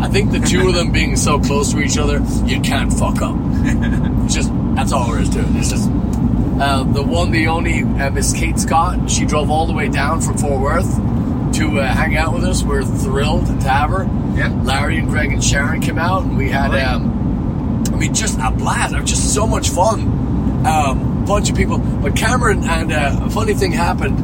I 0.00 0.08
think 0.08 0.30
the 0.30 0.40
two 0.40 0.68
of 0.68 0.74
them 0.74 0.92
being 0.92 1.16
so 1.16 1.38
close 1.40 1.72
to 1.72 1.80
each 1.80 1.98
other, 1.98 2.20
you 2.44 2.60
can't 2.60 2.92
fuck 2.92 3.22
up. 3.22 3.36
It's 4.24 4.34
just, 4.34 4.50
that's 4.74 4.92
all 4.92 5.10
there 5.10 5.22
is 5.22 5.30
to 5.30 5.40
it. 5.40 5.46
It's 5.56 5.70
just, 5.70 5.88
uh, 5.88 6.84
the 6.84 7.02
one, 7.02 7.30
the 7.30 7.48
only, 7.48 7.82
uh, 7.82 8.10
Miss 8.10 8.32
Kate 8.32 8.58
Scott, 8.58 9.10
she 9.10 9.24
drove 9.24 9.50
all 9.50 9.66
the 9.66 9.72
way 9.72 9.88
down 9.88 10.20
from 10.20 10.36
Fort 10.38 10.60
Worth 10.60 10.96
to 11.56 11.80
uh, 11.80 11.86
hang 11.86 12.16
out 12.16 12.34
with 12.34 12.44
us. 12.44 12.62
We're 12.62 12.84
thrilled 12.84 13.46
to 13.46 13.68
have 13.68 13.90
her. 13.90 14.04
Yeah. 14.36 14.48
Larry 14.64 14.98
and 14.98 15.08
Greg 15.08 15.32
and 15.32 15.42
Sharon 15.42 15.80
came 15.80 15.98
out, 15.98 16.24
and 16.24 16.36
we 16.36 16.50
had, 16.50 16.74
um, 16.74 17.82
I 17.92 17.96
mean, 17.96 18.14
just 18.14 18.38
a 18.38 18.50
blast. 18.50 18.94
It 18.94 19.00
was 19.00 19.10
just 19.10 19.32
so 19.32 19.46
much 19.46 19.70
fun. 19.70 20.02
Um, 20.66 21.24
bunch 21.24 21.48
of 21.50 21.56
people. 21.56 21.78
But 21.78 22.14
Cameron 22.16 22.64
and 22.64 22.92
uh, 22.92 23.20
a 23.22 23.30
funny 23.30 23.54
thing 23.54 23.72
happened 23.72 24.18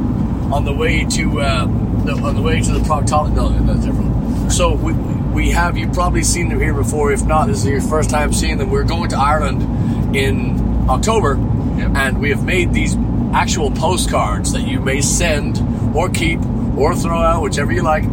on 0.53 0.65
the 0.65 0.73
way 0.73 1.05
to 1.05 1.41
uh, 1.41 1.65
the, 2.05 2.13
on 2.13 2.35
the 2.35 2.43
way 2.43 2.61
to 2.61 2.73
the 2.73 2.81
proctologist. 2.81 3.35
No, 3.35 3.49
that's 3.49 3.87
different. 3.87 4.53
So 4.53 4.75
we, 4.75 4.93
we 5.33 5.51
have 5.51 5.77
you've 5.77 5.92
probably 5.92 6.23
seen 6.23 6.49
them 6.49 6.61
here 6.61 6.75
before. 6.75 7.12
If 7.12 7.25
not, 7.25 7.47
this 7.49 7.59
is 7.59 7.66
your 7.66 7.81
first 7.81 8.11
time 8.11 8.33
seeing 8.33 8.59
them. 8.59 8.71
We're 8.71 8.85
going 8.85 9.11
to 9.11 9.16
Ireland 9.16 10.14
in 10.16 10.87
October, 10.88 11.37
Yep. 11.79 11.92
and 11.97 12.21
we 12.21 12.31
have 12.31 12.45
made 12.45 12.73
these 12.73 12.97
actual 13.33 13.71
postcards 13.71 14.53
that 14.53 14.62
you 14.62 14.79
may 14.81 15.01
send 15.01 15.59
or 15.97 16.09
keep 16.11 16.38
or 16.77 16.95
throw 16.95 17.18
out, 17.18 17.42
whichever 17.42 17.73
you 17.73 17.83
like. 17.83 18.05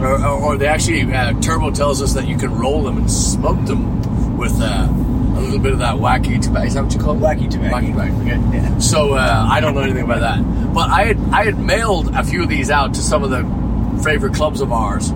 Or, 0.00 0.14
or, 0.24 0.26
or 0.42 0.56
they 0.56 0.66
actually 0.66 1.02
uh, 1.12 1.38
Turbo 1.40 1.70
tells 1.70 2.00
us 2.02 2.14
that 2.14 2.26
you 2.26 2.36
can 2.36 2.50
roll 2.58 2.82
them 2.82 2.96
and 2.96 3.10
smoke 3.10 3.64
them 3.66 4.36
with 4.36 4.58
uh, 4.60 4.88
a 4.88 5.40
little 5.40 5.58
bit 5.58 5.72
of 5.72 5.78
that 5.80 5.94
wacky 5.96 6.40
tobacco. 6.42 6.66
Is 6.66 6.74
that 6.74 6.84
what 6.84 6.94
you 6.94 6.98
call 7.00 7.14
it? 7.16 7.20
Wacky 7.20 7.48
tobacco. 7.50 7.76
Wacky 7.76 7.92
tobacco. 7.92 8.16
Okay. 8.22 8.56
Yeah. 8.56 8.78
So 8.78 9.12
uh, 9.14 9.46
I 9.48 9.60
don't 9.60 9.74
know 9.74 9.80
anything 9.82 10.04
about 10.04 10.20
that, 10.20 10.74
but 10.74 10.90
I 10.90 11.04
had 11.04 11.18
I 11.30 11.44
had 11.44 11.58
mailed 11.58 12.14
a 12.16 12.24
few 12.24 12.42
of 12.42 12.48
these 12.48 12.70
out 12.70 12.94
to 12.94 13.00
some 13.00 13.22
of 13.22 13.30
the 13.30 13.44
favorite 14.02 14.34
clubs 14.34 14.60
of 14.60 14.72
ours, 14.72 15.12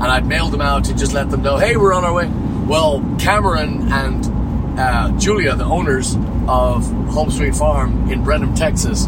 and 0.00 0.04
I'd 0.04 0.26
mailed 0.26 0.52
them 0.52 0.60
out 0.60 0.84
to 0.84 0.94
just 0.94 1.12
let 1.12 1.30
them 1.30 1.42
know, 1.42 1.56
hey, 1.56 1.76
we're 1.76 1.92
on 1.92 2.04
our 2.04 2.12
way. 2.12 2.28
Well, 2.66 3.02
Cameron 3.18 3.90
and 3.92 4.78
uh, 4.78 5.10
Julia, 5.18 5.56
the 5.56 5.64
owners 5.64 6.14
of 6.46 6.86
Home 7.10 7.30
Sweet 7.30 7.54
Farm 7.54 8.10
in 8.10 8.22
Brenham, 8.24 8.54
Texas, 8.54 9.06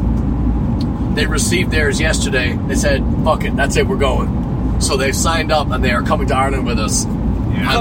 they 1.15 1.27
received 1.27 1.71
theirs 1.71 2.01
yesterday. 2.01 2.57
They 2.69 2.75
said, 2.77 3.05
"Fuck 3.25 3.45
it, 3.45 3.57
that's 3.57 3.77
it, 3.77 3.87
we're 3.87 3.97
going." 3.97 4.81
So 4.81 4.97
they've 4.97 5.15
signed 5.15 5.51
up 5.53 5.71
and 5.71 5.85
they 5.85 5.91
are 5.93 6.03
coming 6.03 6.27
to 6.29 6.35
Ireland 6.37 6.67
with 6.67 6.79
us. 6.79 7.05
Yeah. 7.05 7.11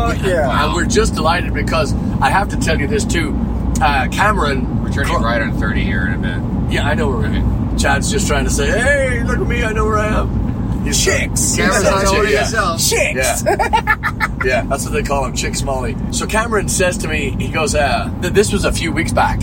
And, 0.09 0.17
Fuck 0.19 0.27
yeah. 0.27 0.65
and 0.65 0.73
we're 0.73 0.85
just 0.85 1.13
delighted 1.13 1.53
because 1.53 1.93
I 2.21 2.29
have 2.29 2.49
to 2.49 2.57
tell 2.57 2.79
you 2.79 2.87
this 2.87 3.05
too. 3.05 3.33
Uh, 3.81 4.07
Cameron, 4.09 4.83
We're 4.83 4.91
turning 4.91 5.21
right 5.21 5.41
on 5.41 5.57
30 5.57 5.81
here 5.83 6.07
in 6.07 6.13
a 6.13 6.17
bit. 6.17 6.73
yeah, 6.73 6.87
I 6.87 6.95
know 6.95 7.07
where 7.07 7.17
we're 7.19 7.27
at. 7.27 7.79
Chad's 7.79 8.11
just 8.11 8.27
trying 8.27 8.43
to 8.45 8.49
say, 8.49 8.67
"Hey, 8.69 9.23
look 9.23 9.39
at 9.39 9.47
me, 9.47 9.63
I 9.63 9.71
know 9.71 9.85
where 9.85 9.99
I 9.99 10.07
am." 10.07 10.48
He's 10.89 11.05
Chicks. 11.05 11.55
Cameron's 11.55 11.77
He's 11.77 11.83
not 11.83 11.97
a 11.97 12.01
chick, 12.01 12.07
holding 12.07 12.31
yeah. 12.31 12.39
himself. 12.39 12.89
Chicks. 12.89 13.43
Yeah. 13.45 14.37
yeah, 14.43 14.65
that's 14.65 14.83
what 14.85 14.93
they 14.93 15.03
call 15.03 15.23
him, 15.25 15.35
Chick 15.35 15.55
Smalley. 15.55 15.95
So 16.11 16.25
Cameron 16.25 16.67
says 16.67 16.97
to 16.99 17.07
me, 17.07 17.31
he 17.39 17.49
goes, 17.49 17.75
uh, 17.75 18.11
th- 18.21 18.33
this 18.33 18.51
was 18.51 18.65
a 18.65 18.71
few 18.71 18.91
weeks 18.91 19.11
back. 19.11 19.39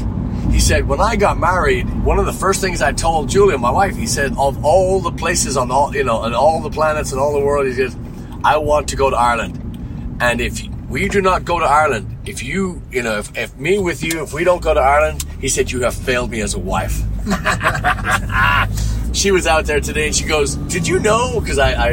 He 0.51 0.59
said, 0.59 0.89
when 0.89 1.01
I 1.01 1.15
got 1.17 1.39
married, 1.39 1.89
one 2.05 2.19
of 2.19 2.27
the 2.27 2.33
first 2.33 2.61
things 2.61 2.83
I 2.83 2.93
told 2.93 3.29
Julia, 3.29 3.59
my 3.59 3.71
wife, 3.71 3.95
he 3.95 4.07
said, 4.07 4.33
of 4.37 4.65
all 4.65 5.01
the 5.01 5.13
places 5.13 5.57
on 5.57 5.71
all, 5.71 5.95
you 5.95 6.03
know, 6.03 6.17
on 6.17 6.35
all 6.35 6.61
the 6.61 6.71
planets 6.71 7.13
and 7.13 7.21
all 7.21 7.33
the 7.33 7.45
world, 7.45 7.67
he 7.67 7.75
says, 7.75 7.97
I 8.43 8.57
want 8.57 8.89
to 8.89 8.97
go 8.97 9.09
to 9.11 9.17
Ireland. 9.17 10.17
And 10.21 10.41
if 10.41 10.61
we 10.89 11.09
do 11.09 11.21
not 11.21 11.45
go 11.45 11.61
to 11.61 11.65
Ireland, 11.65 12.17
if 12.27 12.43
you, 12.43 12.83
you 12.91 13.03
know, 13.03 13.19
if, 13.19 13.37
if 13.37 13.57
me 13.57 13.79
with 13.79 14.03
you, 14.03 14.23
if 14.23 14.33
we 14.33 14.43
don't 14.45 14.63
go 14.63 14.75
to 14.75 14.81
Ireland, 14.81 15.25
he 15.41 15.49
said, 15.49 15.71
you 15.71 15.83
have 15.83 15.95
failed 15.95 16.31
me 16.31 16.41
as 16.41 16.55
a 16.55 16.59
wife. 16.59 17.03
she 19.17 19.31
was 19.31 19.47
out 19.47 19.65
there 19.65 19.81
today, 19.81 20.07
and 20.07 20.15
she 20.15 20.25
goes, 20.25 20.55
"Did 20.55 20.87
you 20.87 20.99
know?" 20.99 21.41
Because 21.41 21.59
I, 21.59 21.73
I, 21.73 21.91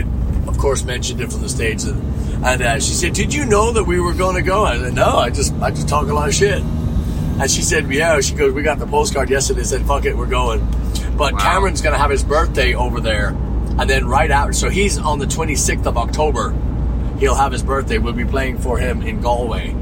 of 0.48 0.58
course, 0.58 0.84
mentioned 0.84 1.22
it 1.22 1.32
from 1.32 1.42
the 1.42 1.50
stage, 1.50 1.84
and, 1.84 2.02
and 2.46 2.62
uh, 2.62 2.80
she 2.80 2.94
said, 2.94 3.14
"Did 3.14 3.34
you 3.34 3.46
know 3.46 3.72
that 3.72 3.84
we 3.86 4.00
were 4.00 4.14
going 4.14 4.36
to 4.36 4.42
go?" 4.42 4.66
I 4.66 4.78
said, 4.78 4.94
"No, 4.94 5.18
I 5.18 5.30
just, 5.30 5.54
I 5.56 5.72
just 5.72 5.88
talk 5.88 6.08
a 6.08 6.14
lot 6.14 6.28
of 6.28 6.36
shit." 6.36 6.62
And 6.62 7.50
she 7.50 7.62
said, 7.62 7.90
"Yeah." 7.92 8.20
She 8.20 8.36
goes, 8.36 8.54
"We 8.54 8.62
got 8.62 8.80
the 8.80 8.88
postcard 8.88 9.30
yesterday. 9.30 9.64
Said, 9.64 9.86
fuck 9.86 10.06
it, 10.06 10.16
we're 10.16 10.26
going." 10.26 10.60
But 11.18 11.34
wow. 11.34 11.40
Cameron's 11.40 11.82
going 11.82 11.94
to 11.94 12.00
have 12.00 12.12
his 12.12 12.24
birthday 12.24 12.74
over 12.76 13.00
there, 13.00 13.30
and 13.30 13.90
then 13.90 14.06
right 14.06 14.32
out, 14.32 14.56
so 14.56 14.70
he's 14.70 14.98
on 14.98 15.20
the 15.20 15.26
26th 15.26 15.86
of 15.86 15.98
October. 15.98 16.56
He'll 17.20 17.36
have 17.36 17.52
his 17.52 17.64
birthday. 17.64 18.00
We'll 18.00 18.14
be 18.14 18.26
playing 18.26 18.58
for 18.58 18.78
him 18.78 19.02
in 19.02 19.22
Galway. 19.22 19.76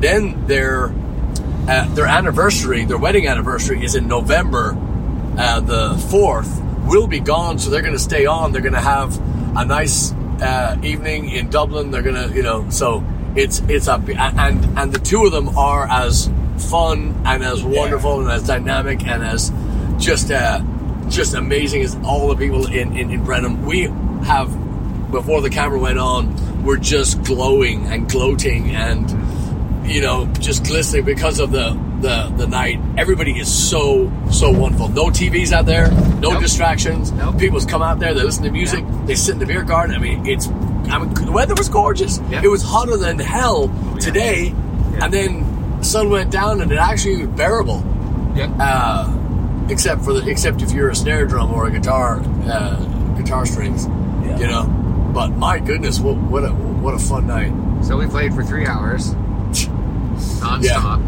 Then 0.00 0.46
their 0.46 0.92
uh, 1.66 1.94
their 1.94 2.06
anniversary, 2.06 2.84
their 2.84 2.98
wedding 2.98 3.26
anniversary, 3.26 3.82
is 3.82 3.94
in 3.94 4.06
November 4.06 4.76
uh, 5.38 5.60
the 5.60 5.94
4th 5.94 6.73
will 6.86 7.06
be 7.06 7.20
gone, 7.20 7.58
so 7.58 7.70
they're 7.70 7.82
going 7.82 7.94
to 7.94 7.98
stay 7.98 8.26
on. 8.26 8.52
They're 8.52 8.62
going 8.62 8.74
to 8.74 8.80
have 8.80 9.18
a 9.56 9.64
nice 9.64 10.12
uh, 10.12 10.76
evening 10.82 11.30
in 11.30 11.50
Dublin. 11.50 11.90
They're 11.90 12.02
going 12.02 12.28
to, 12.28 12.34
you 12.34 12.42
know, 12.42 12.68
so 12.70 13.04
it's 13.36 13.60
it's 13.68 13.88
a 13.88 13.94
and 13.94 14.78
and 14.78 14.92
the 14.92 14.98
two 14.98 15.24
of 15.24 15.32
them 15.32 15.56
are 15.58 15.86
as 15.88 16.30
fun 16.70 17.20
and 17.24 17.42
as 17.42 17.62
wonderful 17.62 18.16
yeah. 18.16 18.22
and 18.22 18.30
as 18.30 18.46
dynamic 18.46 19.04
and 19.06 19.22
as 19.22 19.52
just 19.98 20.30
uh, 20.30 20.62
just 21.08 21.34
amazing 21.34 21.82
as 21.82 21.96
all 22.04 22.28
the 22.28 22.36
people 22.36 22.66
in, 22.66 22.96
in 22.96 23.10
in 23.10 23.24
Brenham. 23.24 23.64
We 23.64 23.82
have 24.24 24.50
before 25.10 25.40
the 25.40 25.50
camera 25.50 25.78
went 25.78 25.98
on, 25.98 26.64
we're 26.64 26.76
just 26.76 27.22
glowing 27.22 27.86
and 27.86 28.08
gloating 28.08 28.70
and 28.74 29.10
you 29.88 30.00
know 30.00 30.26
just 30.38 30.64
glistening 30.64 31.04
because 31.04 31.40
of 31.40 31.50
the 31.50 31.72
the, 32.04 32.30
the 32.36 32.46
night. 32.46 32.78
Everybody 32.98 33.32
is 33.40 33.48
so, 33.50 34.12
so 34.30 34.50
wonderful. 34.50 34.88
No 34.88 35.06
TVs 35.06 35.52
out 35.52 35.64
there, 35.64 35.90
no 36.20 36.32
Nope. 36.32 36.42
distractions. 36.42 37.10
Nope. 37.12 37.38
People 37.38 37.58
come 37.62 37.80
out 37.82 37.98
there, 37.98 38.12
they 38.12 38.22
listen 38.22 38.44
to 38.44 38.50
music, 38.50 38.84
they 39.06 39.14
sit 39.14 39.32
in 39.32 39.38
the 39.38 39.46
beer 39.46 39.62
garden. 39.62 39.96
I 39.96 39.98
mean, 39.98 40.26
it's, 40.26 40.46
I 40.90 40.98
mean, 40.98 41.14
the 41.14 41.32
weather 41.32 41.54
was 41.54 41.68
gorgeous. 41.70 42.20
Yeah. 42.28 42.42
It 42.44 42.48
was 42.48 42.62
hotter 42.62 42.98
than 42.98 43.18
hell 43.18 43.70
yeah. 43.94 43.98
today, 44.00 44.44
Yeah. 44.92 45.04
and 45.04 45.12
then 45.14 45.78
the 45.78 45.84
sun 45.84 46.10
went 46.10 46.30
down 46.30 46.60
and 46.60 46.70
it 46.70 46.76
actually 46.78 47.26
was 47.26 47.36
bearable. 47.36 47.82
Yeah. 48.36 48.50
Uh, 48.60 49.66
except 49.70 50.02
for 50.04 50.12
the, 50.12 50.28
except 50.28 50.60
if 50.60 50.72
you're 50.72 50.90
a 50.90 50.94
snare 50.94 51.24
drum 51.24 51.52
or 51.54 51.66
a 51.68 51.70
guitar, 51.70 52.20
uh, 52.44 52.76
guitar 53.16 53.46
strings, 53.46 53.86
Yeah. 53.86 54.38
you 54.40 54.46
know. 54.46 54.64
But 55.14 55.30
my 55.30 55.58
goodness, 55.58 56.00
what, 56.00 56.16
what 56.16 56.44
a, 56.44 56.50
what 56.50 56.92
a 56.92 56.98
fun 56.98 57.26
night. 57.28 57.52
So 57.82 57.96
we 57.96 58.06
played 58.08 58.34
for 58.34 58.42
three 58.44 58.66
hours, 58.66 59.14
non-stop. 60.42 61.00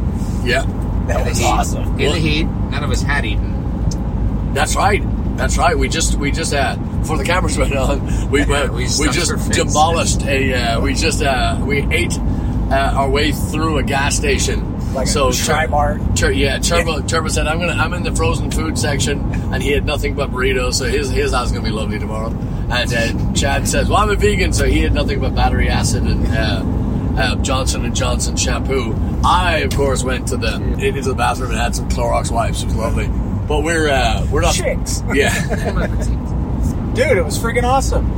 Yeah. 0.44 0.64
That 1.07 1.20
In 1.20 1.26
was 1.28 1.38
the 1.38 1.44
heat. 1.44 1.50
awesome. 1.50 2.00
In 2.00 2.12
the 2.12 2.18
heat, 2.18 2.44
none 2.44 2.84
of 2.84 2.90
us 2.90 3.02
had 3.02 3.24
eaten. 3.24 4.54
That's 4.54 4.74
right. 4.76 5.02
That's 5.36 5.59
right. 5.59 5.78
We 5.78 5.88
just 5.88 6.16
we 6.16 6.30
just 6.30 6.52
had 6.52 6.76
before 7.00 7.18
the 7.18 7.24
cameras 7.24 7.59
went 7.59 7.74
on, 7.76 8.30
we 8.30 8.44
went, 8.44 8.72
we 8.72 8.86
we, 8.98 9.11
just 9.11 9.50
demolished 9.52 10.22
a 10.24 10.54
uh, 10.54 10.80
we 10.80 10.94
just 10.94 11.22
uh 11.22 11.62
we 11.64 11.78
ate 11.92 12.18
uh, 12.18 12.94
our 12.96 13.09
way 13.09 13.32
through 13.32 13.78
a 13.78 13.82
gas 13.82 14.16
station. 14.16 14.72
Like 14.94 15.09
so 15.09 15.28
a 15.28 15.32
Tri-Mart. 15.32 16.16
Tur- 16.16 16.32
yeah, 16.32 16.59
Turbo 16.59 17.02
Turbo 17.02 17.28
said 17.28 17.46
I'm 17.46 17.59
gonna 17.61 17.74
I'm 17.74 17.92
in 17.92 18.02
the 18.02 18.14
frozen 18.16 18.50
food 18.50 18.78
section, 18.78 19.20
and 19.52 19.62
he 19.62 19.70
had 19.72 19.84
nothing 19.84 20.14
but 20.14 20.30
burritos, 20.30 20.74
so 20.74 20.86
his 20.86 21.11
his 21.11 21.32
house 21.32 21.48
is 21.48 21.52
gonna 21.52 21.64
be 21.64 21.70
lovely 21.70 21.98
tomorrow. 21.98 22.30
And 22.70 22.92
uh, 22.92 23.32
Chad 23.34 23.68
says, 23.68 23.88
well 23.88 23.98
I'm 23.98 24.11
a 24.11 24.16
vegan, 24.16 24.52
so 24.54 24.64
he 24.64 24.80
had 24.80 24.94
nothing 24.94 25.20
but 25.20 25.34
battery 25.34 25.68
acid 25.68 26.02
and. 26.04 26.86
Uh, 27.16 27.20
uh, 27.20 27.34
Johnson 27.36 27.84
and 27.84 27.94
Johnson 27.96 28.36
shampoo. 28.36 28.94
I, 29.24 29.58
of 29.58 29.74
course, 29.74 30.04
went 30.04 30.28
to 30.28 30.36
the 30.36 30.54
into 30.78 31.02
the 31.02 31.14
bathroom 31.14 31.50
and 31.50 31.58
had 31.58 31.74
some 31.74 31.88
Clorox 31.88 32.30
wipes. 32.30 32.62
It 32.62 32.66
was 32.66 32.76
lovely. 32.76 33.08
But 33.48 33.62
we're 33.62 33.88
uh, 33.88 34.26
we're 34.30 34.40
not. 34.42 34.54
Chicks. 34.54 35.02
Yeah, 35.14 35.32
Dude, 36.94 37.16
it 37.18 37.24
was 37.24 37.38
freaking 37.38 37.64
awesome. 37.64 38.10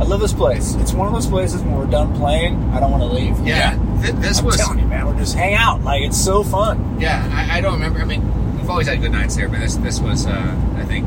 I 0.00 0.04
love 0.04 0.20
this 0.20 0.32
place. 0.32 0.74
It's 0.76 0.92
one 0.92 1.08
of 1.08 1.14
those 1.14 1.26
places 1.26 1.60
when 1.62 1.76
we're 1.76 1.86
done 1.86 2.14
playing, 2.16 2.54
I 2.72 2.78
don't 2.78 2.90
want 2.92 3.02
to 3.02 3.08
leave. 3.08 3.38
Yeah. 3.46 3.76
Th- 4.02 4.14
this 4.16 4.38
I'm 4.38 4.44
was. 4.44 4.56
telling 4.56 4.78
you, 4.78 4.86
man, 4.86 5.06
we're 5.06 5.18
just 5.18 5.34
hang 5.34 5.54
out. 5.54 5.82
Like 5.82 6.02
it's 6.02 6.16
so 6.22 6.44
fun. 6.44 7.00
Yeah, 7.00 7.28
I, 7.32 7.58
I 7.58 7.60
don't 7.60 7.72
remember. 7.74 8.00
I 8.00 8.04
mean, 8.04 8.56
we've 8.56 8.70
always 8.70 8.86
had 8.86 9.00
good 9.00 9.10
nights 9.12 9.34
there, 9.34 9.48
but 9.48 9.58
this 9.60 9.76
this 9.76 9.98
was, 10.00 10.26
uh, 10.26 10.56
I 10.76 10.84
think, 10.84 11.06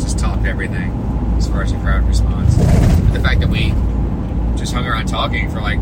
just 0.00 0.18
topped 0.18 0.44
everything 0.44 0.90
as 1.38 1.48
far 1.48 1.62
as 1.62 1.72
the 1.72 1.78
crowd 1.78 2.06
response. 2.06 2.54
But 2.56 3.12
the 3.14 3.20
fact 3.20 3.40
that 3.40 3.48
we 3.48 3.70
just 4.58 4.74
hung 4.74 4.86
around 4.86 5.06
talking 5.06 5.50
for 5.50 5.60
like 5.62 5.78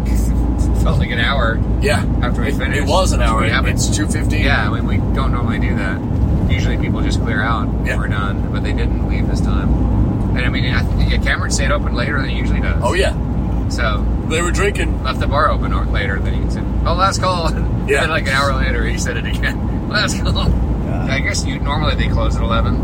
felt 0.83 0.99
like 0.99 1.11
an 1.11 1.18
hour 1.20 1.59
yeah. 1.81 2.05
after 2.22 2.43
we 2.43 2.49
It, 2.49 2.55
finished. 2.57 2.81
it 2.81 2.87
was 2.87 3.12
an 3.12 3.20
hour. 3.22 3.41
We 3.43 3.51
It's 3.70 3.95
two 3.97 4.07
fifteen. 4.07 4.45
Yeah, 4.45 4.68
I 4.70 4.81
mean, 4.81 4.87
we 4.87 4.97
don't 5.14 5.33
normally 5.33 5.59
do 5.59 5.74
that. 5.76 6.01
Usually 6.51 6.76
people 6.79 7.01
just 7.03 7.20
clear 7.22 7.43
out 7.43 7.68
when 7.68 7.87
Yeah. 7.87 7.97
we're 7.99 8.09
done, 8.09 8.51
but 8.53 8.62
they 8.62 8.72
didn't 8.72 9.09
leave 9.09 9.29
this 9.29 9.41
time. 9.41 9.68
And 10.37 10.41
I 10.47 10.49
mean, 10.49 10.72
I 10.72 10.83
think, 10.83 11.11
yeah, 11.11 11.18
Cameron 11.18 11.51
stayed 11.51 11.70
open 11.70 11.95
later 11.95 12.20
than 12.20 12.31
he 12.31 12.37
usually 12.39 12.61
does. 12.61 12.81
Oh 12.83 12.95
yeah. 12.95 13.12
So 13.68 14.05
They 14.29 14.41
were 14.41 14.51
drinking. 14.51 15.03
left 15.05 15.20
the 15.20 15.26
bar 15.26 15.51
open 15.51 15.72
or- 15.72 15.85
later 15.85 16.18
than 16.18 16.33
he 16.43 16.51
said. 16.51 16.64
Oh, 16.87 16.95
last 16.95 17.20
call. 17.20 17.51
Yeah. 17.89 18.01
then 18.03 18.11
like 18.11 18.24
an 18.26 18.35
hour 18.35 18.53
later, 18.55 18.85
he 18.85 18.99
said 18.99 19.16
it 19.16 19.24
again. 19.24 19.89
Last 19.89 20.20
call. 20.22 20.53
I 21.09 21.20
guess 21.20 21.47
you 21.47 21.59
normally 21.59 21.95
they 21.95 22.09
close 22.09 22.37
at 22.37 22.43
eleven 22.43 22.74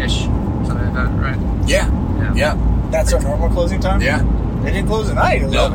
ish, 0.00 0.20
something 0.22 0.76
like 0.76 0.94
that, 0.94 1.08
right? 1.18 1.36
Yeah. 1.66 1.90
Yeah. 2.20 2.34
Yeah. 2.34 2.88
That's 2.92 3.12
our 3.12 3.20
normal 3.20 3.48
closing 3.50 3.80
time. 3.80 4.00
Yeah. 4.00 4.22
They 4.62 4.70
didn't 4.70 4.86
close 4.86 5.08
at 5.10 5.16
night. 5.16 5.42
at 5.42 5.50
No. 5.50 5.70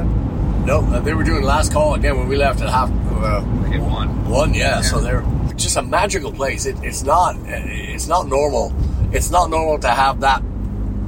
11. 0.67 0.91
No, 0.91 0.95
uh, 0.97 0.99
they 1.01 1.13
were 1.13 1.23
doing 1.23 1.43
last 1.43 1.71
call 1.71 1.93
again 1.95 2.17
when 2.17 2.27
we 2.27 2.35
left 2.35 2.61
at 2.61 2.69
half 2.69 2.89
uh, 2.89 3.41
one. 3.41 4.29
one. 4.29 4.53
Yeah, 4.53 4.77
Yeah. 4.77 4.81
so 4.81 4.99
they're 4.99 5.23
just 5.55 5.77
a 5.77 5.81
magical 5.81 6.31
place. 6.31 6.65
It, 6.65 6.75
it's 6.83 7.03
not. 7.03 7.35
It's 7.47 8.07
not 8.07 8.27
normal. 8.27 8.73
It's 9.11 9.29
not 9.31 9.49
normal 9.49 9.79
to 9.79 9.89
have 9.89 10.19
that 10.21 10.41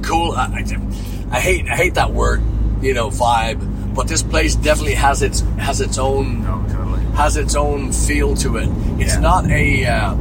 cool. 0.02 0.32
I, 0.32 0.44
I, 0.46 1.36
I 1.36 1.40
hate. 1.40 1.66
I 1.68 1.76
hate 1.76 1.94
that 1.94 2.12
word. 2.12 2.42
You 2.82 2.94
know, 2.94 3.08
vibe. 3.10 3.94
But 3.94 4.06
this 4.06 4.22
place 4.22 4.54
definitely 4.54 4.94
has 4.94 5.22
its 5.22 5.40
has 5.58 5.80
its 5.80 5.98
own 5.98 6.42
No, 6.44 6.64
totally. 6.68 7.00
has 7.16 7.36
its 7.36 7.54
own 7.56 7.92
feel 7.92 8.36
to 8.36 8.56
it. 8.58 8.68
It's 9.00 9.14
Yeah. 9.14 9.20
not 9.20 9.50
a. 9.50 9.86
Uh, 9.86 10.16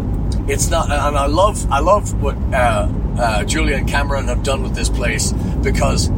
it's 0.49 0.69
not, 0.69 0.89
and 0.89 1.17
I 1.17 1.25
love 1.27 1.69
I 1.71 1.79
love 1.79 2.21
what 2.21 2.35
uh, 2.53 2.87
uh, 3.19 3.43
Julia 3.43 3.75
and 3.75 3.87
Cameron 3.87 4.27
have 4.29 4.43
done 4.43 4.63
with 4.63 4.73
this 4.75 4.89
place 4.89 5.31
because 5.61 6.09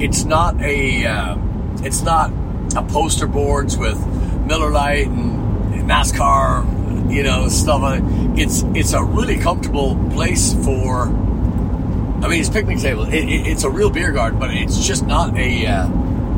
it's 0.00 0.24
not 0.24 0.58
a 0.60 1.06
uh, 1.06 1.36
it's 1.82 2.00
not 2.02 2.30
poster 2.82 3.26
boards 3.26 3.76
with 3.76 3.98
Miller 4.46 4.70
Lite 4.70 5.06
and 5.08 5.88
NASCAR, 5.90 7.12
you 7.12 7.22
know 7.22 7.48
stuff. 7.48 8.00
It's 8.38 8.62
it's 8.74 8.92
a 8.92 9.02
really 9.02 9.36
comfortable 9.38 9.96
place 10.12 10.52
for. 10.64 11.08
I 12.22 12.28
mean, 12.28 12.40
it's 12.40 12.48
picnic 12.48 12.78
table. 12.78 13.04
It, 13.06 13.14
it, 13.14 13.46
it's 13.46 13.64
a 13.64 13.70
real 13.70 13.90
beer 13.90 14.10
garden, 14.10 14.38
but 14.38 14.50
it's 14.52 14.84
just 14.86 15.06
not 15.06 15.36
a. 15.36 15.66
Uh, 15.66 15.86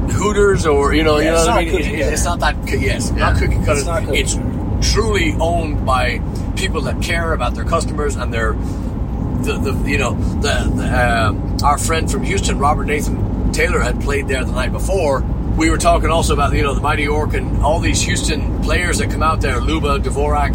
Hooters 0.08 0.64
or 0.64 0.94
you 0.94 1.02
know 1.04 1.18
you 1.18 1.26
know 1.26 1.34
it's 1.36 1.46
what 1.46 1.58
I 1.58 1.64
not 1.64 1.72
mean. 1.74 1.82
It- 1.84 2.00
it's 2.00 2.24
not 2.24 2.40
that 2.40 2.56
yes, 2.66 3.10
Yeah. 3.14 3.30
not 3.30 3.36
cookie 3.38 3.62
cutter. 3.62 4.10
It's 4.14 4.34
It's 4.36 4.90
truly 4.94 5.34
owned 5.38 5.84
by 5.84 6.20
people 6.56 6.80
that 6.82 7.02
care 7.02 7.34
about 7.34 7.54
their 7.54 7.64
customers 7.66 8.16
and 8.16 8.32
their 8.32 8.52
the, 8.54 9.58
the 9.62 9.90
you 9.90 9.98
know 9.98 10.14
the, 10.40 10.72
the 10.74 11.26
um, 11.28 11.58
our 11.62 11.76
friend 11.76 12.10
from 12.10 12.22
Houston, 12.22 12.58
Robert 12.58 12.86
Nathan 12.86 13.52
Taylor, 13.52 13.80
had 13.80 14.00
played 14.00 14.28
there 14.28 14.44
the 14.46 14.52
night 14.52 14.72
before. 14.72 15.20
We 15.58 15.70
were 15.70 15.76
talking 15.76 16.08
also 16.08 16.34
about 16.34 16.54
you 16.54 16.62
know 16.62 16.72
the 16.72 16.80
Mighty 16.80 17.08
Orc 17.08 17.34
and 17.34 17.64
all 17.64 17.80
these 17.80 18.00
Houston 18.02 18.62
players 18.62 18.98
that 18.98 19.10
come 19.10 19.24
out 19.24 19.40
there, 19.40 19.60
Luba, 19.60 19.98
Dvorak, 19.98 20.54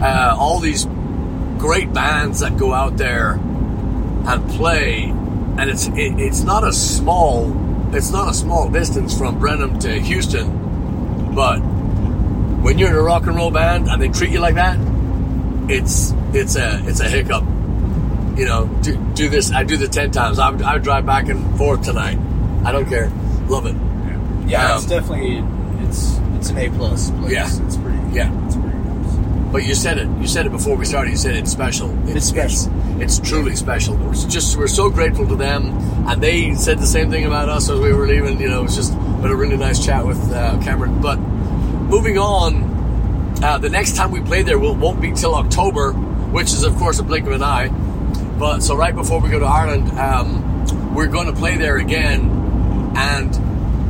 uh, 0.00 0.36
all 0.38 0.60
these 0.60 0.84
great 1.58 1.92
bands 1.92 2.38
that 2.40 2.56
go 2.56 2.72
out 2.72 2.96
there 2.96 3.32
and 3.32 4.48
play, 4.50 5.02
and 5.02 5.68
it's 5.68 5.88
it, 5.88 6.20
it's 6.20 6.42
not 6.42 6.62
a 6.62 6.72
small 6.72 7.52
it's 7.92 8.12
not 8.12 8.30
a 8.30 8.34
small 8.34 8.70
distance 8.70 9.18
from 9.18 9.40
Brenham 9.40 9.80
to 9.80 10.00
Houston, 10.00 11.34
but 11.34 11.58
when 11.58 12.78
you're 12.78 12.90
in 12.90 12.94
a 12.94 13.02
rock 13.02 13.26
and 13.26 13.34
roll 13.34 13.50
band 13.50 13.88
and 13.88 14.00
they 14.00 14.10
treat 14.10 14.30
you 14.30 14.38
like 14.38 14.54
that, 14.54 14.78
it's 15.68 16.12
it's 16.32 16.54
a 16.54 16.86
it's 16.86 17.00
a 17.00 17.08
hiccup. 17.08 17.42
You 18.38 18.44
know, 18.44 18.66
do, 18.80 18.96
do 19.14 19.28
this. 19.28 19.50
I 19.50 19.64
do 19.64 19.76
the 19.76 19.88
ten 19.88 20.12
times. 20.12 20.38
I 20.38 20.50
I 20.74 20.78
drive 20.78 21.04
back 21.04 21.28
and 21.30 21.58
forth 21.58 21.82
tonight. 21.82 22.18
I 22.64 22.70
don't 22.70 22.88
care. 22.88 23.10
Love 23.48 23.66
it. 23.66 23.95
Yeah, 24.46 24.72
Um, 24.72 24.76
it's 24.78 24.86
definitely 24.86 25.42
it's 25.86 26.18
it's 26.36 26.50
an 26.50 26.58
A 26.58 26.70
plus 26.70 27.10
place. 27.10 27.32
Yeah. 27.32 27.48
it's 27.64 27.76
pretty. 27.76 27.98
Yeah. 28.12 28.46
it's 28.46 28.54
pretty 28.56 28.76
nice. 28.78 29.52
But 29.52 29.64
you 29.64 29.74
said 29.74 29.98
it. 29.98 30.08
You 30.20 30.26
said 30.26 30.46
it 30.46 30.50
before 30.52 30.76
we 30.76 30.84
started. 30.84 31.10
You 31.10 31.16
said 31.16 31.34
it's 31.34 31.50
special. 31.50 31.90
It's 32.08 32.26
special. 32.26 32.72
It's, 33.00 33.18
it's 33.18 33.28
truly 33.28 33.56
special. 33.56 33.96
We're 33.96 34.12
just 34.14 34.56
we're 34.56 34.66
so 34.68 34.90
grateful 34.90 35.26
to 35.28 35.36
them, 35.36 35.68
and 36.08 36.22
they 36.22 36.54
said 36.54 36.78
the 36.78 36.86
same 36.86 37.10
thing 37.10 37.24
about 37.24 37.48
us 37.48 37.68
as 37.70 37.78
we 37.80 37.92
were 37.92 38.06
leaving. 38.06 38.40
You 38.40 38.48
know, 38.48 38.60
it 38.60 38.64
was 38.64 38.76
just 38.76 38.92
been 39.22 39.30
a 39.30 39.36
really 39.36 39.56
nice 39.56 39.84
chat 39.84 40.06
with 40.06 40.18
uh, 40.32 40.60
Cameron. 40.62 41.00
But 41.00 41.16
moving 41.18 42.18
on, 42.18 42.62
uh, 43.42 43.58
the 43.58 43.70
next 43.70 43.96
time 43.96 44.10
we 44.10 44.20
play 44.20 44.42
there 44.42 44.58
will, 44.58 44.74
won't 44.74 45.00
be 45.00 45.12
till 45.12 45.34
October, 45.34 45.92
which 45.92 46.52
is 46.52 46.62
of 46.64 46.76
course 46.76 46.98
a 46.98 47.02
blink 47.02 47.26
of 47.26 47.32
an 47.32 47.42
eye. 47.42 47.68
But 48.38 48.60
so 48.60 48.76
right 48.76 48.94
before 48.94 49.20
we 49.20 49.30
go 49.30 49.38
to 49.38 49.46
Ireland, 49.46 49.90
um, 49.98 50.94
we're 50.94 51.06
going 51.08 51.26
to 51.26 51.32
play 51.32 51.56
there 51.56 51.78
again, 51.78 52.30
and. 52.96 53.45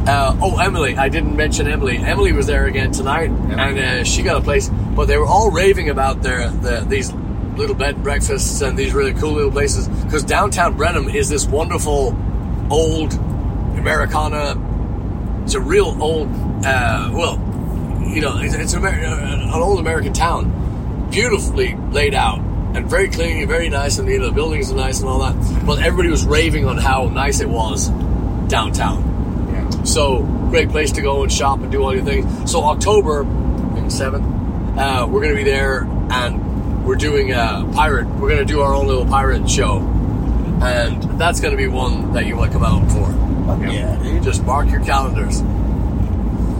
Uh, 0.06 0.36
oh, 0.40 0.58
Emily! 0.58 0.96
I 0.96 1.08
didn't 1.08 1.34
mention 1.34 1.66
Emily. 1.66 1.96
Emily 1.98 2.32
was 2.32 2.46
there 2.46 2.66
again 2.66 2.92
tonight, 2.92 3.28
and 3.28 3.78
uh, 3.78 4.04
she 4.04 4.22
got 4.22 4.36
a 4.36 4.40
place. 4.40 4.68
But 4.68 5.06
they 5.06 5.18
were 5.18 5.26
all 5.26 5.50
raving 5.50 5.88
about 5.88 6.22
their 6.22 6.48
the, 6.48 6.84
these 6.86 7.12
little 7.56 7.74
bed 7.74 7.94
and 7.94 8.04
breakfasts 8.04 8.60
and 8.60 8.78
these 8.78 8.94
really 8.94 9.14
cool 9.14 9.32
little 9.32 9.50
places 9.50 9.88
because 9.88 10.22
downtown 10.22 10.76
Brenham 10.76 11.08
is 11.08 11.28
this 11.28 11.46
wonderful 11.46 12.16
old 12.70 13.14
Americana. 13.14 14.62
It's 15.44 15.54
a 15.54 15.60
real 15.60 15.96
old, 16.02 16.28
uh, 16.64 17.10
well, 17.12 17.38
you 18.06 18.20
know, 18.20 18.38
it's, 18.38 18.54
it's 18.54 18.74
Amer- 18.74 18.88
uh, 18.88 19.44
an 19.44 19.50
old 19.54 19.78
American 19.78 20.12
town, 20.12 21.08
beautifully 21.10 21.76
laid 21.90 22.14
out 22.14 22.40
and 22.40 22.88
very 22.90 23.08
clean, 23.08 23.38
and 23.38 23.48
very 23.48 23.68
nice, 23.68 23.98
and 23.98 24.08
you 24.08 24.18
know 24.18 24.26
the 24.26 24.32
buildings 24.32 24.70
are 24.70 24.76
nice 24.76 25.00
and 25.00 25.08
all 25.08 25.20
that. 25.20 25.64
But 25.64 25.78
everybody 25.80 26.10
was 26.10 26.26
raving 26.26 26.66
on 26.66 26.76
how 26.76 27.08
nice 27.08 27.40
it 27.40 27.48
was 27.48 27.88
downtown. 28.48 29.05
Yeah. 29.86 29.92
So 29.92 30.22
great 30.50 30.68
place 30.70 30.92
to 30.92 31.02
go 31.02 31.22
and 31.22 31.32
shop 31.32 31.60
and 31.60 31.70
do 31.70 31.82
all 31.82 31.94
your 31.94 32.04
things. 32.04 32.50
So 32.50 32.62
October 32.64 33.24
seventh, 33.88 34.24
uh, 34.78 35.06
we're 35.08 35.20
going 35.20 35.34
to 35.34 35.36
be 35.36 35.44
there 35.44 35.82
and 36.10 36.84
we're 36.84 36.96
doing 36.96 37.32
a 37.32 37.68
pirate. 37.74 38.06
We're 38.06 38.28
going 38.28 38.38
to 38.38 38.44
do 38.44 38.60
our 38.60 38.74
own 38.74 38.86
little 38.86 39.06
pirate 39.06 39.48
show, 39.48 39.78
and 40.62 41.02
that's 41.18 41.40
going 41.40 41.52
to 41.52 41.56
be 41.56 41.66
one 41.68 42.12
that 42.12 42.26
you 42.26 42.36
want 42.36 42.52
to 42.52 42.58
come 42.58 42.64
out 42.64 42.90
for. 42.90 43.66
Yeah, 43.66 43.96
dude. 44.02 44.22
Just 44.22 44.44
mark 44.44 44.70
your 44.70 44.84
calendars. 44.84 45.40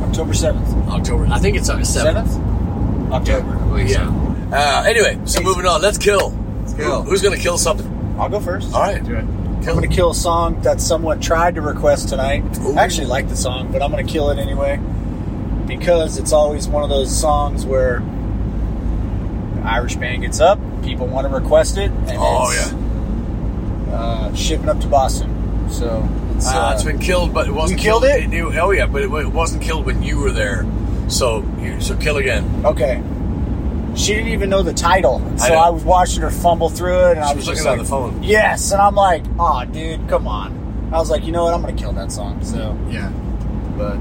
October 0.02 0.32
7th. 0.32 0.88
October. 0.88 1.26
I 1.30 1.38
think 1.38 1.56
it's 1.56 1.68
uh, 1.68 1.82
seventh. 1.84 2.28
7th? 2.28 3.12
October. 3.12 3.56
Well, 3.66 3.80
yeah. 3.80 4.08
Uh, 4.52 4.84
anyway, 4.86 5.20
so 5.24 5.42
moving 5.42 5.66
on. 5.66 5.82
Let's 5.82 5.98
kill. 5.98 6.30
Let's 6.60 6.74
kill. 6.74 7.02
Who's 7.02 7.22
going 7.22 7.36
to 7.36 7.40
kill 7.42 7.58
something? 7.58 8.16
I'll 8.18 8.28
go 8.28 8.40
first. 8.40 8.72
All 8.72 8.82
right. 8.82 9.02
Do 9.04 9.16
it. 9.16 9.24
I'm 9.68 9.74
going 9.76 9.88
to 9.88 9.94
kill 9.94 10.10
a 10.10 10.14
song 10.14 10.60
that 10.62 10.80
someone 10.80 11.20
tried 11.20 11.56
to 11.56 11.60
request 11.60 12.08
tonight. 12.10 12.44
Ooh. 12.60 12.74
I 12.76 12.84
actually 12.84 13.08
like 13.08 13.28
the 13.28 13.36
song, 13.36 13.72
but 13.72 13.82
I'm 13.82 13.90
going 13.90 14.06
to 14.06 14.12
kill 14.12 14.30
it 14.30 14.38
anyway 14.38 14.78
because 15.66 16.18
it's 16.18 16.32
always 16.32 16.68
one 16.68 16.84
of 16.84 16.88
those 16.88 17.14
songs 17.16 17.66
where 17.66 17.98
the 19.56 19.62
Irish 19.62 19.96
band 19.96 20.22
gets 20.22 20.38
up, 20.40 20.58
people 20.84 21.06
want 21.08 21.26
to 21.26 21.34
request 21.34 21.76
it, 21.78 21.90
and 21.90 22.12
Oh 22.12 22.48
it's 22.52 22.72
yeah. 22.72 23.94
uh, 23.94 24.34
shipping 24.34 24.68
up 24.68 24.78
to 24.80 24.86
Boston. 24.86 25.68
So 25.70 26.08
it's, 26.36 26.46
Uh, 26.46 26.58
uh, 26.68 26.72
it's 26.74 26.84
been 26.84 27.00
killed, 27.00 27.34
but 27.34 27.48
it 27.48 27.52
wasn't. 27.52 27.80
You 27.80 27.84
killed 27.84 28.04
it? 28.04 28.32
oh 28.58 28.70
yeah, 28.70 28.86
but 28.86 29.02
it, 29.02 29.10
it 29.10 29.32
wasn't 29.32 29.62
killed 29.62 29.86
when 29.86 30.02
you 30.04 30.18
were 30.20 30.30
there. 30.30 30.64
So 31.08 31.44
you 31.60 31.80
so 31.80 31.96
kill 31.96 32.18
again. 32.18 32.44
okay. 32.64 33.02
She 33.96 34.14
didn't 34.14 34.28
even 34.28 34.50
know 34.50 34.62
the 34.62 34.74
title, 34.74 35.20
so 35.38 35.48
know. 35.48 35.54
I, 35.54 35.70
was 35.70 35.82
watching 35.82 36.20
her 36.22 36.30
fumble 36.30 36.68
through 36.68 37.06
it, 37.08 37.16
and 37.16 37.20
I 37.20 37.30
She 37.30 37.36
was 37.36 37.46
was 37.48 37.56
just 37.56 37.64
looking 37.66 37.70
like, 37.70 37.80
at 37.80 37.82
the 37.84 37.88
phone. 37.88 38.22
"Yes," 38.22 38.70
and 38.72 38.80
I'm 38.80 38.94
like, 38.94 39.24
"Oh, 39.38 39.64
dude, 39.64 40.06
come 40.08 40.28
on." 40.28 40.90
I 40.92 40.98
was 40.98 41.10
like, 41.10 41.24
"You 41.24 41.32
know 41.32 41.44
what? 41.44 41.54
I'm 41.54 41.60
gonna 41.62 41.72
kill 41.72 41.92
that 41.92 42.12
song." 42.12 42.44
So, 42.44 42.76
Yeah. 42.90 43.10
but 43.78 43.96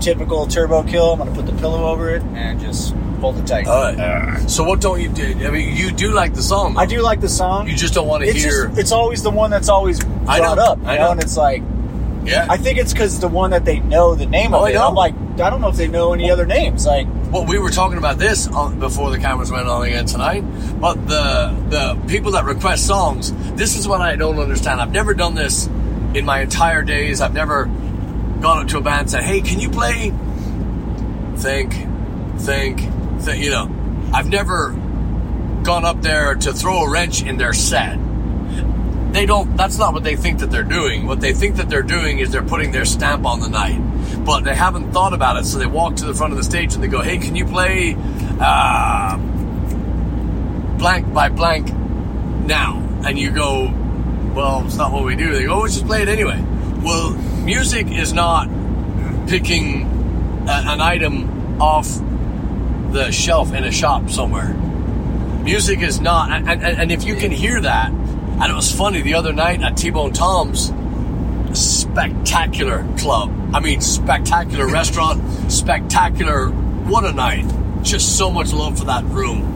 typical 0.00 0.46
turbo 0.46 0.82
kill. 0.84 1.12
I'm 1.12 1.18
gonna 1.18 1.32
put 1.32 1.46
the 1.46 1.52
pillow 1.54 1.84
over 1.88 2.10
it 2.14 2.22
and 2.34 2.60
just 2.60 2.94
hold 3.20 3.36
it 3.38 3.46
tight. 3.46 3.66
Right. 3.66 4.48
So 4.48 4.62
what 4.62 4.80
don't 4.80 5.00
you 5.00 5.08
do? 5.08 5.24
I 5.46 5.50
mean, 5.50 5.74
you 5.76 5.90
do 5.90 6.12
like 6.12 6.34
the 6.34 6.42
song. 6.42 6.74
though. 6.74 6.80
I 6.80 6.86
do 6.86 7.00
like 7.00 7.20
the 7.20 7.28
song. 7.28 7.66
You 7.68 7.74
just 7.74 7.94
don't 7.94 8.06
want 8.06 8.22
to 8.22 8.28
it's 8.28 8.42
hear. 8.42 8.66
just, 8.68 8.78
it's 8.78 8.92
always 8.92 9.22
the 9.22 9.30
one 9.30 9.50
that's 9.50 9.68
always 9.68 10.00
I 10.28 10.38
brought 10.38 10.56
know, 10.58 10.64
up. 10.64 10.78
You 10.82 10.86
I 10.86 10.96
know? 10.96 11.04
know. 11.06 11.10
and 11.12 11.22
it's 11.22 11.36
like 11.36 11.62
yeah. 12.24 12.46
I 12.50 12.56
think 12.56 12.78
it's 12.78 12.92
because 12.92 13.20
the 13.20 13.28
one 13.28 13.50
that 13.52 13.64
they 13.64 13.78
know 13.80 14.14
the 14.14 14.26
name 14.26 14.52
Oh, 14.54 14.58
of 14.58 14.64
I 14.64 14.70
it. 14.70 14.76
I'm 14.76 14.94
like, 14.94 15.14
I 15.40 15.48
don't 15.48 15.60
know 15.60 15.68
if 15.68 15.76
they 15.76 15.86
know 15.88 16.12
any 16.12 16.28
other 16.30 16.44
names. 16.44 16.84
Like, 16.84 17.06
well, 17.36 17.44
we 17.44 17.58
were 17.58 17.68
talking 17.70 17.98
about 17.98 18.16
this 18.16 18.46
on, 18.46 18.80
before 18.80 19.10
the 19.10 19.18
cameras 19.18 19.50
went 19.50 19.68
on 19.68 19.84
again 19.84 20.06
tonight. 20.06 20.40
But 20.80 21.06
the 21.06 21.54
the 21.68 22.08
people 22.08 22.32
that 22.32 22.44
request 22.46 22.86
songs, 22.86 23.30
this 23.56 23.76
is 23.76 23.86
what 23.86 24.00
I 24.00 24.16
don't 24.16 24.38
understand. 24.38 24.80
I've 24.80 24.92
never 24.92 25.12
done 25.12 25.34
this 25.34 25.66
in 26.14 26.24
my 26.24 26.40
entire 26.40 26.82
days. 26.82 27.20
I've 27.20 27.34
never 27.34 27.66
gone 27.66 28.62
up 28.62 28.68
to 28.68 28.78
a 28.78 28.80
band 28.80 29.00
and 29.02 29.10
said, 29.10 29.22
"Hey, 29.22 29.42
can 29.42 29.60
you 29.60 29.68
play?" 29.68 30.14
Think, 31.36 31.74
think, 32.38 32.80
think. 33.20 33.44
You 33.44 33.50
know, 33.50 34.08
I've 34.14 34.30
never 34.30 34.70
gone 35.62 35.84
up 35.84 36.00
there 36.00 36.36
to 36.36 36.54
throw 36.54 36.84
a 36.84 36.90
wrench 36.90 37.22
in 37.22 37.36
their 37.36 37.52
set. 37.52 37.98
They 39.12 39.24
don't. 39.24 39.56
That's 39.56 39.78
not 39.78 39.94
what 39.94 40.04
they 40.04 40.16
think 40.16 40.40
that 40.40 40.50
they're 40.50 40.62
doing. 40.62 41.06
What 41.06 41.20
they 41.20 41.32
think 41.32 41.56
that 41.56 41.68
they're 41.68 41.82
doing 41.82 42.18
is 42.18 42.30
they're 42.30 42.42
putting 42.42 42.72
their 42.72 42.84
stamp 42.84 43.24
on 43.24 43.40
the 43.40 43.48
night, 43.48 43.78
but 44.24 44.40
they 44.40 44.54
haven't 44.54 44.92
thought 44.92 45.14
about 45.14 45.36
it. 45.38 45.46
So 45.46 45.58
they 45.58 45.66
walk 45.66 45.96
to 45.96 46.04
the 46.04 46.14
front 46.14 46.32
of 46.32 46.36
the 46.36 46.44
stage 46.44 46.74
and 46.74 46.82
they 46.82 46.88
go, 46.88 47.00
"Hey, 47.00 47.18
can 47.18 47.34
you 47.34 47.46
play 47.46 47.96
uh, 48.40 49.16
blank 50.78 51.12
by 51.14 51.28
blank 51.30 51.72
now?" 52.46 52.82
And 53.06 53.18
you 53.18 53.30
go, 53.30 53.72
"Well, 54.34 54.64
it's 54.66 54.76
not 54.76 54.92
what 54.92 55.04
we 55.04 55.16
do." 55.16 55.32
They 55.32 55.44
go, 55.44 55.54
"Oh, 55.54 55.60
let's 55.60 55.74
just 55.74 55.86
play 55.86 56.02
it 56.02 56.08
anyway." 56.08 56.42
Well, 56.82 57.12
music 57.44 57.88
is 57.88 58.12
not 58.12 58.48
picking 59.28 59.82
a, 60.46 60.62
an 60.66 60.80
item 60.80 61.60
off 61.60 61.88
the 62.92 63.10
shelf 63.10 63.52
in 63.52 63.64
a 63.64 63.72
shop 63.72 64.10
somewhere. 64.10 64.54
Music 65.42 65.80
is 65.80 66.00
not, 66.00 66.30
and, 66.30 66.48
and, 66.48 66.62
and 66.62 66.92
if 66.92 67.04
you 67.04 67.14
can 67.16 67.30
hear 67.30 67.60
that, 67.60 67.92
and 68.40 68.52
it 68.52 68.54
was 68.54 68.70
funny 68.72 69.00
the 69.02 69.14
other 69.14 69.32
night 69.32 69.62
at 69.62 69.76
T-Bone 69.76 70.12
Tom's, 70.12 70.72
spectacular 71.58 72.86
club. 72.98 73.30
I 73.54 73.60
mean, 73.60 73.80
spectacular 73.80 74.66
restaurant, 74.68 75.22
spectacular. 75.52 76.48
What 76.50 77.04
a 77.04 77.12
night! 77.12 77.46
Just 77.82 78.16
so 78.18 78.30
much 78.30 78.52
love 78.52 78.78
for 78.78 78.84
that 78.86 79.04
room. 79.04 79.54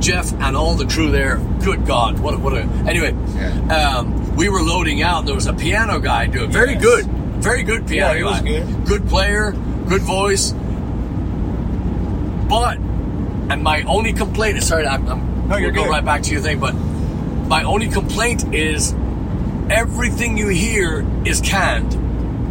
Jeff 0.00 0.32
and 0.34 0.56
all 0.56 0.74
the 0.74 0.86
crew 0.86 1.10
there. 1.10 1.38
Good 1.64 1.86
God, 1.86 2.18
what 2.20 2.34
a, 2.34 2.38
what 2.38 2.52
a. 2.54 2.60
Anyway, 2.88 3.10
um, 3.70 4.36
we 4.36 4.48
were 4.48 4.62
loading 4.62 5.02
out. 5.02 5.26
There 5.26 5.34
was 5.34 5.46
a 5.46 5.52
piano 5.52 5.98
guy 5.98 6.26
doing 6.26 6.50
very 6.50 6.72
Yes. 6.74 6.82
good, 6.82 7.06
very 7.06 7.62
good 7.62 7.86
piano 7.88 8.12
Yeah, 8.12 8.18
he 8.18 8.22
was 8.24 8.40
guy. 8.40 8.46
good. 8.46 8.86
Good 8.86 9.08
player, 9.08 9.52
good 9.88 10.02
voice. 10.02 10.52
But, 12.48 12.78
and 12.78 13.62
my 13.62 13.82
only 13.82 14.12
complaint 14.12 14.56
is 14.58 14.66
sorry, 14.68 14.86
I'm, 14.86 15.06
I'm 15.08 15.48
No, 15.48 15.56
you're 15.56 15.72
we'll 15.72 15.84
go 15.84 15.90
right 15.90 16.04
back 16.04 16.22
to 16.22 16.30
your 16.32 16.40
thing, 16.40 16.60
but 16.60 16.74
my 17.48 17.62
only 17.64 17.88
complaint 17.88 18.54
is 18.54 18.94
everything 19.70 20.36
you 20.36 20.48
hear 20.48 21.06
is 21.24 21.40
canned. 21.40 21.94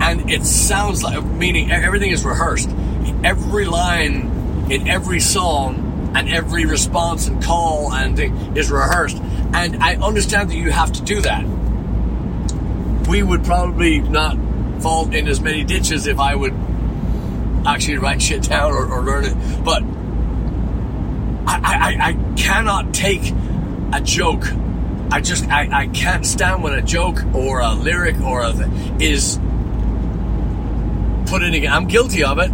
And 0.02 0.30
it 0.30 0.44
sounds 0.44 1.04
like 1.04 1.24
meaning 1.24 1.72
everything 1.72 2.12
is 2.12 2.26
rehearsed. 2.26 2.70
Every 3.24 3.66
line 3.66 4.68
in 4.70 4.88
every 4.88 5.20
song 5.20 6.12
and 6.16 6.30
every 6.30 6.66
response 6.66 7.28
and 7.28 7.44
call 7.44 7.94
and 7.94 8.20
is 8.58 8.72
rehearsed. 8.72 9.18
And 9.54 9.82
i 9.84 9.96
understand 9.96 10.50
that 10.50 10.56
you 10.56 10.72
have 10.72 10.92
to 10.94 11.02
do 11.04 11.22
that. 11.22 11.46
We 13.08 13.24
would 13.24 13.44
probably 13.44 14.00
not 14.00 14.38
fall 14.82 15.10
in 15.14 15.28
as 15.28 15.42
many 15.42 15.64
ditches 15.64 16.06
if 16.06 16.20
i 16.20 16.36
would 16.36 16.54
actually 17.66 17.98
write 17.98 18.22
shit 18.22 18.44
down 18.44 18.72
or, 18.72 18.86
or 18.92 19.02
learn 19.02 19.26
it. 19.26 19.64
But 19.64 19.84
I, 21.48 21.60
I, 21.64 21.98
I 22.10 22.36
cannot 22.36 22.94
take 22.94 23.34
a 23.94 24.02
joke. 24.02 24.46
I 25.12 25.22
just 25.22 25.48
I, 25.50 25.84
I 25.84 25.88
can't 25.88 26.26
stand 26.26 26.64
when 26.64 26.74
a 26.74 26.82
joke 26.82 27.24
or 27.34 27.60
a 27.62 27.74
lyric 27.74 28.20
or 28.22 28.42
a 28.44 28.52
th- 28.52 29.02
is 29.02 29.38
put 31.30 31.44
in 31.44 31.54
again. 31.54 31.72
I'm 31.74 31.88
guilty 31.88 32.24
of 32.24 32.40
it. 32.40 32.52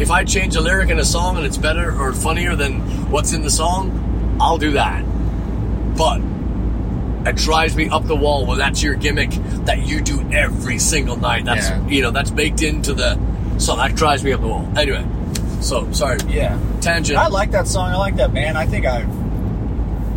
If 0.00 0.10
I 0.10 0.24
change 0.24 0.56
a 0.56 0.60
lyric 0.60 0.90
in 0.90 0.98
a 0.98 1.04
song 1.04 1.36
and 1.36 1.46
it's 1.46 1.56
better 1.56 1.90
or 1.98 2.12
funnier 2.12 2.56
than 2.56 2.80
what's 3.10 3.32
in 3.32 3.42
the 3.42 3.50
song, 3.50 4.36
I'll 4.40 4.58
do 4.58 4.72
that. 4.72 5.02
But 5.96 6.20
it 7.28 7.36
drives 7.36 7.76
me 7.76 7.88
up 7.88 8.04
the 8.06 8.16
wall. 8.16 8.44
Well, 8.44 8.56
that's 8.56 8.82
your 8.82 8.94
gimmick 8.96 9.30
that 9.66 9.86
you 9.86 10.00
do 10.00 10.20
every 10.32 10.78
single 10.78 11.16
night. 11.16 11.44
That's 11.44 11.68
Yeah. 11.70 11.86
you 11.86 12.02
know 12.02 12.10
that's 12.10 12.30
baked 12.30 12.62
into 12.62 12.92
the. 12.92 13.18
So 13.58 13.76
that 13.76 13.94
drives 13.94 14.24
me 14.24 14.32
up 14.32 14.40
the 14.40 14.48
wall. 14.48 14.68
Anyway, 14.76 15.06
so 15.60 15.90
sorry. 15.92 16.18
yeah, 16.28 16.58
Tangent. 16.80 17.16
I 17.18 17.28
like 17.28 17.52
that 17.52 17.68
song. 17.68 17.88
I 17.90 17.96
like 17.96 18.16
that 18.16 18.34
band. 18.34 18.58
I 18.58 18.66
think 18.66 18.84
I've 18.84 19.08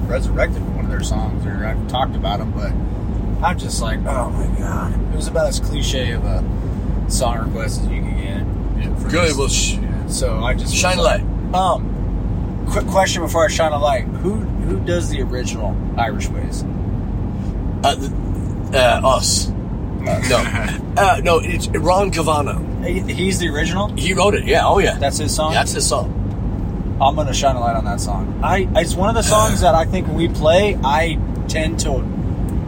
resurrected 0.09 0.63
songs, 1.03 1.45
or 1.45 1.65
I've 1.65 1.87
talked 1.87 2.15
about 2.15 2.39
them, 2.39 2.51
but 2.51 2.71
I'm 3.45 3.57
just 3.57 3.81
like, 3.81 3.99
oh 3.99 4.29
my 4.29 4.59
god, 4.59 4.93
it 5.13 5.15
was 5.15 5.27
about 5.27 5.47
as 5.47 5.59
cliche 5.59 6.11
of 6.11 6.23
a 6.25 6.43
song 7.09 7.39
request 7.47 7.81
as 7.81 7.87
you 7.87 8.01
can 8.01 8.81
get. 8.81 8.99
for 9.01 9.09
Good. 9.09 9.29
this. 9.29 9.37
Well, 9.37 9.47
sh- 9.47 9.77
So 10.13 10.39
I 10.43 10.53
just 10.53 10.75
shine 10.75 10.97
a 10.97 11.01
light. 11.01 11.21
Um, 11.53 12.65
quick 12.69 12.87
question 12.87 13.21
before 13.21 13.45
I 13.45 13.47
shine 13.49 13.71
a 13.73 13.79
light: 13.79 14.03
Who 14.05 14.33
who 14.35 14.79
does 14.85 15.09
the 15.09 15.21
original 15.21 15.75
Irish 15.97 16.27
Ways? 16.29 16.63
Uh, 17.83 17.95
uh, 18.73 19.01
us. 19.03 19.51
No. 20.07 20.73
Uh, 20.97 21.21
no, 21.23 21.37
it's 21.39 21.67
Ron 21.67 22.09
Kavana. 22.11 22.57
He's 23.07 23.37
the 23.39 23.49
original. 23.49 23.89
He 23.89 24.13
wrote 24.13 24.33
it. 24.33 24.45
Yeah. 24.45 24.65
Oh, 24.65 24.79
yeah. 24.79 24.97
That's 24.97 25.17
his 25.19 25.35
song. 25.35 25.51
That's 25.53 25.73
his 25.73 25.85
song. 25.87 26.16
I'm 26.99 27.15
gonna 27.15 27.33
shine 27.33 27.55
a 27.55 27.59
light 27.59 27.75
on 27.75 27.85
that 27.85 28.01
song. 28.01 28.39
I 28.43 28.67
it's 28.75 28.95
one 28.95 29.09
of 29.09 29.15
the 29.15 29.21
songs 29.21 29.61
that 29.61 29.75
I 29.75 29.85
think 29.85 30.07
when 30.07 30.15
we 30.15 30.27
play, 30.27 30.77
I 30.83 31.19
tend 31.47 31.79
to 31.81 31.91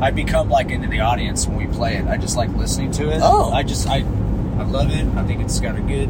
I 0.01 0.11
become 0.11 0.49
like 0.49 0.69
into 0.69 0.87
the 0.87 1.01
audience 1.01 1.45
when 1.47 1.57
we 1.57 1.67
play 1.67 1.97
it. 1.97 2.07
I 2.07 2.17
just 2.17 2.37
like 2.37 2.49
listening 2.55 2.91
to 2.93 3.11
it. 3.11 3.19
Oh. 3.21 3.51
I 3.51 3.63
just 3.63 3.87
I 3.87 3.97
I 3.97 4.63
love 4.63 4.91
it. 4.91 5.05
I 5.17 5.23
think 5.25 5.41
it's 5.41 5.59
got 5.59 5.77
a 5.77 5.81
good. 5.81 6.09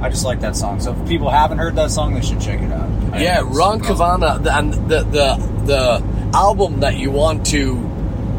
I 0.00 0.08
just 0.10 0.24
like 0.24 0.40
that 0.40 0.56
song. 0.56 0.80
So 0.80 0.94
if 0.94 1.08
people 1.08 1.28
haven't 1.30 1.58
heard 1.58 1.74
that 1.76 1.90
song, 1.90 2.14
they 2.14 2.20
should 2.20 2.40
check 2.40 2.60
it 2.60 2.70
out. 2.70 2.88
I 3.12 3.22
Yeah, 3.22 3.42
Ron 3.44 3.80
Kavana, 3.80 4.44
and 4.46 4.72
the 4.88 5.02
the 5.02 5.64
the 5.64 6.30
album 6.34 6.80
that 6.80 6.96
you 6.96 7.10
want 7.10 7.46
to 7.46 7.74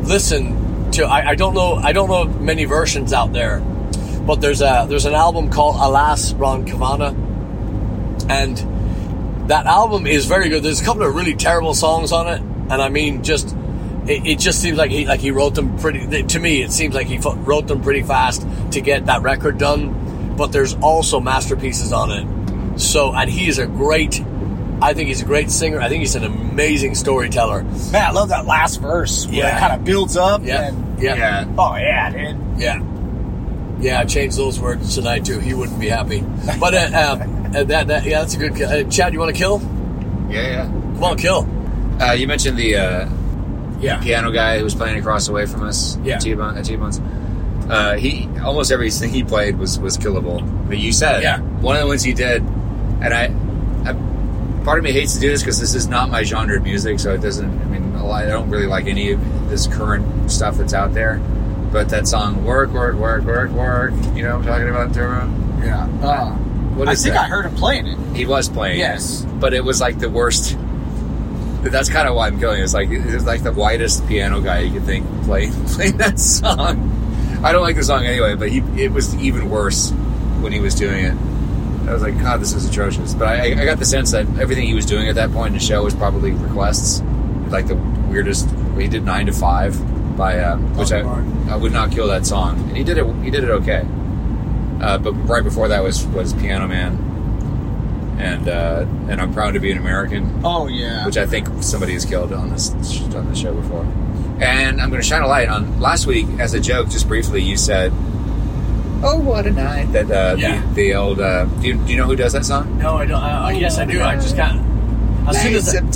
listen 0.03 0.91
to. 0.91 1.05
I, 1.05 1.29
I 1.29 1.35
don't 1.35 1.53
know. 1.53 1.75
I 1.75 1.91
don't 1.91 2.09
know 2.09 2.25
many 2.25 2.65
versions 2.65 3.11
out 3.11 3.33
there, 3.33 3.59
but 4.25 4.41
there's 4.41 4.61
a 4.61 4.85
there's 4.87 5.05
an 5.05 5.15
album 5.15 5.49
called 5.49 5.75
Alias 5.75 6.33
Ron 6.33 6.65
Kavana, 6.65 7.13
and 8.29 8.57
that 9.49 9.65
album 9.65 10.07
is 10.07 10.25
very 10.25 10.49
good. 10.49 10.63
There's 10.63 10.81
a 10.81 10.85
couple 10.85 11.03
of 11.03 11.13
really 11.13 11.35
terrible 11.35 11.73
songs 11.73 12.11
on 12.11 12.27
it, 12.27 12.39
and 12.41 12.81
I 12.81 12.89
mean, 12.89 13.23
just 13.23 13.55
it, 14.07 14.25
it 14.25 14.39
just 14.39 14.61
seems 14.61 14.77
like 14.77 14.89
he 14.91 15.05
like 15.05 15.19
he 15.19 15.31
wrote 15.31 15.53
them 15.55 15.77
pretty. 15.77 16.23
To 16.23 16.39
me, 16.39 16.61
it 16.63 16.71
seems 16.71 16.95
like 16.95 17.07
he 17.07 17.17
fu- 17.17 17.33
wrote 17.35 17.67
them 17.67 17.81
pretty 17.81 18.03
fast 18.03 18.45
to 18.71 18.81
get 18.81 19.05
that 19.07 19.21
record 19.21 19.57
done. 19.57 20.35
But 20.37 20.51
there's 20.53 20.73
also 20.75 21.19
masterpieces 21.19 21.91
on 21.91 22.11
it. 22.11 22.79
So, 22.79 23.13
and 23.13 23.29
he 23.29 23.47
is 23.49 23.59
a 23.59 23.67
great. 23.67 24.23
I 24.81 24.93
think 24.93 25.09
he's 25.09 25.21
a 25.21 25.25
great 25.25 25.51
singer. 25.51 25.81
I 25.81 25.89
think 25.89 25.99
he's 25.99 26.15
an 26.15 26.23
amazing 26.23 26.95
storyteller. 26.95 27.63
Man, 27.91 27.95
I 28.05 28.11
love 28.11 28.29
that 28.29 28.45
last 28.45 28.79
verse. 28.79 29.25
Where 29.27 29.35
Yeah. 29.35 29.57
it 29.57 29.59
kind 29.59 29.73
of 29.73 29.83
builds 29.83 30.15
up. 30.15 30.41
Yeah, 30.45 30.67
And, 30.69 30.97
yeah, 31.03 31.15
Yeah. 31.15 31.45
oh 31.57 31.75
yeah, 31.75 32.09
dude. 32.11 32.37
yeah, 32.57 32.79
yeah. 33.79 33.99
I 33.99 34.05
changed 34.05 34.37
those 34.37 34.59
words 34.59 34.95
tonight 34.95 35.25
too. 35.25 35.39
He 35.39 35.53
wouldn't 35.53 35.79
be 35.79 35.89
happy. 35.89 36.23
But 36.59 36.73
uh, 36.73 37.17
um, 37.21 37.45
uh, 37.55 37.63
that, 37.63 37.87
that, 37.87 38.03
yeah, 38.05 38.19
that's 38.21 38.35
a 38.35 38.37
good. 38.37 38.61
Uh, 38.61 38.83
Chad, 38.89 39.13
you 39.13 39.19
want 39.19 39.33
to 39.33 39.37
kill? 39.37 39.59
Yeah, 40.29 40.41
yeah. 40.41 40.65
Come 40.65 41.03
on, 41.03 41.17
kill. 41.17 41.47
Uh, 42.01 42.11
you 42.13 42.27
mentioned 42.27 42.57
the 42.57 42.75
uh, 42.75 43.09
Yeah, 43.79 43.99
piano 44.01 44.31
guy 44.31 44.57
who 44.57 44.63
was 44.63 44.75
playing 44.75 44.99
across 44.99 45.25
the 45.27 45.33
way 45.33 45.45
from 45.45 45.63
us. 45.63 45.97
Yeah. 46.03 46.15
At 46.15 46.21
T-Bone's. 46.21 46.99
Uh, 47.69 47.95
he 47.97 48.27
almost 48.43 48.71
everything 48.71 49.09
he 49.11 49.23
played 49.23 49.57
was 49.57 49.79
was 49.79 49.97
killable. 49.97 50.41
But 50.67 50.77
you 50.79 50.91
said 50.91 51.21
Yeah. 51.23 51.39
one 51.39 51.75
of 51.75 51.81
the 51.81 51.87
ones 51.87 52.01
he 52.03 52.13
did, 52.13 52.41
and 52.41 53.13
I, 53.13 53.25
I 53.89 54.63
part 54.63 54.79
of 54.79 54.83
me 54.83 54.91
hates 54.91 55.13
to 55.13 55.19
do 55.19 55.29
this 55.29 55.41
because 55.41 55.59
this 55.59 55.75
is 55.75 55.87
not 55.87 56.09
my 56.09 56.23
genre 56.23 56.57
of 56.57 56.63
music, 56.63 56.99
so 56.99 57.13
it 57.13 57.21
doesn't. 57.21 57.47
I 57.61 57.65
mean, 57.65 57.93
a 57.95 58.05
lot, 58.05 58.23
I 58.23 58.27
don't 58.27 58.49
really 58.49 58.65
like 58.67 58.87
any 58.87 59.11
of 59.11 59.49
this 59.49 59.67
current 59.67 60.31
stuff 60.31 60.57
that's 60.57 60.73
out 60.73 60.93
there. 60.93 61.21
But 61.71 61.89
that 61.89 62.07
song, 62.07 62.43
work, 62.43 62.71
work, 62.71 62.95
work, 62.95 63.23
work, 63.25 63.51
work. 63.51 63.91
You 64.15 64.23
know 64.23 64.37
what 64.37 64.47
I'm 64.47 64.53
talking 64.53 64.69
about, 64.69 64.93
Turbo? 64.93 65.27
Yeah. 65.63 65.83
Uh, 66.01 66.31
What 66.75 66.87
I 66.87 66.95
think 66.95 67.13
that? 67.13 67.25
I 67.25 67.27
heard 67.27 67.45
him 67.45 67.55
playing 67.55 67.87
it. 67.87 67.97
He 68.15 68.25
was 68.25 68.49
playing. 68.49 68.79
Yes. 68.79 69.21
it, 69.23 69.39
but 69.39 69.53
it 69.53 69.63
was 69.63 69.79
like 69.79 69.99
the 69.99 70.09
worst. 70.09 70.57
That's 71.61 71.89
kind 71.89 72.07
of 72.07 72.15
why 72.15 72.27
I'm 72.27 72.39
killing. 72.39 72.59
it. 72.61 72.63
It's 72.63 72.73
like 72.73 72.89
it's 72.89 73.25
like 73.25 73.43
the 73.43 73.51
whitest 73.51 74.07
piano 74.07 74.39
guy 74.41 74.59
you 74.61 74.71
could 74.73 74.83
think 74.83 75.05
play 75.23 75.49
playing 75.67 75.97
that 75.97 76.17
song. 76.19 76.95
I 77.43 77.51
don't 77.51 77.61
like 77.61 77.75
the 77.75 77.83
song 77.83 78.05
anyway, 78.05 78.35
but 78.35 78.49
he 78.49 78.59
it 78.81 78.91
was 78.91 79.13
even 79.15 79.49
worse 79.49 79.91
when 80.41 80.51
he 80.53 80.59
was 80.61 80.73
doing 80.73 81.03
it. 81.05 81.13
I 81.87 81.93
was 81.93 82.01
like, 82.01 82.17
God, 82.19 82.39
this 82.39 82.53
is 82.53 82.67
atrocious. 82.69 83.13
But 83.13 83.27
I, 83.27 83.61
I 83.61 83.65
got 83.65 83.77
the 83.79 83.85
sense 83.85 84.11
that 84.11 84.25
everything 84.39 84.67
he 84.67 84.73
was 84.73 84.85
doing 84.85 85.07
at 85.09 85.15
that 85.15 85.31
point 85.31 85.47
in 85.47 85.53
the 85.53 85.59
show 85.59 85.83
was 85.83 85.93
probably 85.93 86.31
requests, 86.31 87.01
like 87.49 87.67
the 87.67 87.75
weirdest. 87.75 88.49
He 88.77 88.87
did 88.87 89.03
nine 89.03 89.25
to 89.25 89.33
five 89.33 89.75
by 90.17 90.39
uh, 90.39 90.57
which 90.57 90.91
I, 90.93 91.01
I 91.49 91.55
would 91.55 91.71
not 91.73 91.91
kill 91.91 92.07
that 92.07 92.25
song, 92.25 92.59
and 92.69 92.77
he 92.77 92.83
did 92.83 92.97
it. 92.97 93.05
He 93.23 93.29
did 93.31 93.43
it 93.43 93.49
okay. 93.49 93.83
Uh, 94.81 94.97
but 94.97 95.13
right 95.27 95.43
before 95.43 95.67
that 95.69 95.81
was 95.83 96.05
was 96.07 96.33
Piano 96.33 96.67
Man, 96.67 98.15
and 98.19 98.47
uh, 98.47 98.85
and 99.09 99.19
I'm 99.19 99.33
proud 99.33 99.55
to 99.55 99.59
be 99.59 99.71
an 99.71 99.77
American, 99.77 100.41
Oh 100.43 100.67
yeah. 100.67 101.05
which 101.05 101.17
I 101.17 101.25
think 101.25 101.47
somebody 101.61 101.93
has 101.93 102.05
killed 102.05 102.31
on 102.33 102.49
this 102.49 102.71
on 103.13 103.27
the 103.29 103.35
show 103.35 103.53
before. 103.53 103.83
And 104.41 104.81
I'm 104.81 104.89
going 104.89 105.01
to 105.01 105.07
shine 105.07 105.21
a 105.21 105.27
light 105.27 105.49
on 105.49 105.81
last 105.81 106.05
week 106.07 106.25
as 106.39 106.53
a 106.53 106.61
joke, 106.61 106.87
just 106.89 107.07
briefly. 107.09 107.41
You 107.41 107.57
said, 107.57 107.91
"Oh, 109.03 109.19
what 109.21 109.45
a 109.45 109.51
night!" 109.51 109.91
That 109.91 110.09
uh, 110.09 110.35
Yeah. 110.37 110.61
the, 110.67 110.73
the 110.75 110.95
old. 110.95 111.19
Uh, 111.19 111.43
do, 111.45 111.67
you, 111.67 111.73
do 111.75 111.91
you 111.91 111.97
know 111.97 112.05
who 112.05 112.15
does 112.15 112.31
that 112.33 112.45
song? 112.45 112.77
No, 112.77 112.95
I 112.95 113.05
don't. 113.05 113.21
Uh, 113.21 113.49
yes, 113.53 113.77
I 113.77 113.85
do. 113.85 114.01
I 114.01 114.15
just 114.15 114.35
can't. 114.37 114.61
As 115.27 115.41
soon 115.41 115.55
as 115.55 115.75
I, 115.75 115.79
I 115.79 115.81
can't 115.81 115.91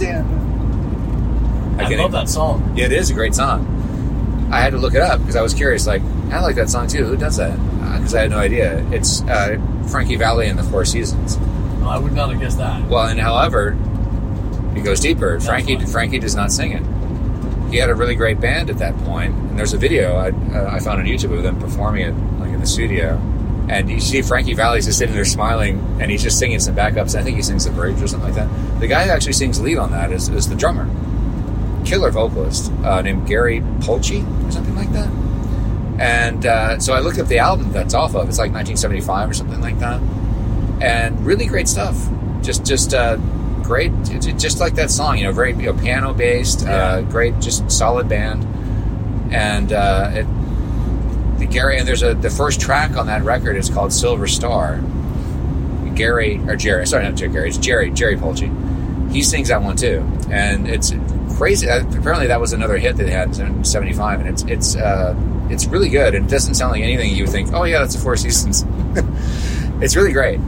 love 1.78 1.90
even- 1.92 2.12
that 2.12 2.28
song. 2.30 2.74
Yeah, 2.76 2.86
it 2.86 2.92
is 2.92 3.10
a 3.10 3.14
great 3.14 3.34
song. 3.34 3.66
I 4.54 4.62
had 4.62 4.72
to 4.74 4.78
look 4.78 4.94
it 4.94 5.02
up 5.02 5.20
because 5.20 5.36
I 5.36 5.42
was 5.42 5.54
curious. 5.54 5.88
Like, 5.88 6.04
I 6.32 6.40
like 6.42 6.56
that 6.58 6.70
song 6.70 6.88
too. 6.88 7.06
Who 7.06 7.18
does 7.18 7.38
that? 7.38 7.58
Because 7.98 8.14
I 8.14 8.22
had 8.22 8.30
no 8.30 8.38
idea. 8.38 8.88
It's 8.92 9.24
uh, 9.24 9.58
Frankie 9.90 10.16
Valli 10.16 10.48
and 10.48 10.60
the 10.60 10.64
Four 10.64 10.86
Seasons. 10.86 11.38
I 11.84 11.98
would 11.98 12.14
not 12.14 12.30
have 12.30 12.40
guessed 12.40 12.60
that. 12.60 12.88
Well, 12.88 13.08
and 13.08 13.20
however, 13.20 13.76
it 14.76 14.84
goes 14.84 15.00
deeper. 15.00 15.40
Frankie 15.40 15.78
fine. 15.78 15.88
Frankie 15.88 16.20
does 16.20 16.36
not 16.36 16.52
sing 16.52 16.72
it. 16.72 16.84
He 17.72 17.78
had 17.80 17.90
a 17.90 17.96
really 17.96 18.14
great 18.14 18.40
band 18.40 18.70
at 18.70 18.78
that 18.78 18.96
point, 19.00 19.34
and 19.34 19.58
there's 19.58 19.74
a 19.74 19.78
video 19.78 20.16
I, 20.16 20.30
uh, 20.30 20.76
I 20.76 20.80
found 20.80 21.00
on 21.00 21.06
YouTube 21.08 21.36
of 21.36 21.42
them 21.42 21.60
performing 21.60 22.04
it 22.04 22.12
like 22.40 22.52
in 22.54 22.60
the 22.60 22.68
studio. 22.68 23.20
And 23.70 23.90
you 23.90 24.00
see 24.00 24.22
Frankie 24.22 24.54
Valli's 24.54 24.86
just 24.86 25.00
sitting 25.00 25.16
there 25.16 25.26
smiling, 25.26 25.80
and 26.00 26.12
he's 26.12 26.22
just 26.22 26.38
singing 26.38 26.60
some 26.60 26.76
backups. 26.76 27.18
I 27.18 27.24
think 27.24 27.38
he 27.38 27.42
sings 27.42 27.66
the 27.66 27.72
bridge 27.72 28.00
or 28.02 28.08
something 28.08 28.34
like 28.34 28.36
that. 28.36 28.80
The 28.80 28.88
guy 28.88 29.06
who 29.06 29.10
actually 29.10 29.34
sings 29.34 29.60
lead 29.60 29.80
on 29.80 29.92
that 29.92 30.12
is, 30.12 30.30
is 30.30 30.48
the 30.48 30.56
drummer, 30.56 30.88
killer 31.86 32.12
vocalist 32.12 32.72
uh, 32.84 33.02
named 33.02 33.28
Gary 33.28 33.62
Polci 33.80 34.24
or 34.48 34.52
something 34.52 34.76
like 34.76 34.92
that. 34.94 35.10
And 36.00 36.46
uh, 36.46 36.80
so 36.80 36.94
I 36.94 37.00
looked 37.00 37.20
up 37.20 37.28
the 37.28 37.40
album 37.40 37.72
that's 37.72 37.94
off 37.94 38.16
of. 38.16 38.28
It's 38.28 38.40
like 38.40 38.52
1975 38.52 39.30
or 39.30 39.34
something 39.34 39.62
like 39.62 39.80
that, 39.80 40.02
and 40.82 41.24
really 41.26 41.46
great 41.46 41.68
stuff. 41.68 41.96
Just 42.42 42.66
just 42.66 42.94
uh, 42.94 43.18
great, 43.62 43.92
just 44.04 44.60
like 44.60 44.76
that 44.76 44.90
song. 44.90 45.18
You 45.18 45.26
know, 45.26 45.32
very 45.32 45.52
you 45.52 45.72
know, 45.72 45.74
piano 45.74 46.14
based. 46.14 46.66
Uh, 46.66 47.02
great, 47.04 47.40
just 47.40 47.70
solid 47.72 48.10
band. 48.10 48.44
And 49.34 49.72
uh, 49.72 50.12
it, 50.14 51.40
the 51.40 51.46
Gary 51.46 51.78
and 51.78 51.88
there's 51.88 52.04
a 52.04 52.16
the 52.16 52.30
first 52.30 52.60
track 52.60 52.98
on 52.98 53.08
that 53.08 53.24
record 53.24 53.56
is 53.56 53.70
called 53.70 53.94
Silver 53.94 54.28
Star. 54.28 54.82
Gary 55.96 56.40
or 56.48 56.56
Jerry, 56.56 56.88
sorry, 56.88 57.04
not 57.04 57.16
Jerry, 57.16 57.48
it's 57.48 57.58
Jerry 57.58 57.92
Gerry 57.92 58.16
Polci. 58.16 59.12
He 59.12 59.22
sings 59.22 59.50
that 59.50 59.62
one 59.62 59.76
too, 59.76 60.04
and 60.32 60.68
it's 60.68 60.92
crazy. 61.44 61.70
Uh, 61.70 61.82
apparently, 61.98 62.28
that 62.28 62.40
was 62.40 62.54
another 62.54 62.78
hit 62.78 62.96
that 62.96 63.04
they 63.04 63.12
had 63.12 63.38
in 63.38 63.66
'75, 63.66 64.22
and 64.22 64.30
it's 64.30 64.44
it's 64.44 64.76
uh, 64.78 65.14
it's 65.50 65.66
really 65.66 65.90
good. 65.90 66.16
And 66.16 66.26
it 66.26 66.30
doesn't 66.32 66.56
sound 66.56 66.72
like 66.72 66.82
anything 66.82 67.14
you 67.14 67.24
would 67.24 67.34
think. 67.34 67.52
Oh 67.52 67.66
yeah, 67.66 67.80
that's 67.80 67.96
the 67.96 68.02
Four 68.02 68.16
Seasons. 68.16 68.64
it's 69.84 69.98
really 69.98 70.14
great. 70.14 70.40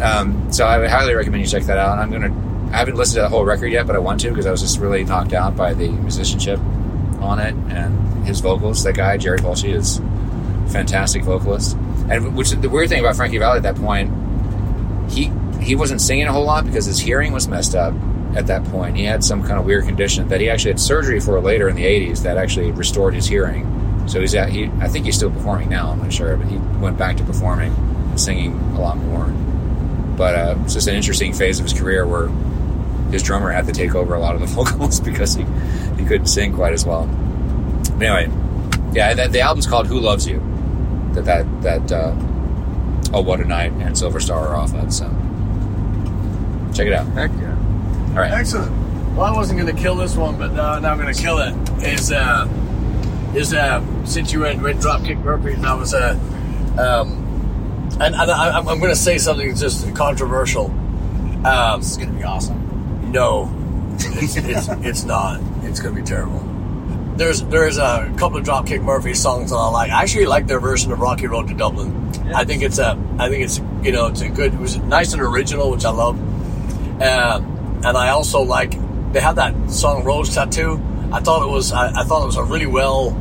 Um, 0.00 0.52
so 0.52 0.64
I 0.64 0.78
would 0.78 0.90
highly 0.90 1.14
recommend 1.14 1.42
you 1.42 1.48
check 1.48 1.64
that 1.64 1.78
out. 1.78 1.98
I'm 1.98 2.12
gonna. 2.12 2.32
I 2.72 2.76
haven't 2.76 2.94
listened 2.94 3.16
to 3.16 3.22
the 3.22 3.28
whole 3.28 3.44
record 3.44 3.72
yet, 3.72 3.84
but 3.88 3.96
I 3.96 3.98
want 3.98 4.20
to 4.20 4.28
because 4.28 4.46
I 4.46 4.52
was 4.52 4.60
just 4.60 4.78
really 4.78 5.02
knocked 5.02 5.32
out 5.32 5.56
by 5.56 5.74
the 5.74 5.88
musicianship 5.88 6.60
on 7.20 7.40
it 7.40 7.54
and 7.74 8.24
his 8.24 8.38
vocals. 8.38 8.84
That 8.84 8.94
guy 8.94 9.16
Gerry 9.16 9.38
Polci 9.38 9.74
is 9.74 9.98
fantastic 10.72 11.24
vocalist. 11.24 11.76
And 12.08 12.36
which 12.36 12.50
the 12.50 12.68
weird 12.68 12.90
thing 12.90 13.00
about 13.00 13.16
Frankie 13.16 13.38
Valli 13.38 13.56
at 13.56 13.64
that 13.64 13.74
point, 13.74 14.12
he 15.10 15.32
he 15.60 15.74
wasn't 15.74 16.00
singing 16.00 16.26
a 16.28 16.32
whole 16.32 16.44
lot 16.44 16.64
because 16.64 16.84
his 16.84 17.00
hearing 17.00 17.32
was 17.32 17.48
messed 17.48 17.74
up 17.74 17.92
at 18.34 18.46
that 18.48 18.64
point. 18.64 18.96
He 18.96 19.04
had 19.04 19.22
some 19.22 19.42
kind 19.42 19.58
of 19.58 19.64
weird 19.64 19.84
condition 19.84 20.28
that 20.28 20.40
he 20.40 20.50
actually 20.50 20.72
had 20.72 20.80
surgery 20.80 21.20
for 21.20 21.40
later 21.40 21.68
in 21.68 21.76
the 21.76 21.84
80s 21.84 22.22
that 22.22 22.36
actually 22.36 22.72
restored 22.72 23.14
his 23.14 23.26
hearing. 23.26 23.70
So 24.06 24.20
he's 24.20 24.34
at, 24.34 24.50
he 24.50 24.66
I 24.80 24.88
think 24.88 25.06
he's 25.06 25.16
still 25.16 25.30
performing 25.30 25.68
now. 25.68 25.90
I'm 25.90 25.98
not 25.98 26.12
sure, 26.12 26.36
but 26.36 26.46
he 26.46 26.56
went 26.56 26.98
back 26.98 27.16
to 27.16 27.24
performing, 27.24 27.72
and 27.74 28.20
singing 28.20 28.52
a 28.76 28.80
lot 28.80 28.96
more. 28.98 29.26
But 30.16 30.34
uh, 30.34 30.54
it's 30.62 30.74
just 30.74 30.88
an 30.88 30.94
interesting 30.94 31.32
phase 31.32 31.58
of 31.58 31.64
his 31.64 31.78
career 31.78 32.06
where 32.06 32.28
his 33.10 33.22
drummer 33.22 33.50
had 33.50 33.66
to 33.66 33.72
take 33.72 33.94
over 33.94 34.14
a 34.14 34.20
lot 34.20 34.34
of 34.34 34.40
the 34.40 34.46
vocals 34.64 35.00
because 35.00 35.34
he 35.34 35.44
he 35.96 36.04
couldn't 36.04 36.26
sing 36.26 36.52
quite 36.52 36.72
as 36.72 36.84
well. 36.84 37.08
Anyway, 38.00 38.28
yeah, 38.92 39.26
the 39.26 39.40
album's 39.40 39.66
called 39.66 39.86
"Who 39.86 40.00
Loves 40.00 40.26
You." 40.26 40.40
That 41.14 41.24
that 41.24 41.62
that 41.62 41.92
uh, 41.92 42.14
oh 43.14 43.22
what 43.22 43.40
a 43.40 43.44
night 43.44 43.72
and 43.72 43.96
Silver 43.96 44.20
Star 44.20 44.48
are 44.48 44.56
off 44.56 44.74
of. 44.74 44.92
So 44.92 45.06
check 46.74 46.88
it 46.88 46.92
out. 46.92 47.06
Heck 47.08 47.30
yeah. 47.32 47.53
All 48.14 48.20
right. 48.20 48.30
Excellent. 48.32 48.70
Well, 49.16 49.26
I 49.26 49.36
wasn't 49.36 49.60
going 49.60 49.74
to 49.74 49.80
kill 49.82 49.96
this 49.96 50.14
one, 50.16 50.38
but 50.38 50.50
uh, 50.52 50.78
now 50.80 50.92
I'm 50.92 51.00
going 51.00 51.12
to 51.12 51.20
kill 51.20 51.38
it. 51.38 51.54
Is 51.84 52.12
uh, 52.12 52.46
is 53.34 53.52
uh, 53.52 53.82
since 54.04 54.32
you 54.32 54.40
went 54.40 54.62
went 54.62 54.80
Dropkick 54.80 55.22
Murphys, 55.22 55.64
I 55.64 55.74
was 55.74 55.94
uh, 55.94 56.18
um, 56.78 57.88
and, 58.00 58.14
and 58.14 58.30
I, 58.30 58.58
I'm, 58.58 58.68
I'm 58.68 58.78
going 58.78 58.90
to 58.92 58.96
say 58.96 59.18
something 59.18 59.54
just 59.56 59.92
controversial. 59.94 60.66
Um, 61.46 61.80
This 61.80 61.90
is 61.90 61.96
gonna 61.96 62.12
be 62.12 62.24
awesome. 62.24 63.10
no, 63.12 63.52
it's, 63.98 64.36
it's, 64.36 64.68
it's 64.84 65.04
not. 65.04 65.40
It's 65.64 65.80
going 65.80 65.94
to 65.94 66.00
be 66.00 66.06
terrible. 66.06 66.40
There's 67.16 67.42
there's 67.42 67.78
a 67.78 68.12
couple 68.16 68.38
of 68.38 68.44
Dropkick 68.44 68.82
Murphy 68.82 69.14
songs 69.14 69.50
that 69.50 69.56
I 69.56 69.68
like. 69.70 69.90
I 69.90 70.02
actually 70.02 70.26
like 70.26 70.46
their 70.46 70.58
version 70.60 70.90
of 70.90 71.00
Rocky 71.00 71.26
Road 71.26 71.48
to 71.48 71.54
Dublin. 71.54 71.92
I 72.34 72.44
think 72.44 72.62
it's 72.62 72.78
a 72.78 72.98
I 73.18 73.28
think 73.28 73.44
it's 73.44 73.58
you 73.82 73.92
know 73.92 74.06
it's 74.06 74.20
a 74.20 74.28
good 74.28 74.54
it 74.54 74.60
was 74.60 74.76
nice 74.78 75.12
and 75.12 75.22
original, 75.22 75.70
which 75.70 75.84
I 75.84 75.90
love. 75.90 76.16
Um, 77.00 77.53
and 77.84 77.96
I 77.96 78.10
also 78.10 78.40
like 78.42 78.72
they 79.12 79.20
had 79.20 79.36
that 79.36 79.70
song 79.70 80.04
Rose 80.04 80.34
Tattoo. 80.34 80.80
I 81.12 81.20
thought 81.20 81.46
it 81.46 81.50
was 81.50 81.72
I, 81.72 82.00
I 82.00 82.04
thought 82.04 82.22
it 82.22 82.26
was 82.26 82.36
a 82.36 82.44
really 82.44 82.66
well 82.66 83.16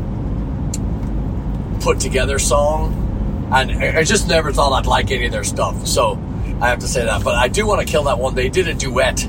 put 1.82 1.99
together 1.99 2.39
song, 2.39 3.49
and 3.53 3.72
I, 3.72 4.03
just 4.03 4.28
never 4.28 4.53
thought 4.53 4.72
I'd 4.72 4.86
like 4.88 5.11
any 5.11 5.26
of 5.26 5.32
their 5.32 5.43
stuff. 5.43 5.86
So 5.86 6.18
I 6.61 6.70
have 6.70 6.80
to 6.80 6.88
say 6.88 7.03
that. 7.05 7.24
But 7.24 7.36
I 7.36 7.49
do 7.49 7.68
want 7.68 7.86
to 7.86 7.91
kill 7.91 8.03
that 8.05 8.18
one. 8.18 8.36
They 8.36 8.49
did 8.49 8.68
a 8.70 8.74
duet 8.74 9.28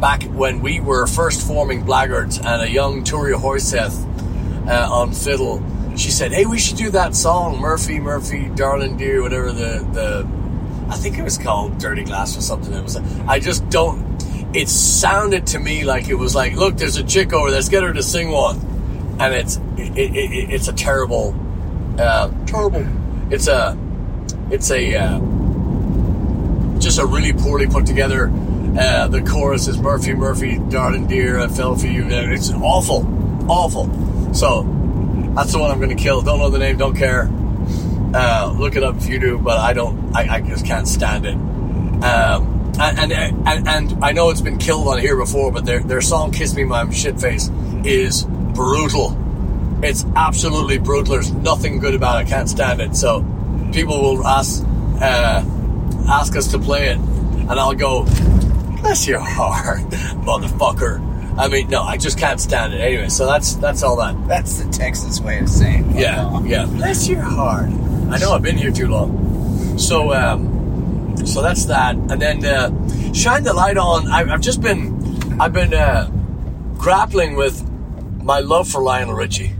back 0.00 0.22
when 0.24 0.60
we 0.60 0.80
were 0.80 1.06
first 1.06 1.46
forming 1.46 1.84
Blaggards, 1.84 2.38
and 2.44 2.62
a 2.62 2.70
young 2.70 3.02
Turia 3.02 3.40
Hoyseth 3.40 4.68
uh, 4.68 4.92
on 4.92 5.12
fiddle. 5.12 5.64
She 5.96 6.10
said, 6.10 6.32
"Hey, 6.32 6.44
we 6.44 6.58
should 6.58 6.76
do 6.76 6.90
that 6.90 7.16
song, 7.16 7.58
Murphy, 7.58 7.98
Murphy, 7.98 8.50
Darling 8.54 8.98
Dear, 8.98 9.22
whatever 9.22 9.50
the 9.50 9.86
the." 9.92 10.28
I 10.88 10.94
think 10.96 11.18
it 11.18 11.22
was 11.22 11.36
called 11.36 11.78
Dirty 11.78 12.04
Glass 12.04 12.36
or 12.36 12.42
something. 12.42 12.72
It 12.72 12.82
was. 12.82 12.96
I 13.26 13.40
just 13.40 13.68
don't. 13.70 14.05
It 14.56 14.70
sounded 14.70 15.48
to 15.48 15.58
me 15.58 15.84
like 15.84 16.08
it 16.08 16.14
was 16.14 16.34
like, 16.34 16.54
look, 16.54 16.78
there's 16.78 16.96
a 16.96 17.04
chick 17.04 17.34
over 17.34 17.50
there. 17.50 17.58
Let's 17.58 17.68
get 17.68 17.82
her 17.82 17.92
to 17.92 18.02
sing 18.02 18.30
one, 18.30 18.56
and 19.20 19.34
it's 19.34 19.58
it, 19.76 19.98
it, 19.98 20.16
it, 20.16 20.50
it's 20.50 20.68
a 20.68 20.72
terrible, 20.72 21.34
uh, 21.98 22.30
terrible. 22.46 22.86
It's 23.30 23.48
a 23.48 23.76
it's 24.50 24.70
a 24.70 24.94
uh, 24.96 25.18
just 26.78 26.98
a 26.98 27.04
really 27.04 27.34
poorly 27.34 27.66
put 27.66 27.84
together. 27.84 28.30
Uh, 28.78 29.08
the 29.08 29.20
chorus 29.22 29.68
is 29.68 29.76
Murphy, 29.78 30.14
Murphy, 30.14 30.58
darling 30.70 31.06
dear, 31.06 31.38
I 31.38 31.48
fell 31.48 31.76
for 31.76 31.86
you. 31.86 32.06
It's 32.08 32.50
awful, 32.50 33.06
awful. 33.50 34.34
So 34.34 34.62
that's 35.34 35.52
the 35.52 35.58
one 35.58 35.70
I'm 35.70 35.80
going 35.80 35.94
to 35.94 36.02
kill. 36.02 36.22
Don't 36.22 36.38
know 36.38 36.48
the 36.48 36.58
name, 36.58 36.78
don't 36.78 36.96
care. 36.96 37.28
Uh, 38.14 38.54
look 38.58 38.74
it 38.74 38.82
up 38.82 38.96
if 38.96 39.06
you 39.06 39.18
do, 39.18 39.38
but 39.38 39.58
I 39.58 39.74
don't. 39.74 40.16
I, 40.16 40.36
I 40.36 40.40
just 40.40 40.64
can't 40.64 40.88
stand 40.88 41.26
it. 41.26 41.34
Um, 42.02 42.55
and, 42.78 43.12
and 43.12 43.48
and 43.48 43.68
and 43.68 44.04
I 44.04 44.12
know 44.12 44.30
it's 44.30 44.40
been 44.40 44.58
killed 44.58 44.88
on 44.88 44.98
here 44.98 45.16
before, 45.16 45.52
but 45.52 45.64
their 45.64 45.80
their 45.80 46.00
song 46.00 46.32
"Kiss 46.32 46.54
Me, 46.54 46.64
My 46.64 46.88
Shit 46.90 47.20
Face" 47.20 47.50
is 47.84 48.24
brutal. 48.24 49.16
It's 49.82 50.04
absolutely 50.16 50.78
brutal. 50.78 51.14
There's 51.14 51.32
nothing 51.32 51.78
good 51.78 51.94
about 51.94 52.20
it. 52.20 52.26
I 52.26 52.30
can't 52.30 52.48
stand 52.48 52.80
it. 52.80 52.96
So 52.96 53.24
people 53.72 54.00
will 54.00 54.26
ask 54.26 54.64
uh, 55.00 55.44
ask 56.08 56.36
us 56.36 56.48
to 56.48 56.58
play 56.58 56.88
it, 56.88 56.98
and 56.98 57.52
I'll 57.52 57.74
go, 57.74 58.04
"Bless 58.80 59.06
your 59.06 59.20
heart, 59.20 59.80
motherfucker." 60.24 61.04
I 61.38 61.48
mean, 61.48 61.68
no, 61.68 61.82
I 61.82 61.98
just 61.98 62.18
can't 62.18 62.40
stand 62.40 62.72
it. 62.72 62.80
Anyway, 62.80 63.08
so 63.10 63.26
that's 63.26 63.56
that's 63.56 63.82
all 63.82 63.96
that. 63.96 64.26
That's 64.26 64.62
the 64.62 64.70
Texas 64.70 65.20
way 65.20 65.38
of 65.38 65.48
saying. 65.48 65.96
Yeah, 65.96 66.42
yeah. 66.44 66.64
Bless 66.64 67.08
your 67.08 67.20
heart. 67.20 67.68
I 68.10 68.18
know 68.18 68.32
I've 68.32 68.42
been 68.42 68.56
here 68.56 68.70
too 68.70 68.88
long. 68.88 69.78
So, 69.78 70.14
um, 70.14 70.65
so 71.24 71.42
that's 71.42 71.66
that. 71.66 71.94
And 71.94 72.20
then 72.20 72.44
uh, 72.44 73.12
shine 73.12 73.44
the 73.44 73.52
light 73.52 73.76
on. 73.76 74.08
I, 74.08 74.32
I've 74.32 74.40
just 74.40 74.60
been, 74.60 75.40
I've 75.40 75.52
been 75.52 75.74
uh, 75.74 76.10
grappling 76.78 77.36
with 77.36 77.68
my 78.22 78.40
love 78.40 78.68
for 78.68 78.82
Lionel 78.82 79.14
Richie. 79.14 79.54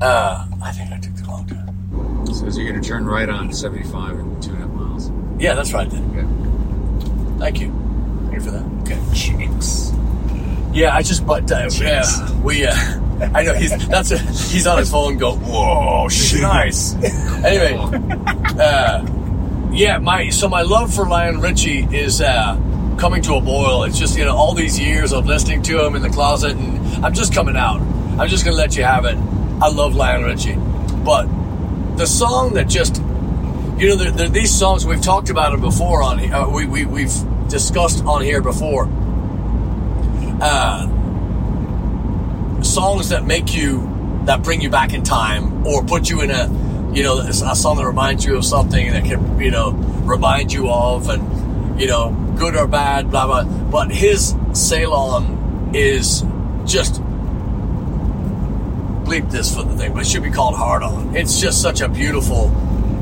Uh, 0.00 0.46
I 0.62 0.72
think 0.72 0.92
I 0.92 0.98
took 0.98 1.14
the 1.14 1.22
wrong 1.24 1.46
turn. 1.46 2.34
Says 2.34 2.58
you're 2.58 2.68
going 2.68 2.80
to 2.82 2.86
turn 2.86 3.06
right 3.06 3.28
on 3.28 3.52
75 3.52 4.18
in 4.18 4.40
two 4.40 4.50
and 4.50 4.58
a 4.58 4.66
half 4.66 4.70
miles. 4.70 5.10
Yeah, 5.38 5.54
that's 5.54 5.72
right 5.72 5.88
then. 5.88 6.04
Okay. 6.10 7.38
Thank 7.38 7.60
you. 7.60 7.72
Thank 8.22 8.34
you 8.34 8.40
for 8.40 8.50
that. 8.50 8.64
Okay. 8.82 9.00
Chicks. 9.14 9.92
Yeah, 10.74 10.94
I 10.94 11.02
just 11.02 11.24
but 11.24 11.50
uh, 11.52 11.70
yeah, 11.74 12.32
we. 12.40 12.66
Uh, 12.66 12.74
I 13.32 13.44
know 13.44 13.54
he's 13.54 13.86
that's 13.86 14.10
a, 14.10 14.18
he's 14.18 14.66
on 14.66 14.78
his 14.78 14.90
phone. 14.90 15.18
Go 15.18 15.36
whoa, 15.36 16.08
nice. 16.40 16.94
anyway, 17.44 17.76
uh, 18.58 19.06
yeah, 19.74 19.98
my 19.98 20.28
so 20.30 20.48
my 20.48 20.62
love 20.62 20.94
for 20.94 21.06
Lionel 21.06 21.40
Richie 21.40 21.80
is 21.90 22.20
uh, 22.20 22.56
coming 22.96 23.22
to 23.22 23.34
a 23.34 23.40
boil. 23.40 23.82
It's 23.82 23.98
just 23.98 24.16
you 24.16 24.24
know 24.24 24.36
all 24.36 24.54
these 24.54 24.78
years 24.78 25.12
of 25.12 25.26
listening 25.26 25.62
to 25.64 25.84
him 25.84 25.96
in 25.96 26.02
the 26.02 26.10
closet, 26.10 26.56
and 26.56 27.04
I'm 27.04 27.12
just 27.12 27.34
coming 27.34 27.56
out. 27.56 27.80
I'm 27.80 28.28
just 28.28 28.44
gonna 28.44 28.56
let 28.56 28.76
you 28.76 28.84
have 28.84 29.04
it. 29.04 29.16
I 29.60 29.68
love 29.68 29.96
Lionel 29.96 30.28
Richie, 30.28 30.54
but 31.04 31.26
the 31.96 32.06
song 32.06 32.54
that 32.54 32.68
just 32.68 33.02
you 33.76 33.88
know 33.88 33.96
these 33.96 34.56
songs 34.56 34.86
we've 34.86 35.02
talked 35.02 35.30
about 35.30 35.50
them 35.50 35.60
before 35.60 36.02
on 36.02 36.32
uh, 36.32 36.48
we, 36.48 36.66
we 36.66 36.84
we've 36.84 37.48
discussed 37.48 38.04
on 38.04 38.22
here 38.22 38.40
before 38.40 38.88
uh, 40.40 40.86
songs 42.62 43.08
that 43.08 43.24
make 43.24 43.54
you 43.54 43.90
that 44.24 44.42
bring 44.44 44.60
you 44.60 44.70
back 44.70 44.94
in 44.94 45.02
time 45.02 45.66
or 45.66 45.82
put 45.84 46.08
you 46.08 46.20
in 46.20 46.30
a 46.30 46.46
you 46.94 47.02
know 47.02 47.18
a 47.18 47.56
song 47.56 47.76
that 47.76 47.86
reminds 47.86 48.24
you 48.24 48.36
of 48.36 48.44
something 48.44 48.92
that 48.92 49.04
can 49.04 49.40
you 49.40 49.50
know 49.50 49.72
remind 50.04 50.52
you 50.52 50.70
of 50.70 51.08
and 51.08 51.80
you 51.80 51.88
know 51.88 52.10
good 52.38 52.56
or 52.56 52.66
bad 52.68 53.10
blah 53.10 53.26
blah. 53.26 53.44
But 53.44 53.90
his 53.90 54.34
Sail 54.52 54.92
On 54.92 55.72
is 55.74 56.24
just 56.64 57.02
bleep 59.04 59.30
this 59.30 59.54
for 59.54 59.64
the 59.64 59.76
thing 59.76 59.92
but 59.92 60.02
it 60.02 60.06
should 60.06 60.22
be 60.22 60.30
called 60.30 60.54
hard 60.54 60.82
on. 60.82 61.16
It's 61.16 61.40
just 61.40 61.60
such 61.60 61.80
a 61.80 61.88
beautiful 61.88 62.48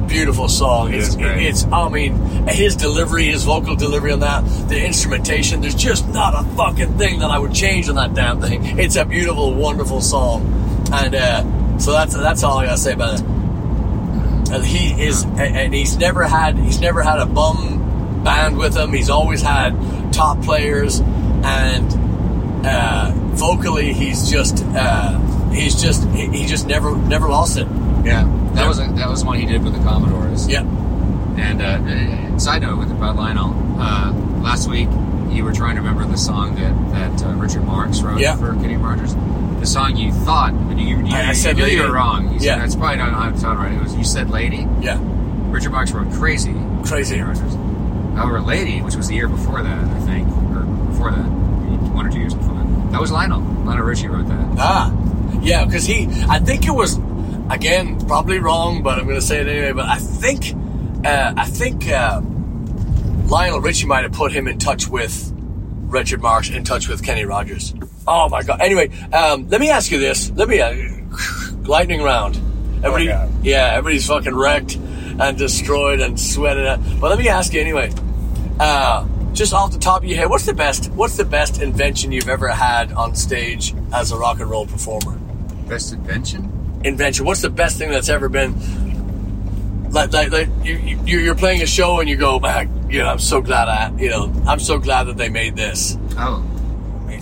beautiful 0.09 0.49
song. 0.49 0.95
It 0.95 1.01
it's, 1.01 1.17
it's 1.19 1.65
I 1.65 1.89
mean 1.91 2.15
his 2.49 2.75
delivery 2.77 3.27
his 3.27 3.45
vocal 3.45 3.77
delivery 3.77 4.13
on 4.13 4.21
that 4.21 4.43
the 4.69 4.83
instrumentation 4.83 5.61
there's 5.61 5.75
just 5.75 6.09
not 6.09 6.35
a 6.35 6.49
fucking 6.57 6.97
thing 6.97 7.19
that 7.19 7.31
I 7.31 7.39
would 7.39 7.53
change 7.53 7.91
on 7.91 7.97
that 7.97 8.15
damn 8.15 8.41
thing. 8.41 8.79
It's 8.79 8.97
a 8.97 9.05
beautiful 9.05 9.53
wonderful 9.55 10.01
song. 10.01 10.47
And 10.95 11.15
uh, 11.15 11.79
so 11.79 11.93
that's 11.93 12.15
that's 12.15 12.43
all 12.43 12.57
I 12.57 12.65
gotta 12.65 12.79
say 12.79 12.95
about 12.95 13.21
it 13.21 13.42
and 14.53 14.65
he 14.65 15.03
is 15.03 15.25
and- 15.25 15.73
he's 15.75 15.97
never 15.97 16.25
had 16.25 16.57
he's 16.59 16.81
never 16.81 17.03
had 17.03 17.19
a 17.19 17.27
bum 17.27 18.23
band 18.25 18.57
with 18.57 18.77
him 18.77 18.93
he's 18.93 19.11
always 19.11 19.43
had 19.43 19.73
top 20.13 20.41
players 20.43 21.01
and 21.01 22.67
uh, 22.67 23.11
vocally 23.35 23.93
he's 23.93 24.31
just 24.31 24.65
uh, 24.77 25.19
he's 25.51 25.81
just 25.83 26.07
he, 26.11 26.27
he 26.29 26.47
just 26.47 26.67
never 26.67 26.97
never 26.97 27.29
lost 27.29 27.57
it 27.59 27.67
Yeah. 28.05 28.25
That 28.55 28.69
was 28.69 28.79
a, 28.79 28.87
that 28.93 29.09
was 29.09 29.25
one 29.25 29.39
he 29.39 29.47
did 29.47 29.65
with 29.65 29.73
the 29.75 29.81
Commodores. 29.81 30.47
yeah 30.49 30.61
And 31.39 31.63
uh, 31.63 32.35
uh, 32.35 32.39
side 32.39 32.63
note 32.63 32.79
with 32.79 32.91
about 32.91 33.17
Lionel, 33.17 33.55
uh, 33.81 34.13
last 34.43 34.69
week 34.69 34.89
you 35.31 35.43
were 35.45 35.53
trying 35.53 35.75
to 35.77 35.81
remember 35.81 36.05
the 36.07 36.19
song 36.19 36.55
that 36.57 36.75
that 36.93 37.27
uh, 37.27 37.33
Richard 37.35 37.65
Marx 37.65 38.03
wrote 38.03 38.21
Yeah. 38.21 38.37
for 38.37 38.53
Kenny 38.57 38.77
Rogers. 38.77 39.15
The 39.63 39.69
song 39.69 39.97
you 39.97 40.11
thought, 40.13 40.53
but 40.69 40.77
you, 40.77 40.99
you, 40.99 41.15
I- 41.15 41.23
I 41.23 41.29
you 41.29 41.35
said 41.37 41.57
knew 41.57 41.67
you 41.67 41.83
were 41.85 41.93
wrong. 41.93 42.33
You 42.33 42.41
said, 42.41 42.47
Yeah. 42.47 42.59
that's 42.59 42.75
probably 42.75 42.97
not 42.97 43.13
how 43.13 43.29
it 43.29 43.39
sounded 43.39 43.63
right. 43.63 43.73
It 43.73 43.81
was 43.83 43.95
you 43.95 44.03
said 44.03 44.29
"Lady." 44.29 44.67
yeah 44.81 44.99
Richard 45.53 45.71
Marx 45.71 45.93
wrote 45.93 46.13
"Crazy." 46.15 46.53
Crazy. 46.85 47.19
However, 47.19 48.41
"Lady," 48.41 48.83
which 48.83 48.97
was 48.97 49.07
the 49.07 49.15
year 49.15 49.29
before 49.29 49.63
that, 49.63 49.85
I 49.85 50.01
think, 50.01 50.27
or 50.29 50.63
before 50.91 51.13
that, 51.13 51.25
one 51.95 52.07
or 52.07 52.11
two 52.11 52.19
years 52.19 52.35
before 52.35 52.55
that, 52.55 52.91
that 52.93 53.01
was 53.01 53.13
Lionel. 53.13 53.41
Lionel 53.65 53.85
Richie 53.85 54.09
wrote 54.09 54.27
that. 54.27 54.47
Ah, 54.59 54.93
yeah, 55.41 55.65
because 55.65 55.85
he, 55.85 56.09
I 56.29 56.41
think 56.41 56.67
it 56.67 56.73
was, 56.73 56.99
again, 57.49 58.05
probably 58.09 58.41
wrong, 58.41 58.83
but 58.83 58.99
I'm 58.99 59.05
going 59.05 59.15
to 59.15 59.23
say 59.25 59.41
it 59.41 59.47
anyway. 59.47 59.73
But 59.73 59.87
I 59.87 59.99
think, 59.99 60.57
uh, 61.07 61.35
I 61.37 61.47
think 61.47 61.89
uh, 61.89 62.21
Lionel 63.27 63.61
Richie 63.61 63.87
might 63.87 64.03
have 64.03 64.13
put 64.13 64.33
him 64.33 64.49
in 64.49 64.59
touch 64.59 64.89
with 64.89 65.33
Richard 65.37 66.21
Marx, 66.21 66.51
in 66.51 66.65
touch 66.65 66.89
with 66.89 67.05
Kenny 67.05 67.25
Rogers. 67.25 67.75
Oh 68.07 68.29
my 68.29 68.43
God! 68.43 68.61
Anyway, 68.61 68.91
um, 69.13 69.49
let 69.49 69.61
me 69.61 69.71
ask 69.71 69.91
you 69.91 69.99
this. 69.99 70.31
Let 70.31 70.49
me 70.49 70.61
uh, 70.61 70.75
lightning 71.65 72.03
round. 72.03 72.37
Everybody, 72.85 73.07
God. 73.07 73.45
yeah, 73.45 73.73
everybody's 73.75 74.07
fucking 74.07 74.35
wrecked 74.35 74.77
and 74.77 75.39
destroyed 75.39 76.01
and 76.01 76.19
sweated 76.19 76.67
out. 76.67 76.81
But 77.01 77.11
let 77.11 77.19
me 77.19 77.29
ask 77.29 77.53
you 77.53 77.61
anyway. 77.61 77.93
Uh, 78.59 79.07
just 79.33 79.55
off 79.55 79.73
the 79.73 79.79
top 79.79 80.03
of 80.03 80.09
your 80.09 80.19
head, 80.19 80.29
what's 80.29 80.47
the 80.47 80.55
best? 80.55 80.91
What's 80.93 81.17
the 81.17 81.25
best 81.25 81.63
invention 81.63 82.13
you've 82.13 82.29
ever 82.29 82.49
had 82.49 82.93
on 82.93 83.15
stage 83.15 83.75
as 83.93 84.13
a 84.13 84.17
rock 84.17 84.41
and 84.41 84.51
roll 84.51 84.67
performer? 84.67 85.19
Best 85.69 85.93
invention. 85.93 86.81
Invention. 86.85 87.25
What's 87.25 87.41
the 87.41 87.51
best 87.51 87.79
thing 87.79 87.91
that's 87.91 88.09
ever 88.09 88.29
been? 88.29 89.91
Like, 89.91 90.13
like, 90.13 90.33
like 90.33 90.49
you, 90.63 90.75
you, 90.77 91.19
you're 91.19 91.35
playing 91.35 91.63
a 91.63 91.67
show 91.67 92.01
and 92.01 92.09
you 92.09 92.17
go 92.17 92.39
back. 92.41 92.69
You 92.89 92.99
know, 92.99 93.09
I'm 93.09 93.19
so 93.19 93.41
glad 93.41 93.69
I, 93.69 93.95
you 93.97 94.11
know, 94.11 94.33
I'm 94.47 94.59
so 94.59 94.79
glad 94.79 95.05
that 95.05 95.17
they 95.17 95.29
made 95.29 95.57
this. 95.57 95.97
Oh, 96.17 96.45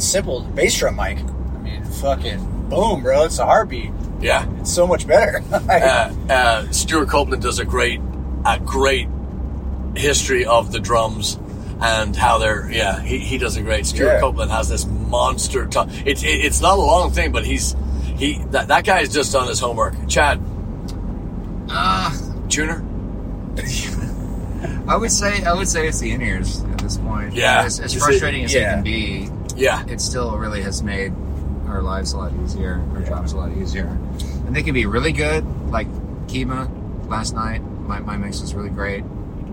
I 0.01 0.03
mean, 0.03 0.09
simple 0.09 0.41
bass 0.41 0.79
drum 0.79 0.97
mic. 0.97 1.19
I 1.19 1.59
mean, 1.63 1.85
fucking 1.85 2.69
boom, 2.71 3.03
bro. 3.03 3.25
It's 3.25 3.39
a 3.39 3.45
heartbeat. 3.45 3.91
Yeah. 4.21 4.47
It's 4.61 4.73
so 4.73 4.87
much 4.87 5.07
better. 5.07 5.43
Uh, 5.53 6.15
uh, 6.31 6.71
Stewart 6.73 7.09
Copeland 7.09 7.43
does 7.43 7.59
a 7.59 7.65
great, 7.65 8.01
a 8.47 8.59
great 8.59 9.09
history 9.95 10.45
of 10.47 10.73
the 10.73 10.81
drums 10.81 11.39
and 11.81 12.15
how 12.17 12.39
they're. 12.39 12.71
Yeah, 12.71 13.01
he, 13.01 13.19
he 13.19 13.37
does 13.39 13.57
a 13.57 13.63
great. 13.63 13.87
Stuart 13.87 14.07
Yeah. 14.15 14.21
Copeland 14.21 14.51
has 14.51 14.69
this 14.69 14.87
monster. 14.87 15.67
T- 15.67 15.81
it's 16.07 16.23
it, 16.23 16.29
it's 16.29 16.61
not 16.61 16.79
a 16.79 16.81
long 16.81 17.11
thing, 17.13 17.31
but 17.33 17.45
he's 17.45 17.75
he 18.17 18.39
that 18.51 18.69
that 18.69 18.85
guy 18.85 19.01
has 19.01 19.13
just 19.13 19.33
done 19.33 19.49
his 19.49 19.61
homework. 19.61 19.95
Chad 20.09 20.41
uh, 21.69 22.11
Tuner. 22.49 22.85
I 24.89 24.97
would 24.97 25.13
say 25.13 25.43
I 25.45 25.53
would 25.55 25.69
say 25.69 25.87
it's 25.89 26.01
the 26.01 26.11
in 26.13 26.21
ears 26.23 26.63
at 26.65 26.79
this 26.79 26.97
point. 26.99 27.35
Yeah. 27.35 27.63
as, 27.65 27.81
as 27.81 27.95
You 27.95 28.01
see- 28.01 28.07
frustrating 28.07 28.45
as 28.45 28.55
yeah. 28.55 28.73
it 28.73 28.75
can 28.77 28.83
be, 28.85 29.29
Yeah, 29.61 29.85
it 29.87 30.01
still 30.01 30.37
really 30.37 30.63
has 30.63 30.83
made 30.83 31.13
our 31.69 31.83
lives 31.83 32.13
a 32.13 32.19
lot 32.19 32.33
easier, 32.43 32.83
our 32.95 33.03
jobs 33.03 33.33
a 33.33 33.37
lot 33.37 33.53
easier, 33.57 33.87
and 34.47 34.55
they 34.57 34.63
can 34.63 34.75
be 34.75 34.87
really 34.87 35.13
good. 35.13 35.45
Like 35.71 35.89
Kemah 36.27 37.09
last 37.09 37.35
night, 37.35 37.63
my, 37.63 38.01
my 38.01 38.17
mix 38.17 38.41
was 38.41 38.55
really 38.55 38.71
great, 38.71 39.05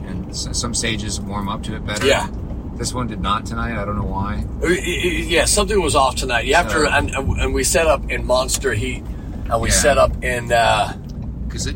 and 0.08 0.36
some 0.36 0.74
stages 0.74 1.20
warm 1.22 1.50
up 1.50 1.64
to 1.64 1.76
it 1.76 1.86
better. 1.86 2.08
Yeah. 2.08 2.28
this 2.76 2.94
one 2.94 3.08
did 3.08 3.20
not 3.22 3.46
tonight. 3.46 3.80
I 3.80 3.86
don't 3.86 3.98
know 3.98 4.04
why. 4.04 4.46
Uh, 4.64 4.68
yeah. 4.70 5.46
Something 5.46 5.82
was 5.82 5.96
off 5.96 6.16
tonight. 6.16 6.46
You 6.46 6.56
have 6.56 6.70
to, 6.72 6.86
and 6.96 7.10
and 7.12 7.54
we 7.54 7.64
set 7.64 7.88
up 7.88 8.10
in 8.10 8.26
Monster 8.26 8.74
Heat, 8.74 9.04
and 9.50 9.62
we 9.62 9.70
Yeah. 9.70 9.74
set 9.76 9.98
up 9.98 10.24
in. 10.24 10.52
Uh, 10.52 10.94
because 11.48 11.66
it 11.68 11.76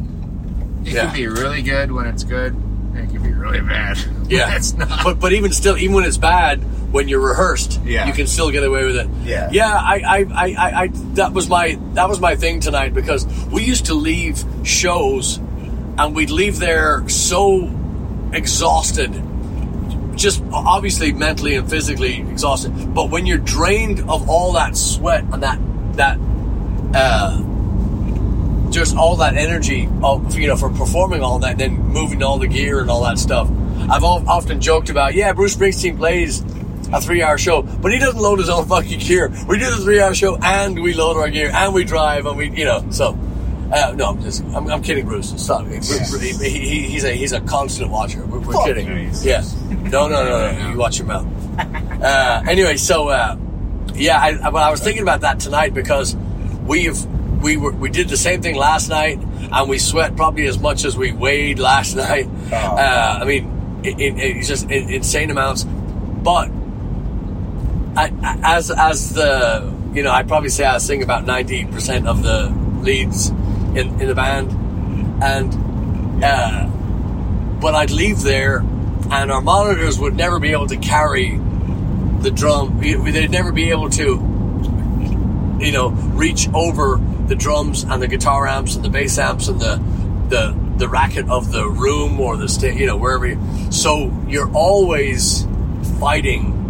it 0.86 0.94
Yeah. 0.94 1.06
can 1.06 1.14
be 1.14 1.28
really 1.28 1.62
good 1.62 1.92
when 1.92 2.08
it's 2.08 2.24
good, 2.24 2.54
and 2.54 2.98
it 2.98 3.10
can 3.14 3.22
be 3.24 3.32
really 3.34 3.62
bad. 3.62 3.98
Yeah. 4.28 4.56
it's 4.56 4.74
not. 4.74 5.04
But 5.04 5.20
but 5.20 5.34
even 5.34 5.52
still, 5.52 5.78
even 5.78 5.96
when 5.96 6.06
it's 6.06 6.18
bad, 6.18 6.64
when 6.92 7.08
you're 7.08 7.22
rehearsed, 7.22 7.80
Yeah. 7.86 8.06
you 8.08 8.14
can 8.14 8.28
still 8.28 8.52
get 8.52 8.64
away 8.64 8.86
with 8.86 8.98
it. 8.98 9.08
Yeah. 9.24 9.50
yeah. 9.52 9.72
I, 9.74 10.02
I, 10.06 10.26
I, 10.34 10.82
I, 10.84 10.88
that 11.16 11.34
was 11.34 11.48
my 11.50 11.78
that 11.94 12.10
was 12.10 12.20
my 12.20 12.36
thing 12.36 12.60
tonight 12.60 12.94
because 12.94 13.26
we 13.52 13.64
used 13.64 13.86
to 13.86 13.94
leave 13.94 14.44
shows, 14.64 15.38
and 15.38 16.14
we'd 16.16 16.30
leave 16.30 16.60
there 16.60 17.08
so 17.08 17.70
exhausted, 18.34 19.12
just 20.16 20.44
obviously 20.52 21.12
mentally 21.14 21.56
and 21.56 21.70
physically 21.70 22.20
exhausted. 22.22 22.94
But 22.94 23.10
when 23.10 23.26
you're 23.26 23.38
drained 23.38 24.00
of 24.10 24.30
all 24.30 24.54
that 24.54 24.76
sweat 24.78 25.24
and 25.32 25.44
that 25.44 25.60
that. 25.98 26.18
Uh, 26.94 27.48
just 28.70 28.96
all 28.96 29.18
that 29.18 29.36
energy 29.36 29.90
of 30.02 30.38
you 30.38 30.48
know 30.48 30.56
for 30.56 30.70
performing 30.70 31.22
all 31.22 31.40
that, 31.40 31.58
then 31.58 31.74
moving 31.88 32.24
all 32.24 32.38
the 32.40 32.48
gear 32.48 32.80
and 32.80 32.90
all 32.90 33.04
that 33.04 33.18
stuff. 33.18 33.50
I've 33.90 34.04
often 34.06 34.62
joked 34.62 34.90
about, 34.90 35.14
yeah, 35.14 35.34
Bruce 35.34 35.56
Springsteen 35.58 35.98
plays 35.98 36.42
a 36.94 37.00
three-hour 37.02 37.38
show, 37.38 37.62
but 37.62 37.92
he 37.92 38.00
doesn't 38.00 38.20
load 38.22 38.40
his 38.40 38.50
own 38.50 38.66
fucking 38.68 39.00
gear. 39.00 39.30
We 39.48 39.58
do 39.60 39.70
the 39.70 39.78
three-hour 39.78 40.14
show 40.14 40.38
and 40.38 40.82
we 40.82 40.94
load 40.94 41.18
our 41.18 41.30
gear 41.30 41.52
and 41.54 41.74
we 41.74 41.84
drive 41.84 42.26
and 42.26 42.38
we, 42.38 42.50
you 42.50 42.66
know, 42.66 42.86
so. 42.92 43.18
Uh, 43.74 43.94
no, 43.96 44.08
I'm, 44.10 44.22
just, 44.22 44.44
I'm, 44.54 44.70
I'm 44.70 44.82
kidding, 44.84 45.06
Bruce. 45.06 45.32
Stop. 45.42 45.66
He, 45.66 45.78
he- 45.80 46.60
he- 46.60 46.88
he's 46.90 47.06
a 47.06 47.12
he's 47.14 47.32
a 47.32 47.40
constant 47.40 47.90
watcher. 47.90 48.26
We're, 48.26 48.40
we're 48.42 48.66
kidding. 48.66 48.86
you. 48.86 49.10
Yeah. 49.22 49.44
No, 49.70 50.10
no, 50.10 50.26
no, 50.26 50.52
no. 50.52 50.70
You 50.72 50.78
watch 50.78 50.98
your 50.98 51.08
mouth. 51.08 51.26
Uh, 51.58 52.44
anyway, 52.50 52.76
so 52.76 53.08
uh, 53.08 53.38
yeah, 53.96 54.20
I, 54.20 54.32
I, 54.44 54.50
well, 54.50 54.62
I 54.62 54.72
was 54.72 54.82
thinking 54.82 55.04
about 55.04 55.22
that 55.22 55.40
tonight 55.40 55.74
because 55.74 56.18
we've 56.66 57.02
we 57.42 57.56
were 57.56 57.72
we 57.72 57.90
did 57.90 58.10
the 58.10 58.18
same 58.18 58.42
thing 58.42 58.56
last 58.58 58.90
night, 58.90 59.20
and 59.20 59.70
we 59.70 59.78
sweat 59.78 60.18
probably 60.18 60.48
as 60.48 60.60
much 60.60 60.84
as 60.84 60.98
we 60.98 61.14
weighed 61.14 61.58
last 61.58 61.96
night. 61.96 62.28
Oh. 62.52 62.56
Uh, 62.56 63.20
I 63.22 63.24
mean, 63.26 63.80
it, 63.86 64.02
it, 64.02 64.20
it's 64.20 64.50
just 64.50 64.70
insane 64.70 65.30
amounts. 65.32 65.64
But 65.64 66.50
I, 67.96 68.12
as 68.44 68.72
as 68.72 69.14
the 69.14 69.74
you 69.94 70.04
know, 70.04 70.12
I'd 70.12 70.28
probably 70.28 70.50
say 70.50 70.66
I 70.66 70.78
sing 70.78 71.04
about 71.04 71.26
ninety 71.26 71.66
percent 71.66 72.08
of 72.08 72.24
the 72.24 72.50
leads 72.82 73.30
in 73.30 74.00
in 74.02 74.08
the 74.08 74.16
band, 74.16 74.52
and 75.24 76.24
uh, 76.24 76.68
but 77.60 77.76
I'd 77.76 77.92
leave 77.92 78.22
there, 78.22 78.60
and 79.12 79.32
our 79.32 79.42
monitors 79.42 80.00
would 80.00 80.16
never 80.16 80.40
be 80.40 80.52
able 80.52 80.68
to 80.68 80.78
carry 80.78 81.38
the 82.22 82.32
drum. 82.32 82.80
They'd 82.80 83.32
never 83.32 83.52
be 83.52 83.72
able 83.72 83.90
to, 83.92 84.04
you 85.60 85.72
know, 85.72 85.90
reach 85.90 86.48
over 86.54 87.00
the 87.28 87.36
drums 87.36 87.84
and 87.84 88.02
the 88.02 88.08
guitar 88.08 88.48
amps 88.48 88.76
and 88.76 88.84
the 88.84 88.90
bass 88.90 89.18
amps 89.18 89.48
and 89.48 89.60
the 89.60 89.82
the 90.30 90.56
the 90.78 90.88
racket 90.88 91.30
of 91.30 91.52
the 91.52 91.68
room 91.70 92.20
or 92.20 92.38
the 92.38 92.48
sta- 92.48 92.74
you 92.74 92.86
know 92.86 92.98
wherever. 92.98 93.28
You, 93.28 93.72
so 93.72 94.12
you're 94.28 94.52
always 94.54 95.46
fighting, 96.00 96.61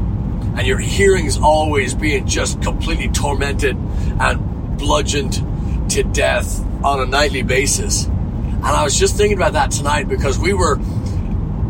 and 0.57 0.67
your 0.67 0.77
hearing's 0.79 1.37
always 1.37 1.93
being 1.93 2.27
just 2.27 2.61
completely 2.61 3.09
tormented 3.09 3.75
and 3.77 4.77
bludgeoned 4.77 5.89
to 5.91 6.03
death 6.03 6.59
on 6.83 6.99
a 6.99 7.05
nightly 7.05 7.41
basis. 7.43 8.05
And 8.05 8.65
I 8.65 8.83
was 8.83 8.97
just 8.97 9.15
thinking 9.15 9.37
about 9.37 9.53
that 9.53 9.71
tonight 9.71 10.07
because 10.07 10.37
we 10.39 10.53
were 10.53 10.79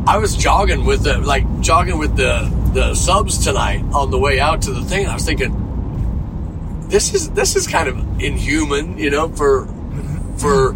I 0.08 0.18
was 0.18 0.36
jogging 0.36 0.84
with 0.86 1.04
the 1.04 1.20
like 1.20 1.46
jogging 1.62 1.98
with 2.00 2.16
the 2.18 2.50
the 2.74 2.96
subs 2.96 3.44
tonight 3.44 3.84
on 3.94 4.10
the 4.12 4.18
way 4.18 4.40
out 4.40 4.64
to 4.64 4.72
the 4.72 4.82
thing. 4.84 5.06
I 5.08 5.14
was 5.14 5.26
thinking, 5.26 6.88
this 6.90 7.14
is 7.14 7.30
this 7.32 7.56
is 7.56 7.68
kind 7.68 7.88
of 7.88 7.98
inhuman, 8.22 8.98
you 8.98 9.10
know, 9.10 9.30
for 9.30 9.68
for 10.38 10.76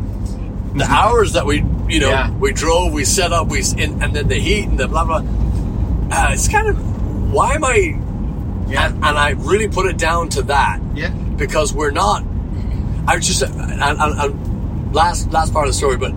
the 0.75 0.85
hours 0.87 1.33
that 1.33 1.45
we 1.45 1.57
you 1.87 1.99
know 1.99 2.09
Yeah. 2.09 2.31
we 2.31 2.53
drove, 2.53 2.93
we 2.93 3.03
set 3.05 3.33
up, 3.33 3.47
we 3.47 3.59
and, 3.77 4.03
and 4.03 4.15
then 4.15 4.27
the 4.27 4.35
heat 4.39 4.65
and 4.67 4.77
the 4.79 4.87
blah 4.87 5.05
blah. 5.05 5.23
Uh, 6.11 6.29
it's 6.33 6.47
kind 6.47 6.67
of 6.67 6.77
why 7.35 7.53
am 7.55 7.63
I? 7.63 7.75
Yeah. 8.67 8.87
And, 8.87 8.95
and 9.03 9.17
I 9.17 9.31
really 9.31 9.67
put 9.67 9.85
it 9.87 9.97
down 9.97 10.29
to 10.29 10.41
that 10.43 10.79
Yeah. 10.95 11.09
because 11.09 11.73
we're 11.73 11.91
not. 11.91 12.23
I 13.07 13.19
just 13.19 13.41
and, 13.43 13.81
and, 13.81 13.99
and 14.01 14.95
last 14.95 15.31
last 15.31 15.53
part 15.53 15.67
of 15.67 15.73
the 15.73 15.77
story, 15.77 15.97
but 15.97 16.11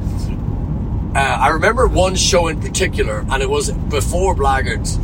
uh, 1.16 1.18
I 1.18 1.48
remember 1.48 1.86
one 1.86 2.14
show 2.14 2.48
in 2.48 2.60
particular, 2.60 3.24
and 3.30 3.42
it 3.42 3.50
was 3.50 3.70
before 3.70 4.34
Blaggards, 4.34 4.96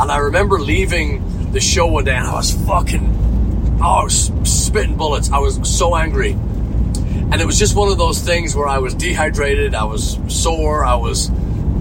and 0.00 0.10
I 0.12 0.18
remember 0.18 0.58
leaving 0.60 1.50
the 1.52 1.60
show 1.60 1.86
one 1.86 2.04
day, 2.04 2.14
and 2.14 2.26
I 2.26 2.34
was 2.34 2.52
fucking, 2.66 3.78
oh, 3.82 3.84
I 4.00 4.04
was 4.04 4.30
spitting 4.44 4.96
bullets. 4.96 5.30
I 5.30 5.38
was 5.38 5.58
so 5.68 5.96
angry, 5.96 6.32
and 6.32 7.40
it 7.40 7.46
was 7.46 7.58
just 7.58 7.74
one 7.74 7.90
of 7.90 7.98
those 7.98 8.20
things 8.20 8.54
where 8.54 8.68
I 8.68 8.78
was 8.78 8.94
dehydrated, 8.94 9.74
I 9.74 9.84
was 9.84 10.18
sore, 10.28 10.84
I 10.84 10.96
was 10.96 11.30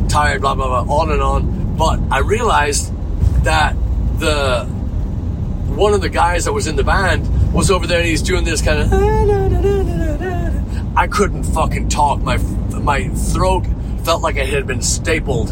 tired, 0.07 0.41
blah 0.41 0.55
blah 0.55 0.83
blah, 0.85 0.95
on 0.99 1.11
and 1.11 1.21
on. 1.21 1.75
But 1.75 1.99
I 2.11 2.19
realized 2.19 2.92
that 3.43 3.75
the 4.19 4.65
one 5.75 5.93
of 5.93 6.01
the 6.01 6.09
guys 6.09 6.45
that 6.45 6.53
was 6.53 6.67
in 6.67 6.75
the 6.75 6.83
band 6.83 7.53
was 7.53 7.71
over 7.71 7.87
there 7.87 7.99
and 7.99 8.07
he's 8.07 8.21
doing 8.21 8.43
this 8.43 8.61
kind 8.61 8.79
of 8.79 8.93
I 10.95 11.07
couldn't 11.07 11.43
fucking 11.43 11.89
talk 11.89 12.21
my 12.21 12.37
my 12.37 13.07
throat 13.09 13.65
felt 14.03 14.21
like 14.21 14.35
it 14.35 14.47
had 14.49 14.67
been 14.67 14.81
stapled 14.81 15.49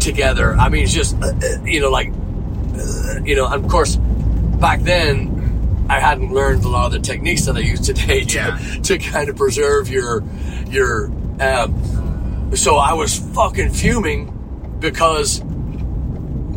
together 0.00 0.54
I 0.54 0.68
mean 0.68 0.84
it's 0.84 0.92
just 0.92 1.16
uh, 1.22 1.26
uh, 1.26 1.62
you 1.64 1.80
know 1.80 1.90
like 1.90 2.08
uh, 2.08 3.20
you 3.24 3.36
know 3.36 3.46
and 3.46 3.64
of 3.64 3.70
course 3.70 3.96
back 3.96 4.80
then 4.80 5.86
I 5.88 6.00
hadn't 6.00 6.32
learned 6.32 6.64
a 6.64 6.68
lot 6.68 6.86
of 6.86 6.92
the 6.92 6.98
techniques 7.00 7.46
that 7.46 7.56
I 7.56 7.60
use 7.60 7.80
today 7.80 8.24
to, 8.24 8.36
Yeah. 8.36 8.58
to 8.82 8.98
kind 8.98 9.28
of 9.28 9.36
preserve 9.36 9.88
your 9.88 10.22
your 10.68 11.06
um, 11.40 12.50
so 12.54 12.76
I 12.76 12.94
was 12.94 13.18
fucking 13.34 13.70
fuming 13.70 14.34
because 14.80 15.40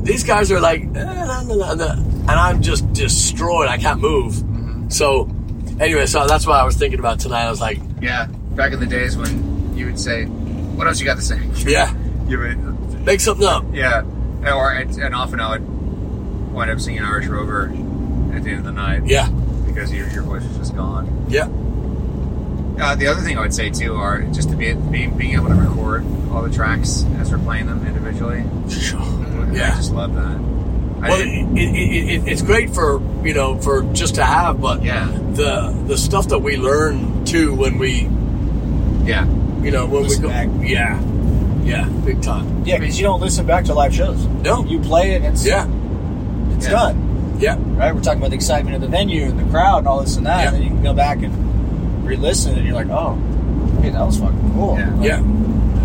these 0.03 0.23
guys 0.23 0.51
are 0.51 0.59
like, 0.59 0.81
"Eh, 0.83 1.03
nah, 1.03 1.41
nah, 1.43 1.55
nah, 1.55 1.73
nah," 1.75 1.93
and 1.93 2.29
I'm 2.31 2.61
just 2.61 2.91
destroyed. 2.93 3.67
I 3.69 3.77
can't 3.77 3.99
move. 4.01 4.43
So, 4.89 5.29
anyway, 5.79 6.05
so 6.05 6.27
that's 6.27 6.45
what 6.45 6.59
I 6.59 6.63
was 6.65 6.75
thinking 6.75 6.99
about 6.99 7.19
tonight. 7.19 7.45
I 7.45 7.49
was 7.49 7.61
like, 7.61 7.79
Yeah. 8.01 8.27
Back 8.55 8.73
in 8.73 8.79
the 8.81 8.85
days 8.85 9.15
when 9.15 9.75
you 9.77 9.85
would 9.85 9.99
say, 9.99 10.25
"What 10.25 10.87
else 10.87 10.99
you 10.99 11.05
got 11.05 11.15
to 11.17 11.21
say?" 11.23 11.39
yeah, 11.65 11.93
You 12.27 12.37
would, 12.39 13.05
make 13.05 13.19
something 13.21 13.47
up. 13.47 13.63
yeah. 13.73 14.03
Or 14.45 14.71
and 14.73 15.15
often 15.15 15.39
I 15.39 15.51
would 15.51 16.51
wind 16.51 16.69
up 16.71 16.79
singing 16.79 17.01
Irish 17.03 17.27
Rover 17.27 17.65
at 18.35 18.43
the 18.43 18.49
end 18.49 18.59
of 18.59 18.65
the 18.65 18.71
night 18.71 19.05
Yeah, 19.05 19.29
because 19.67 19.93
your 19.93 20.07
your 20.09 20.23
voice 20.23 20.43
is 20.43 20.57
just 20.57 20.75
gone. 20.75 21.25
yeah, 21.29 21.47
Uh, 22.79 22.95
the 22.95 23.07
other 23.07 23.21
thing 23.21 23.37
I 23.37 23.41
would 23.41 23.53
say 23.53 23.69
too 23.69 23.95
are 23.95 24.21
just 24.33 24.49
to 24.49 24.55
be 24.55 24.73
being, 24.73 25.15
being 25.17 25.33
able 25.35 25.49
to 25.49 25.55
record 25.55 26.03
all 26.31 26.41
the 26.41 26.53
tracks 26.53 27.05
as 27.19 27.31
we're 27.31 27.37
playing 27.39 27.67
them 27.67 27.85
individually. 27.85 28.43
yeah, 29.53 29.71
I 29.73 29.75
just 29.75 29.91
love 29.93 30.15
that. 30.15 30.21
I 31.03 31.09
Well, 31.09 31.17
didn't- 31.17 31.57
it, 31.57 31.75
it, 31.75 32.09
it, 32.23 32.27
it's 32.31 32.41
great 32.41 32.69
for 32.73 33.01
you 33.25 33.33
know 33.33 33.57
for 33.59 33.83
just 33.93 34.15
to 34.15 34.23
have, 34.23 34.61
but 34.61 34.83
yeah, 34.83 35.07
the 35.33 35.71
the 35.87 35.97
stuff 35.97 36.27
that 36.29 36.39
we 36.39 36.57
learn 36.57 37.25
too 37.25 37.53
when 37.55 37.77
we 37.77 38.07
yeah, 39.07 39.25
you 39.63 39.71
know 39.71 39.85
when 39.87 40.03
Listen 40.03 40.21
we 40.23 40.27
go, 40.29 40.33
back. 40.33 40.47
yeah, 40.61 41.01
yeah, 41.63 41.85
big 42.05 42.21
time. 42.21 42.63
Yeah, 42.65 42.77
because 42.77 42.99
you 42.99 43.03
don't 43.03 43.19
listen 43.19 43.45
back 43.47 43.65
to 43.65 43.73
live 43.73 43.93
shows. 43.93 44.25
No. 44.27 44.63
You 44.65 44.79
play 44.79 45.11
it 45.13 45.23
and 45.23 45.33
it's, 45.33 45.45
Yeah, 45.45 45.67
it's 46.55 46.65
Yeah. 46.65 46.71
done. 46.71 47.37
yeah. 47.39 47.55
Right? 47.59 47.93
We're 47.93 48.01
talking 48.01 48.19
about 48.19 48.29
the 48.29 48.35
excitement 48.35 48.75
of 48.75 48.81
the 48.81 48.87
venue 48.87 49.23
and 49.25 49.39
the 49.39 49.43
crowd 49.51 49.79
and 49.79 49.87
all 49.87 50.01
this 50.01 50.17
and 50.17 50.25
that. 50.27 50.41
Yeah. 50.41 50.47
And 50.49 50.55
then 50.57 50.63
you 50.63 50.69
can 50.69 50.83
go 50.83 50.93
back 50.93 51.23
and 51.23 51.33
re 52.11 52.17
listen 52.17 52.57
and 52.57 52.65
you're 52.65 52.75
like, 52.75 52.89
oh, 52.89 53.15
hey, 53.81 53.89
that 53.89 54.05
was 54.05 54.19
fucking 54.19 54.53
cool. 54.53 54.77
Yeah. 54.77 54.93
Like, 54.95 55.07
Yeah. 55.07 55.19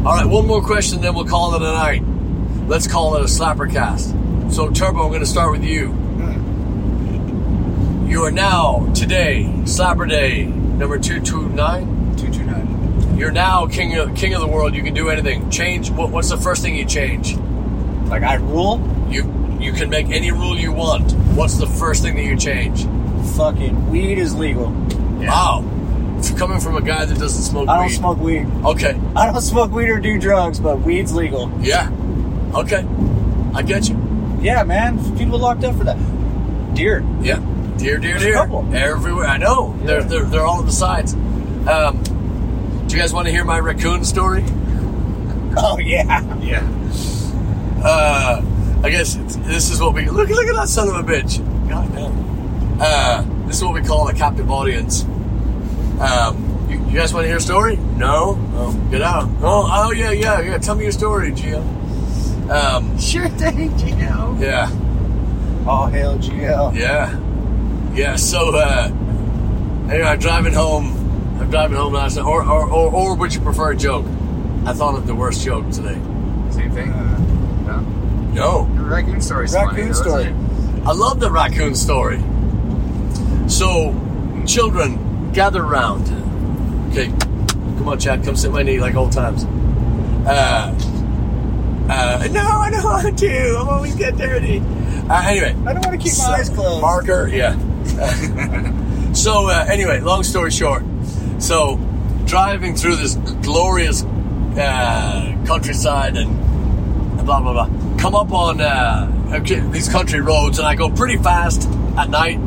All 0.05 0.15
right, 0.15 0.27
one 0.27 0.47
more 0.47 0.63
question, 0.63 1.01
then 1.01 1.15
we'll 1.15 1.25
call 1.25 1.55
it 1.55 1.63
a 1.63 1.73
night. 1.73 2.03
Let's 2.69 2.87
call 2.87 3.17
it 3.17 3.23
a 3.23 3.25
slapper 3.25 3.71
cast. 3.71 4.11
So, 4.55 4.71
Turbo, 4.71 5.03
I'm 5.05 5.09
going 5.09 5.21
to 5.21 5.27
start 5.27 5.51
with 5.53 5.65
you. 5.65 5.89
Hmm. 5.89 6.37
You 8.09 8.23
are 8.25 8.31
now, 8.31 8.93
today, 8.95 9.45
Slapper 9.65 10.09
Day, 10.09 10.45
number 10.47 10.99
229. 10.99 12.17
229. 12.17 13.19
You're 13.19 13.33
now 13.33 13.67
king 13.67 13.97
of, 13.97 14.15
king 14.15 14.35
of 14.35 14.41
the 14.41 14.47
world. 14.47 14.75
You 14.75 14.83
can 14.83 14.95
do 14.95 15.09
anything. 15.09 15.51
Change. 15.51 15.91
What, 15.91 16.11
what's 16.11 16.29
the 16.29 16.37
first 16.37 16.63
thing 16.63 16.77
you 16.77 16.85
change? 16.85 17.37
Like, 18.09 18.23
I 18.23 18.35
rule, 18.35 18.81
You 19.11 19.33
you 19.59 19.73
can 19.73 19.89
make 19.89 20.11
any 20.11 20.31
rule 20.33 20.57
you 20.57 20.71
want. 20.71 21.13
What's 21.35 21.57
the 21.57 21.67
first 21.67 22.03
thing 22.03 22.15
that 22.17 22.25
you 22.25 22.37
change? 22.37 22.87
fucking 23.37 23.91
weed 23.91 24.19
is 24.19 24.35
legal. 24.35 24.71
Wow. 25.19 25.65
Coming 26.37 26.61
from 26.61 26.77
a 26.77 26.83
guy 26.83 27.05
that 27.07 27.19
doesn't 27.19 27.43
smoke 27.43 27.67
weed. 27.67 27.73
I 27.73 27.77
don't 27.77 27.87
weed. 27.89 27.95
smoke 27.95 28.19
weed. 28.19 28.47
Okay. 28.67 29.01
I 29.17 29.33
don't 29.33 29.41
smoke 29.41 29.71
weed 29.73 29.89
or 29.89 29.99
do 30.01 30.19
drugs, 30.19 30.61
but 30.61 30.81
weed's 30.83 31.15
legal. 31.15 31.51
Yeah. 31.61 31.91
Okay. 32.55 32.85
I 33.55 33.63
get 33.63 33.89
you. 33.89 33.97
Yeah, 34.43 34.63
man. 34.65 34.99
People 35.17 35.39
locked 35.39 35.65
up 35.65 35.77
for 35.77 35.85
that. 35.85 35.97
Deer. 36.75 37.03
Yeah. 37.23 37.39
Deer, 37.79 37.99
deer, 37.99 37.99
There's 38.01 38.23
a 38.23 38.27
deer. 38.27 38.35
couple. 38.35 38.75
Everywhere. 38.75 39.27
I 39.27 39.39
know. 39.39 39.75
They're, 39.85 40.03
they're, 40.03 40.25
they're 40.25 40.45
all 40.47 40.59
on 40.59 40.67
the 40.67 40.73
sides. 40.73 41.15
Um, 41.15 42.03
do 42.87 42.95
you 42.95 43.01
guys 43.01 43.13
want 43.15 43.27
to 43.27 43.33
hear 43.33 43.45
my 43.45 43.59
raccoon 43.59 44.05
story? 44.05 44.45
Oh, 45.59 45.79
yeah. 45.79 46.21
yeah. 46.43 46.61
Uh, 47.83 48.43
I 48.85 48.91
guess 48.91 49.17
it's, 49.17 49.37
this 49.37 49.71
is 49.71 49.81
what 49.81 49.95
we 49.95 50.05
look. 50.07 50.29
Look 50.29 50.47
at 50.49 50.55
that 50.55 50.69
son 50.69 50.89
of 50.89 50.97
a 50.97 51.03
bitch. 51.03 51.39
God 51.67 51.91
damn. 51.95 52.79
Uh, 52.79 53.47
this 53.47 53.57
is 53.57 53.65
what 53.65 53.73
we 53.73 53.81
call 53.81 54.07
a 54.09 54.13
captive 54.13 54.51
audience. 54.51 55.07
Um, 56.01 56.67
You, 56.69 56.79
you 56.91 56.99
guys 56.99 57.13
want 57.15 57.25
to 57.25 57.29
hear 57.29 57.37
a 57.37 57.41
story? 57.41 57.77
No. 57.97 58.37
Oh, 58.55 58.73
get 58.91 59.03
out. 59.03 59.29
Oh, 59.41 59.69
oh 59.71 59.93
yeah, 59.93 60.11
yeah, 60.11 60.41
yeah. 60.41 60.59
Tell 60.59 60.75
me 60.75 60.83
your 60.85 60.93
story, 60.93 61.31
Gio. 61.33 61.61
Um, 62.51 62.99
Sure 62.99 63.29
thing, 63.31 63.71
GL. 63.71 64.41
yeah, 64.41 64.71
All 65.67 65.87
hail 65.87 66.17
GL. 66.19 66.75
yeah, 66.77 67.19
yeah. 67.95 68.17
So, 68.17 68.55
uh, 68.55 68.89
anyway, 69.91 70.03
I'm 70.09 70.19
driving 70.19 70.53
home. 70.53 70.93
I'm 71.41 71.51
driving 71.51 71.77
home 71.77 71.93
last 71.93 72.17
night. 72.17 72.25
Or, 72.25 72.43
or, 72.43 72.69
or, 72.71 72.93
or 72.93 73.15
would 73.17 73.35
you 73.35 73.41
prefer 73.41 73.73
a 73.73 73.77
joke? 73.77 74.05
I 74.65 74.73
thought 74.73 74.97
of 74.97 75.07
the 75.07 75.15
worst 75.15 75.45
joke 75.45 75.69
today. 75.71 75.95
Same 76.51 76.71
thing. 76.73 76.91
Uh, 76.91 77.19
no? 77.67 78.65
No. 78.67 78.75
The 78.77 78.85
raccoon 78.85 79.21
story. 79.21 79.47
Raccoon 79.53 79.93
funny, 79.93 79.93
story. 79.95 80.25
it? 80.25 80.35
I 80.87 80.93
love 80.93 81.21
the 81.21 81.31
raccoon 81.31 81.75
story. 81.75 82.19
So, 83.49 83.95
children, 84.47 84.99
gather 85.37 85.63
round. 85.63 86.09
Okay, 86.91 87.09
come 87.77 87.89
on, 87.89 88.01
Chad, 88.01 88.25
come 88.25 88.37
sit 88.37 88.51
my 88.51 88.63
knee 88.63 88.81
like 88.81 88.95
old 88.95 89.13
times. 89.13 89.45
Uh, 90.27 90.75
uh, 91.91 92.29
no, 92.33 92.41
I 92.41 92.71
don't 92.71 92.83
want 92.83 93.19
to. 93.19 93.57
I'm 93.61 93.69
always 93.69 93.95
get 93.95 94.17
dirty. 94.17 94.61
Uh, 94.61 95.23
anyway, 95.27 95.55
I 95.67 95.75
don't 95.75 95.85
want 95.85 95.93
to 95.93 95.99
keep 95.99 96.13
so- 96.13 96.27
my 96.27 96.39
eyes 96.39 96.49
closed. 96.49 96.81
Marker, 96.81 97.29
yeah. 97.29 97.53
so 99.13 99.51
uh, 99.51 99.67
anyway, 99.69 100.01
long 100.01 100.23
story 100.23 100.51
short, 100.51 100.83
so 101.39 101.77
driving 102.25 102.75
through 102.75 102.97
this 102.97 103.17
glorious 103.43 104.05
uh, 104.05 105.37
countryside 105.47 106.17
and 106.17 106.35
blah 107.27 107.43
blah 107.43 107.53
blah, 107.53 107.99
come 107.99 108.15
up 108.15 108.33
on 108.33 108.63
uh, 108.63 109.39
these 109.71 109.91
country 109.91 110.21
roads, 110.21 110.59
and 110.59 110.67
I 110.67 110.75
go 110.77 110.89
pretty 110.89 111.19
fast 111.19 111.69
at 111.99 112.09
night, 112.09 112.39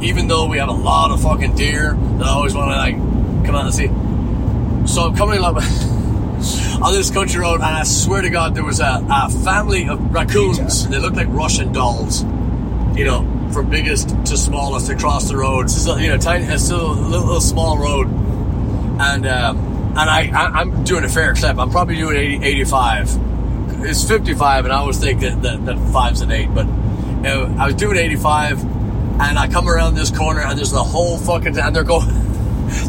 even 0.00 0.28
though 0.28 0.46
we 0.46 0.58
have 0.58 0.68
a 0.68 0.72
lot 0.72 1.10
of 1.10 1.22
fucking 1.22 1.54
deer 1.56 1.94
that 1.94 2.26
I 2.26 2.30
always 2.30 2.54
want 2.54 2.70
to 2.70 2.76
like 2.76 2.96
come 3.44 3.54
out 3.54 3.66
and 3.66 3.74
see. 3.74 3.88
So 4.92 5.02
I'm 5.02 5.16
coming 5.16 5.40
up 5.40 5.56
on 6.82 6.92
this 6.92 7.10
country 7.10 7.40
road, 7.40 7.56
and 7.56 7.64
I 7.64 7.82
swear 7.82 8.22
to 8.22 8.30
God, 8.30 8.54
there 8.54 8.64
was 8.64 8.80
a, 8.80 9.04
a 9.10 9.30
family 9.44 9.88
of 9.88 10.12
raccoons. 10.12 10.84
And 10.84 10.94
they 10.94 10.98
looked 10.98 11.16
like 11.16 11.26
Russian 11.28 11.72
dolls, 11.72 12.22
you 12.96 13.04
know, 13.04 13.50
from 13.52 13.68
biggest 13.70 14.10
to 14.26 14.36
smallest 14.36 14.88
across 14.90 15.28
the 15.28 15.36
road. 15.36 15.66
It's 15.66 15.76
still, 15.76 16.00
you 16.00 16.08
know, 16.08 16.18
tiny, 16.18 16.44
it's 16.46 16.70
a 16.70 16.76
little, 16.76 16.94
little 16.94 17.40
small 17.40 17.78
road, 17.78 18.06
and 18.06 19.26
um, 19.26 19.58
and 19.98 20.10
I, 20.10 20.30
I 20.32 20.60
I'm 20.60 20.84
doing 20.84 21.04
a 21.04 21.08
fair 21.08 21.34
clip. 21.34 21.58
I'm 21.58 21.70
probably 21.70 21.96
doing 21.96 22.16
80, 22.16 22.44
85. 22.46 23.28
It's 23.80 24.06
55, 24.08 24.64
and 24.64 24.72
I 24.72 24.78
always 24.78 24.98
think 24.98 25.20
that 25.20 25.42
that, 25.42 25.66
that 25.66 25.78
five's 25.92 26.20
an 26.20 26.30
eight, 26.30 26.52
but 26.54 26.66
uh, 26.66 27.54
I 27.58 27.66
was 27.66 27.74
doing 27.74 27.96
85, 27.96 28.77
and 29.20 29.38
I 29.38 29.48
come 29.48 29.68
around 29.68 29.94
this 29.94 30.10
corner, 30.10 30.40
and 30.40 30.56
there's 30.56 30.70
the 30.70 30.82
whole 30.82 31.18
fucking, 31.18 31.58
and 31.58 31.74
they're 31.74 31.84
going. 31.84 32.08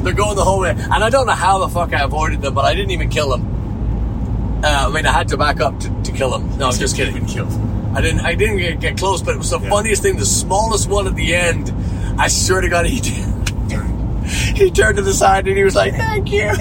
They're 0.04 0.12
going 0.12 0.36
the 0.36 0.44
whole 0.44 0.60
way, 0.60 0.72
and 0.72 1.02
I 1.04 1.10
don't 1.10 1.26
know 1.26 1.32
how 1.32 1.60
the 1.60 1.70
fuck 1.70 1.94
I 1.94 2.04
avoided 2.04 2.42
them, 2.42 2.54
but 2.54 2.66
I 2.66 2.76
didn't 2.76 2.92
even 2.92 3.08
kill 3.08 3.30
them. 3.30 4.62
Uh, 4.62 4.88
I 4.90 4.90
mean, 4.90 5.06
I 5.06 5.14
had 5.14 5.30
to 5.30 5.38
back 5.38 5.62
up 5.62 5.80
to, 5.80 6.02
to 6.04 6.12
kill 6.12 6.32
them. 6.32 6.58
No, 6.58 6.68
I'm 6.68 6.78
just 6.78 6.98
kidding. 6.98 7.16
I 7.96 8.02
didn't. 8.02 8.20
I 8.20 8.36
didn't 8.36 8.58
get, 8.58 8.80
get 8.82 8.98
close, 8.98 9.22
but 9.22 9.36
it 9.36 9.38
was 9.38 9.52
the 9.52 9.60
funniest 9.62 10.02
thing. 10.02 10.18
The 10.18 10.26
smallest 10.26 10.90
one 10.90 11.08
at 11.08 11.16
the 11.16 11.34
end. 11.34 11.74
I 12.20 12.28
swear 12.28 12.60
to 12.60 12.68
God, 12.68 12.88
he 12.88 13.00
did. 13.00 13.26
He 14.30 14.70
turned 14.70 14.98
to 14.98 15.02
the 15.02 15.14
side 15.14 15.48
and 15.48 15.58
he 15.58 15.64
was 15.64 15.76
like, 15.76 15.96
"Thank 15.96 16.32
you." 16.32 16.52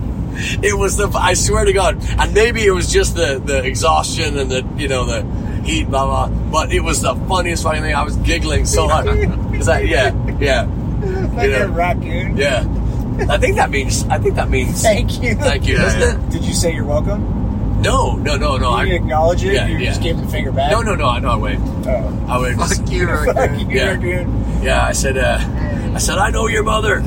It 0.62 0.76
was 0.76 0.96
the. 0.98 1.08
I 1.08 1.32
swear 1.34 1.64
to 1.64 1.72
God, 1.72 1.96
and 2.18 2.34
maybe 2.34 2.64
it 2.64 2.70
was 2.70 2.92
just 2.92 3.16
the 3.16 3.40
the 3.42 3.64
exhaustion 3.64 4.36
and 4.36 4.50
the 4.50 4.66
you 4.76 4.86
know 4.86 5.06
the 5.06 5.22
heat, 5.66 5.88
blah 5.90 6.04
blah. 6.06 6.28
But 6.50 6.72
it 6.72 6.80
was 6.80 7.00
the 7.02 7.14
funniest 7.28 7.62
fucking 7.64 7.82
thing. 7.82 7.94
I 7.94 8.02
was 8.04 8.16
giggling 8.16 8.64
so 8.66 8.88
hard. 8.88 9.06
Is 9.54 9.66
that 9.66 9.86
yeah 9.86 10.12
yeah 10.38 10.62
like 11.34 11.50
Yeah. 11.50 11.64
a 11.64 11.68
raccoon. 11.68 12.36
yeah? 12.36 12.64
I 13.28 13.38
think 13.38 13.56
that 13.56 13.70
means. 13.70 14.04
I 14.08 14.18
think 14.18 14.34
that 14.36 14.48
means. 14.50 14.82
Thank 14.82 15.22
you. 15.22 15.34
Thank 15.34 15.66
you, 15.66 15.76
Yeah, 15.76 15.98
yeah. 15.98 16.28
Did 16.30 16.44
you 16.44 16.52
say 16.54 16.74
you're 16.74 16.84
welcome? 16.84 17.34
No, 17.82 18.16
no, 18.16 18.36
no, 18.36 18.56
no. 18.56 18.70
you 18.82 18.92
I, 18.92 18.96
acknowledge 18.96 19.44
it? 19.44 19.52
yeah, 19.54 19.66
you 19.66 19.76
yeah. 19.78 19.90
just 19.90 20.02
gave 20.02 20.16
him 20.16 20.24
the 20.24 20.30
finger 20.30 20.50
back? 20.52 20.70
no, 20.70 20.80
no, 20.82 20.94
no. 20.94 21.06
I 21.08 21.18
know. 21.20 21.30
I 21.30 21.36
waved. 21.36 21.62
Oh. 21.86 22.24
I 22.28 22.38
waved. 22.40 22.58
Fuck 22.60 22.90
you, 22.90 23.06
Fuck 23.24 23.36
raccoon. 23.36 23.70
you, 23.70 23.76
Yeah. 23.76 23.90
raccoon. 23.92 24.62
Yeah, 24.62 24.84
I 24.86 24.92
said. 24.92 25.16
Uh, 25.18 25.38
I 25.94 25.98
said 25.98 26.18
I 26.18 26.30
know 26.30 26.46
your 26.48 26.62
mother. 26.62 27.00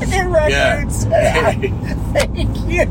Fucking 0.00 0.30
raccoons. 0.30 1.04
Thank 1.04 2.58
you. 2.68 2.86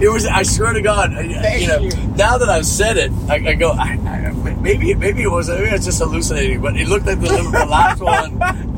It 0.00 0.08
was. 0.08 0.26
I 0.26 0.42
swear 0.42 0.72
to 0.72 0.82
God. 0.82 1.12
Thank 1.12 1.60
you 1.62 1.68
know. 1.68 1.78
you. 1.80 1.90
Now 2.16 2.38
that 2.38 2.48
I've 2.48 2.66
said 2.66 2.96
it, 2.96 3.10
I, 3.28 3.34
I 3.36 3.54
go. 3.54 3.70
I, 3.72 3.92
I, 4.06 4.32
maybe, 4.60 4.94
maybe 4.94 5.22
it 5.22 5.30
was. 5.30 5.48
Maybe 5.48 5.68
I 5.68 5.72
was 5.74 5.84
just 5.84 5.98
hallucinating. 6.00 6.60
But 6.60 6.76
it 6.76 6.88
looked 6.88 7.06
like 7.06 7.20
the, 7.20 7.28
the 7.28 7.66
last 7.68 8.00
one. 8.00 8.40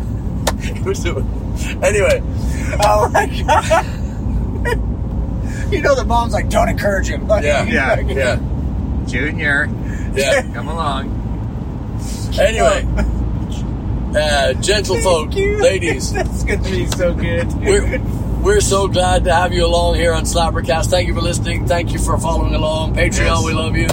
It 0.62 0.84
was. 0.84 1.06
Anyway. 1.82 2.22
Oh 2.84 3.08
my 3.12 3.26
god. 3.26 3.86
you 5.72 5.80
know 5.80 5.94
the 5.94 6.04
mom's 6.04 6.32
like, 6.34 6.48
don't 6.50 6.68
encourage 6.68 7.08
him. 7.08 7.26
Like, 7.26 7.44
Yeah. 7.44 7.64
Yeah. 7.64 8.00
Yeah. 8.00 8.38
Junior, 9.06 9.68
Yeah. 10.14 10.42
come 10.52 10.68
along. 10.68 11.16
Anyway. 12.38 12.86
Uh, 14.14 14.52
gentle 14.54 14.96
folk, 14.98 15.34
you. 15.34 15.58
ladies. 15.62 16.12
That's 16.14 16.44
gonna 16.44 16.62
be 16.62 16.86
so 16.86 17.14
good. 17.14 17.52
We're, 17.54 17.98
we're 18.42 18.60
so 18.60 18.88
glad 18.88 19.24
to 19.24 19.34
have 19.34 19.52
you 19.52 19.64
along 19.66 19.94
here 19.96 20.12
on 20.12 20.24
Slappercast. 20.24 20.86
Thank 20.86 21.08
you 21.08 21.14
for 21.14 21.20
listening. 21.20 21.66
Thank 21.66 21.92
you 21.92 21.98
for 21.98 22.18
following 22.18 22.54
along. 22.54 22.94
Patreon, 22.94 23.18
Yes. 23.26 23.44
we 23.44 23.52
love 23.52 23.76
you. 23.76 23.86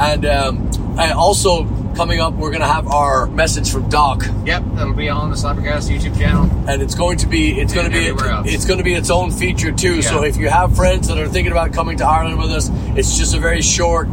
And 0.00 0.26
um, 0.26 0.56
and 0.98 1.12
also 1.12 1.64
coming 1.94 2.20
up, 2.20 2.32
we're 2.34 2.50
going 2.50 2.62
to 2.62 2.66
have 2.66 2.86
our 2.88 3.26
message 3.26 3.70
from 3.70 3.88
Doc, 3.90 4.24
Yep, 4.46 4.62
that'll 4.74 4.94
be 4.94 5.10
on 5.10 5.28
the 5.30 5.36
Slappercast 5.36 5.90
YouTube 5.94 6.18
channel. 6.18 6.50
and 6.66 6.80
it's 6.82 6.94
going 6.94 7.18
to 7.18 7.26
be 7.26 7.60
it's 7.60 7.72
going 7.74 7.84
to 7.86 7.92
be 7.92 8.06
it's 8.50 8.64
going 8.64 8.78
to 8.78 8.84
be 8.84 8.94
its 8.94 9.10
own 9.10 9.30
feature 9.30 9.72
too. 9.72 10.02
So 10.02 10.24
if 10.24 10.36
you 10.36 10.48
have 10.48 10.74
friends 10.74 11.08
that 11.08 11.18
are 11.18 11.28
thinking 11.28 11.52
about 11.52 11.72
coming 11.72 11.98
to 11.98 12.06
Ireland 12.06 12.38
with 12.38 12.50
us, 12.50 12.70
it's 12.96 13.16
just 13.18 13.34
a 13.34 13.38
very 13.38 13.62
short, 13.62 14.08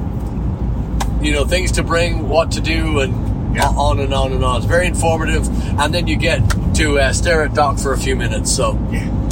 you 1.21 1.31
know, 1.31 1.45
things 1.45 1.71
to 1.73 1.83
bring, 1.83 2.27
what 2.29 2.51
to 2.51 2.61
do, 2.61 2.99
and 2.99 3.55
Yeah. 3.55 3.67
on 3.69 3.99
and 3.99 4.13
on 4.13 4.31
and 4.33 4.43
on. 4.43 4.57
It's 4.57 4.65
very 4.65 4.85
informative, 4.85 5.47
and 5.79 5.93
then 5.93 6.05
you 6.07 6.17
get 6.17 6.41
to 6.75 6.99
uh, 6.99 7.13
stare 7.13 7.43
at 7.43 7.53
Doc 7.55 7.79
for 7.79 7.93
a 7.93 7.97
few 7.97 8.15
minutes. 8.15 8.51
So 8.51 8.73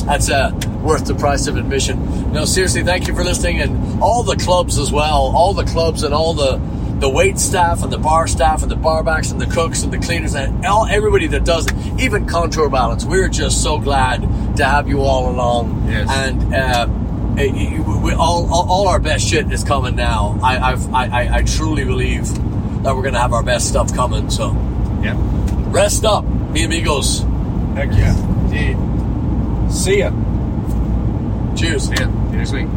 that's 0.07 0.29
uh, 0.29 0.51
worth 0.81 1.05
the 1.05 1.15
price 1.15 1.47
of 1.47 1.57
admission. 1.57 2.31
No, 2.31 2.45
seriously, 2.45 2.83
thank 2.83 3.07
you 3.07 3.15
for 3.15 3.23
listening, 3.23 3.59
and 3.61 4.01
all 4.01 4.23
the 4.23 4.37
clubs 4.37 4.77
as 4.77 4.91
well, 4.91 5.33
all 5.35 5.53
the 5.53 5.65
clubs 5.65 6.03
and 6.03 6.13
all 6.13 6.33
the 6.33 6.59
the 6.99 7.09
wait 7.09 7.37
staff 7.37 7.83
and 7.83 7.93
the 7.93 7.97
bar 7.97 8.25
staff 8.25 8.63
and 8.63 8.71
the 8.71 8.75
barbacks 8.75 9.31
and 9.31 9.39
the 9.39 9.45
cooks 9.45 9.83
and 9.83 9.93
the 9.93 9.99
cleaners 9.99 10.33
and 10.33 10.65
all 10.65 10.87
everybody 10.87 11.27
that 11.27 11.45
does 11.45 11.67
it, 11.67 11.99
even 11.99 12.25
contour 12.25 12.69
balance. 12.69 13.05
We're 13.05 13.27
just 13.27 13.61
so 13.61 13.77
glad 13.77 14.21
to 14.57 14.65
have 14.65 14.87
you 14.87 15.01
all 15.01 15.29
along. 15.29 15.87
Yes. 15.87 16.09
And 16.09 16.55
uh, 16.55 16.87
we, 17.37 18.13
all, 18.13 18.51
all 18.51 18.69
all 18.69 18.87
our 18.87 18.99
best 18.99 19.27
shit 19.27 19.51
is 19.51 19.63
coming 19.63 19.95
now. 19.95 20.39
I 20.41 20.71
I've, 20.71 20.93
I 20.93 21.05
I 21.05 21.35
I 21.37 21.43
truly 21.43 21.83
believe 21.83 22.27
that 22.83 22.95
we're 22.95 23.03
gonna 23.03 23.19
have 23.19 23.33
our 23.33 23.43
best 23.43 23.67
stuff 23.67 23.93
coming. 23.93 24.29
So 24.29 24.53
yeah. 25.03 25.15
rest 25.69 26.05
up, 26.05 26.23
mi 26.23 26.63
amigos. 26.63 27.19
Heck 27.75 27.91
yeah. 27.91 28.17
Indeed. 28.45 28.96
See 29.70 29.99
ya. 29.99 30.11
Cheers. 31.55 31.89
You 31.89 32.38
next 32.38 32.51
week. 32.53 32.68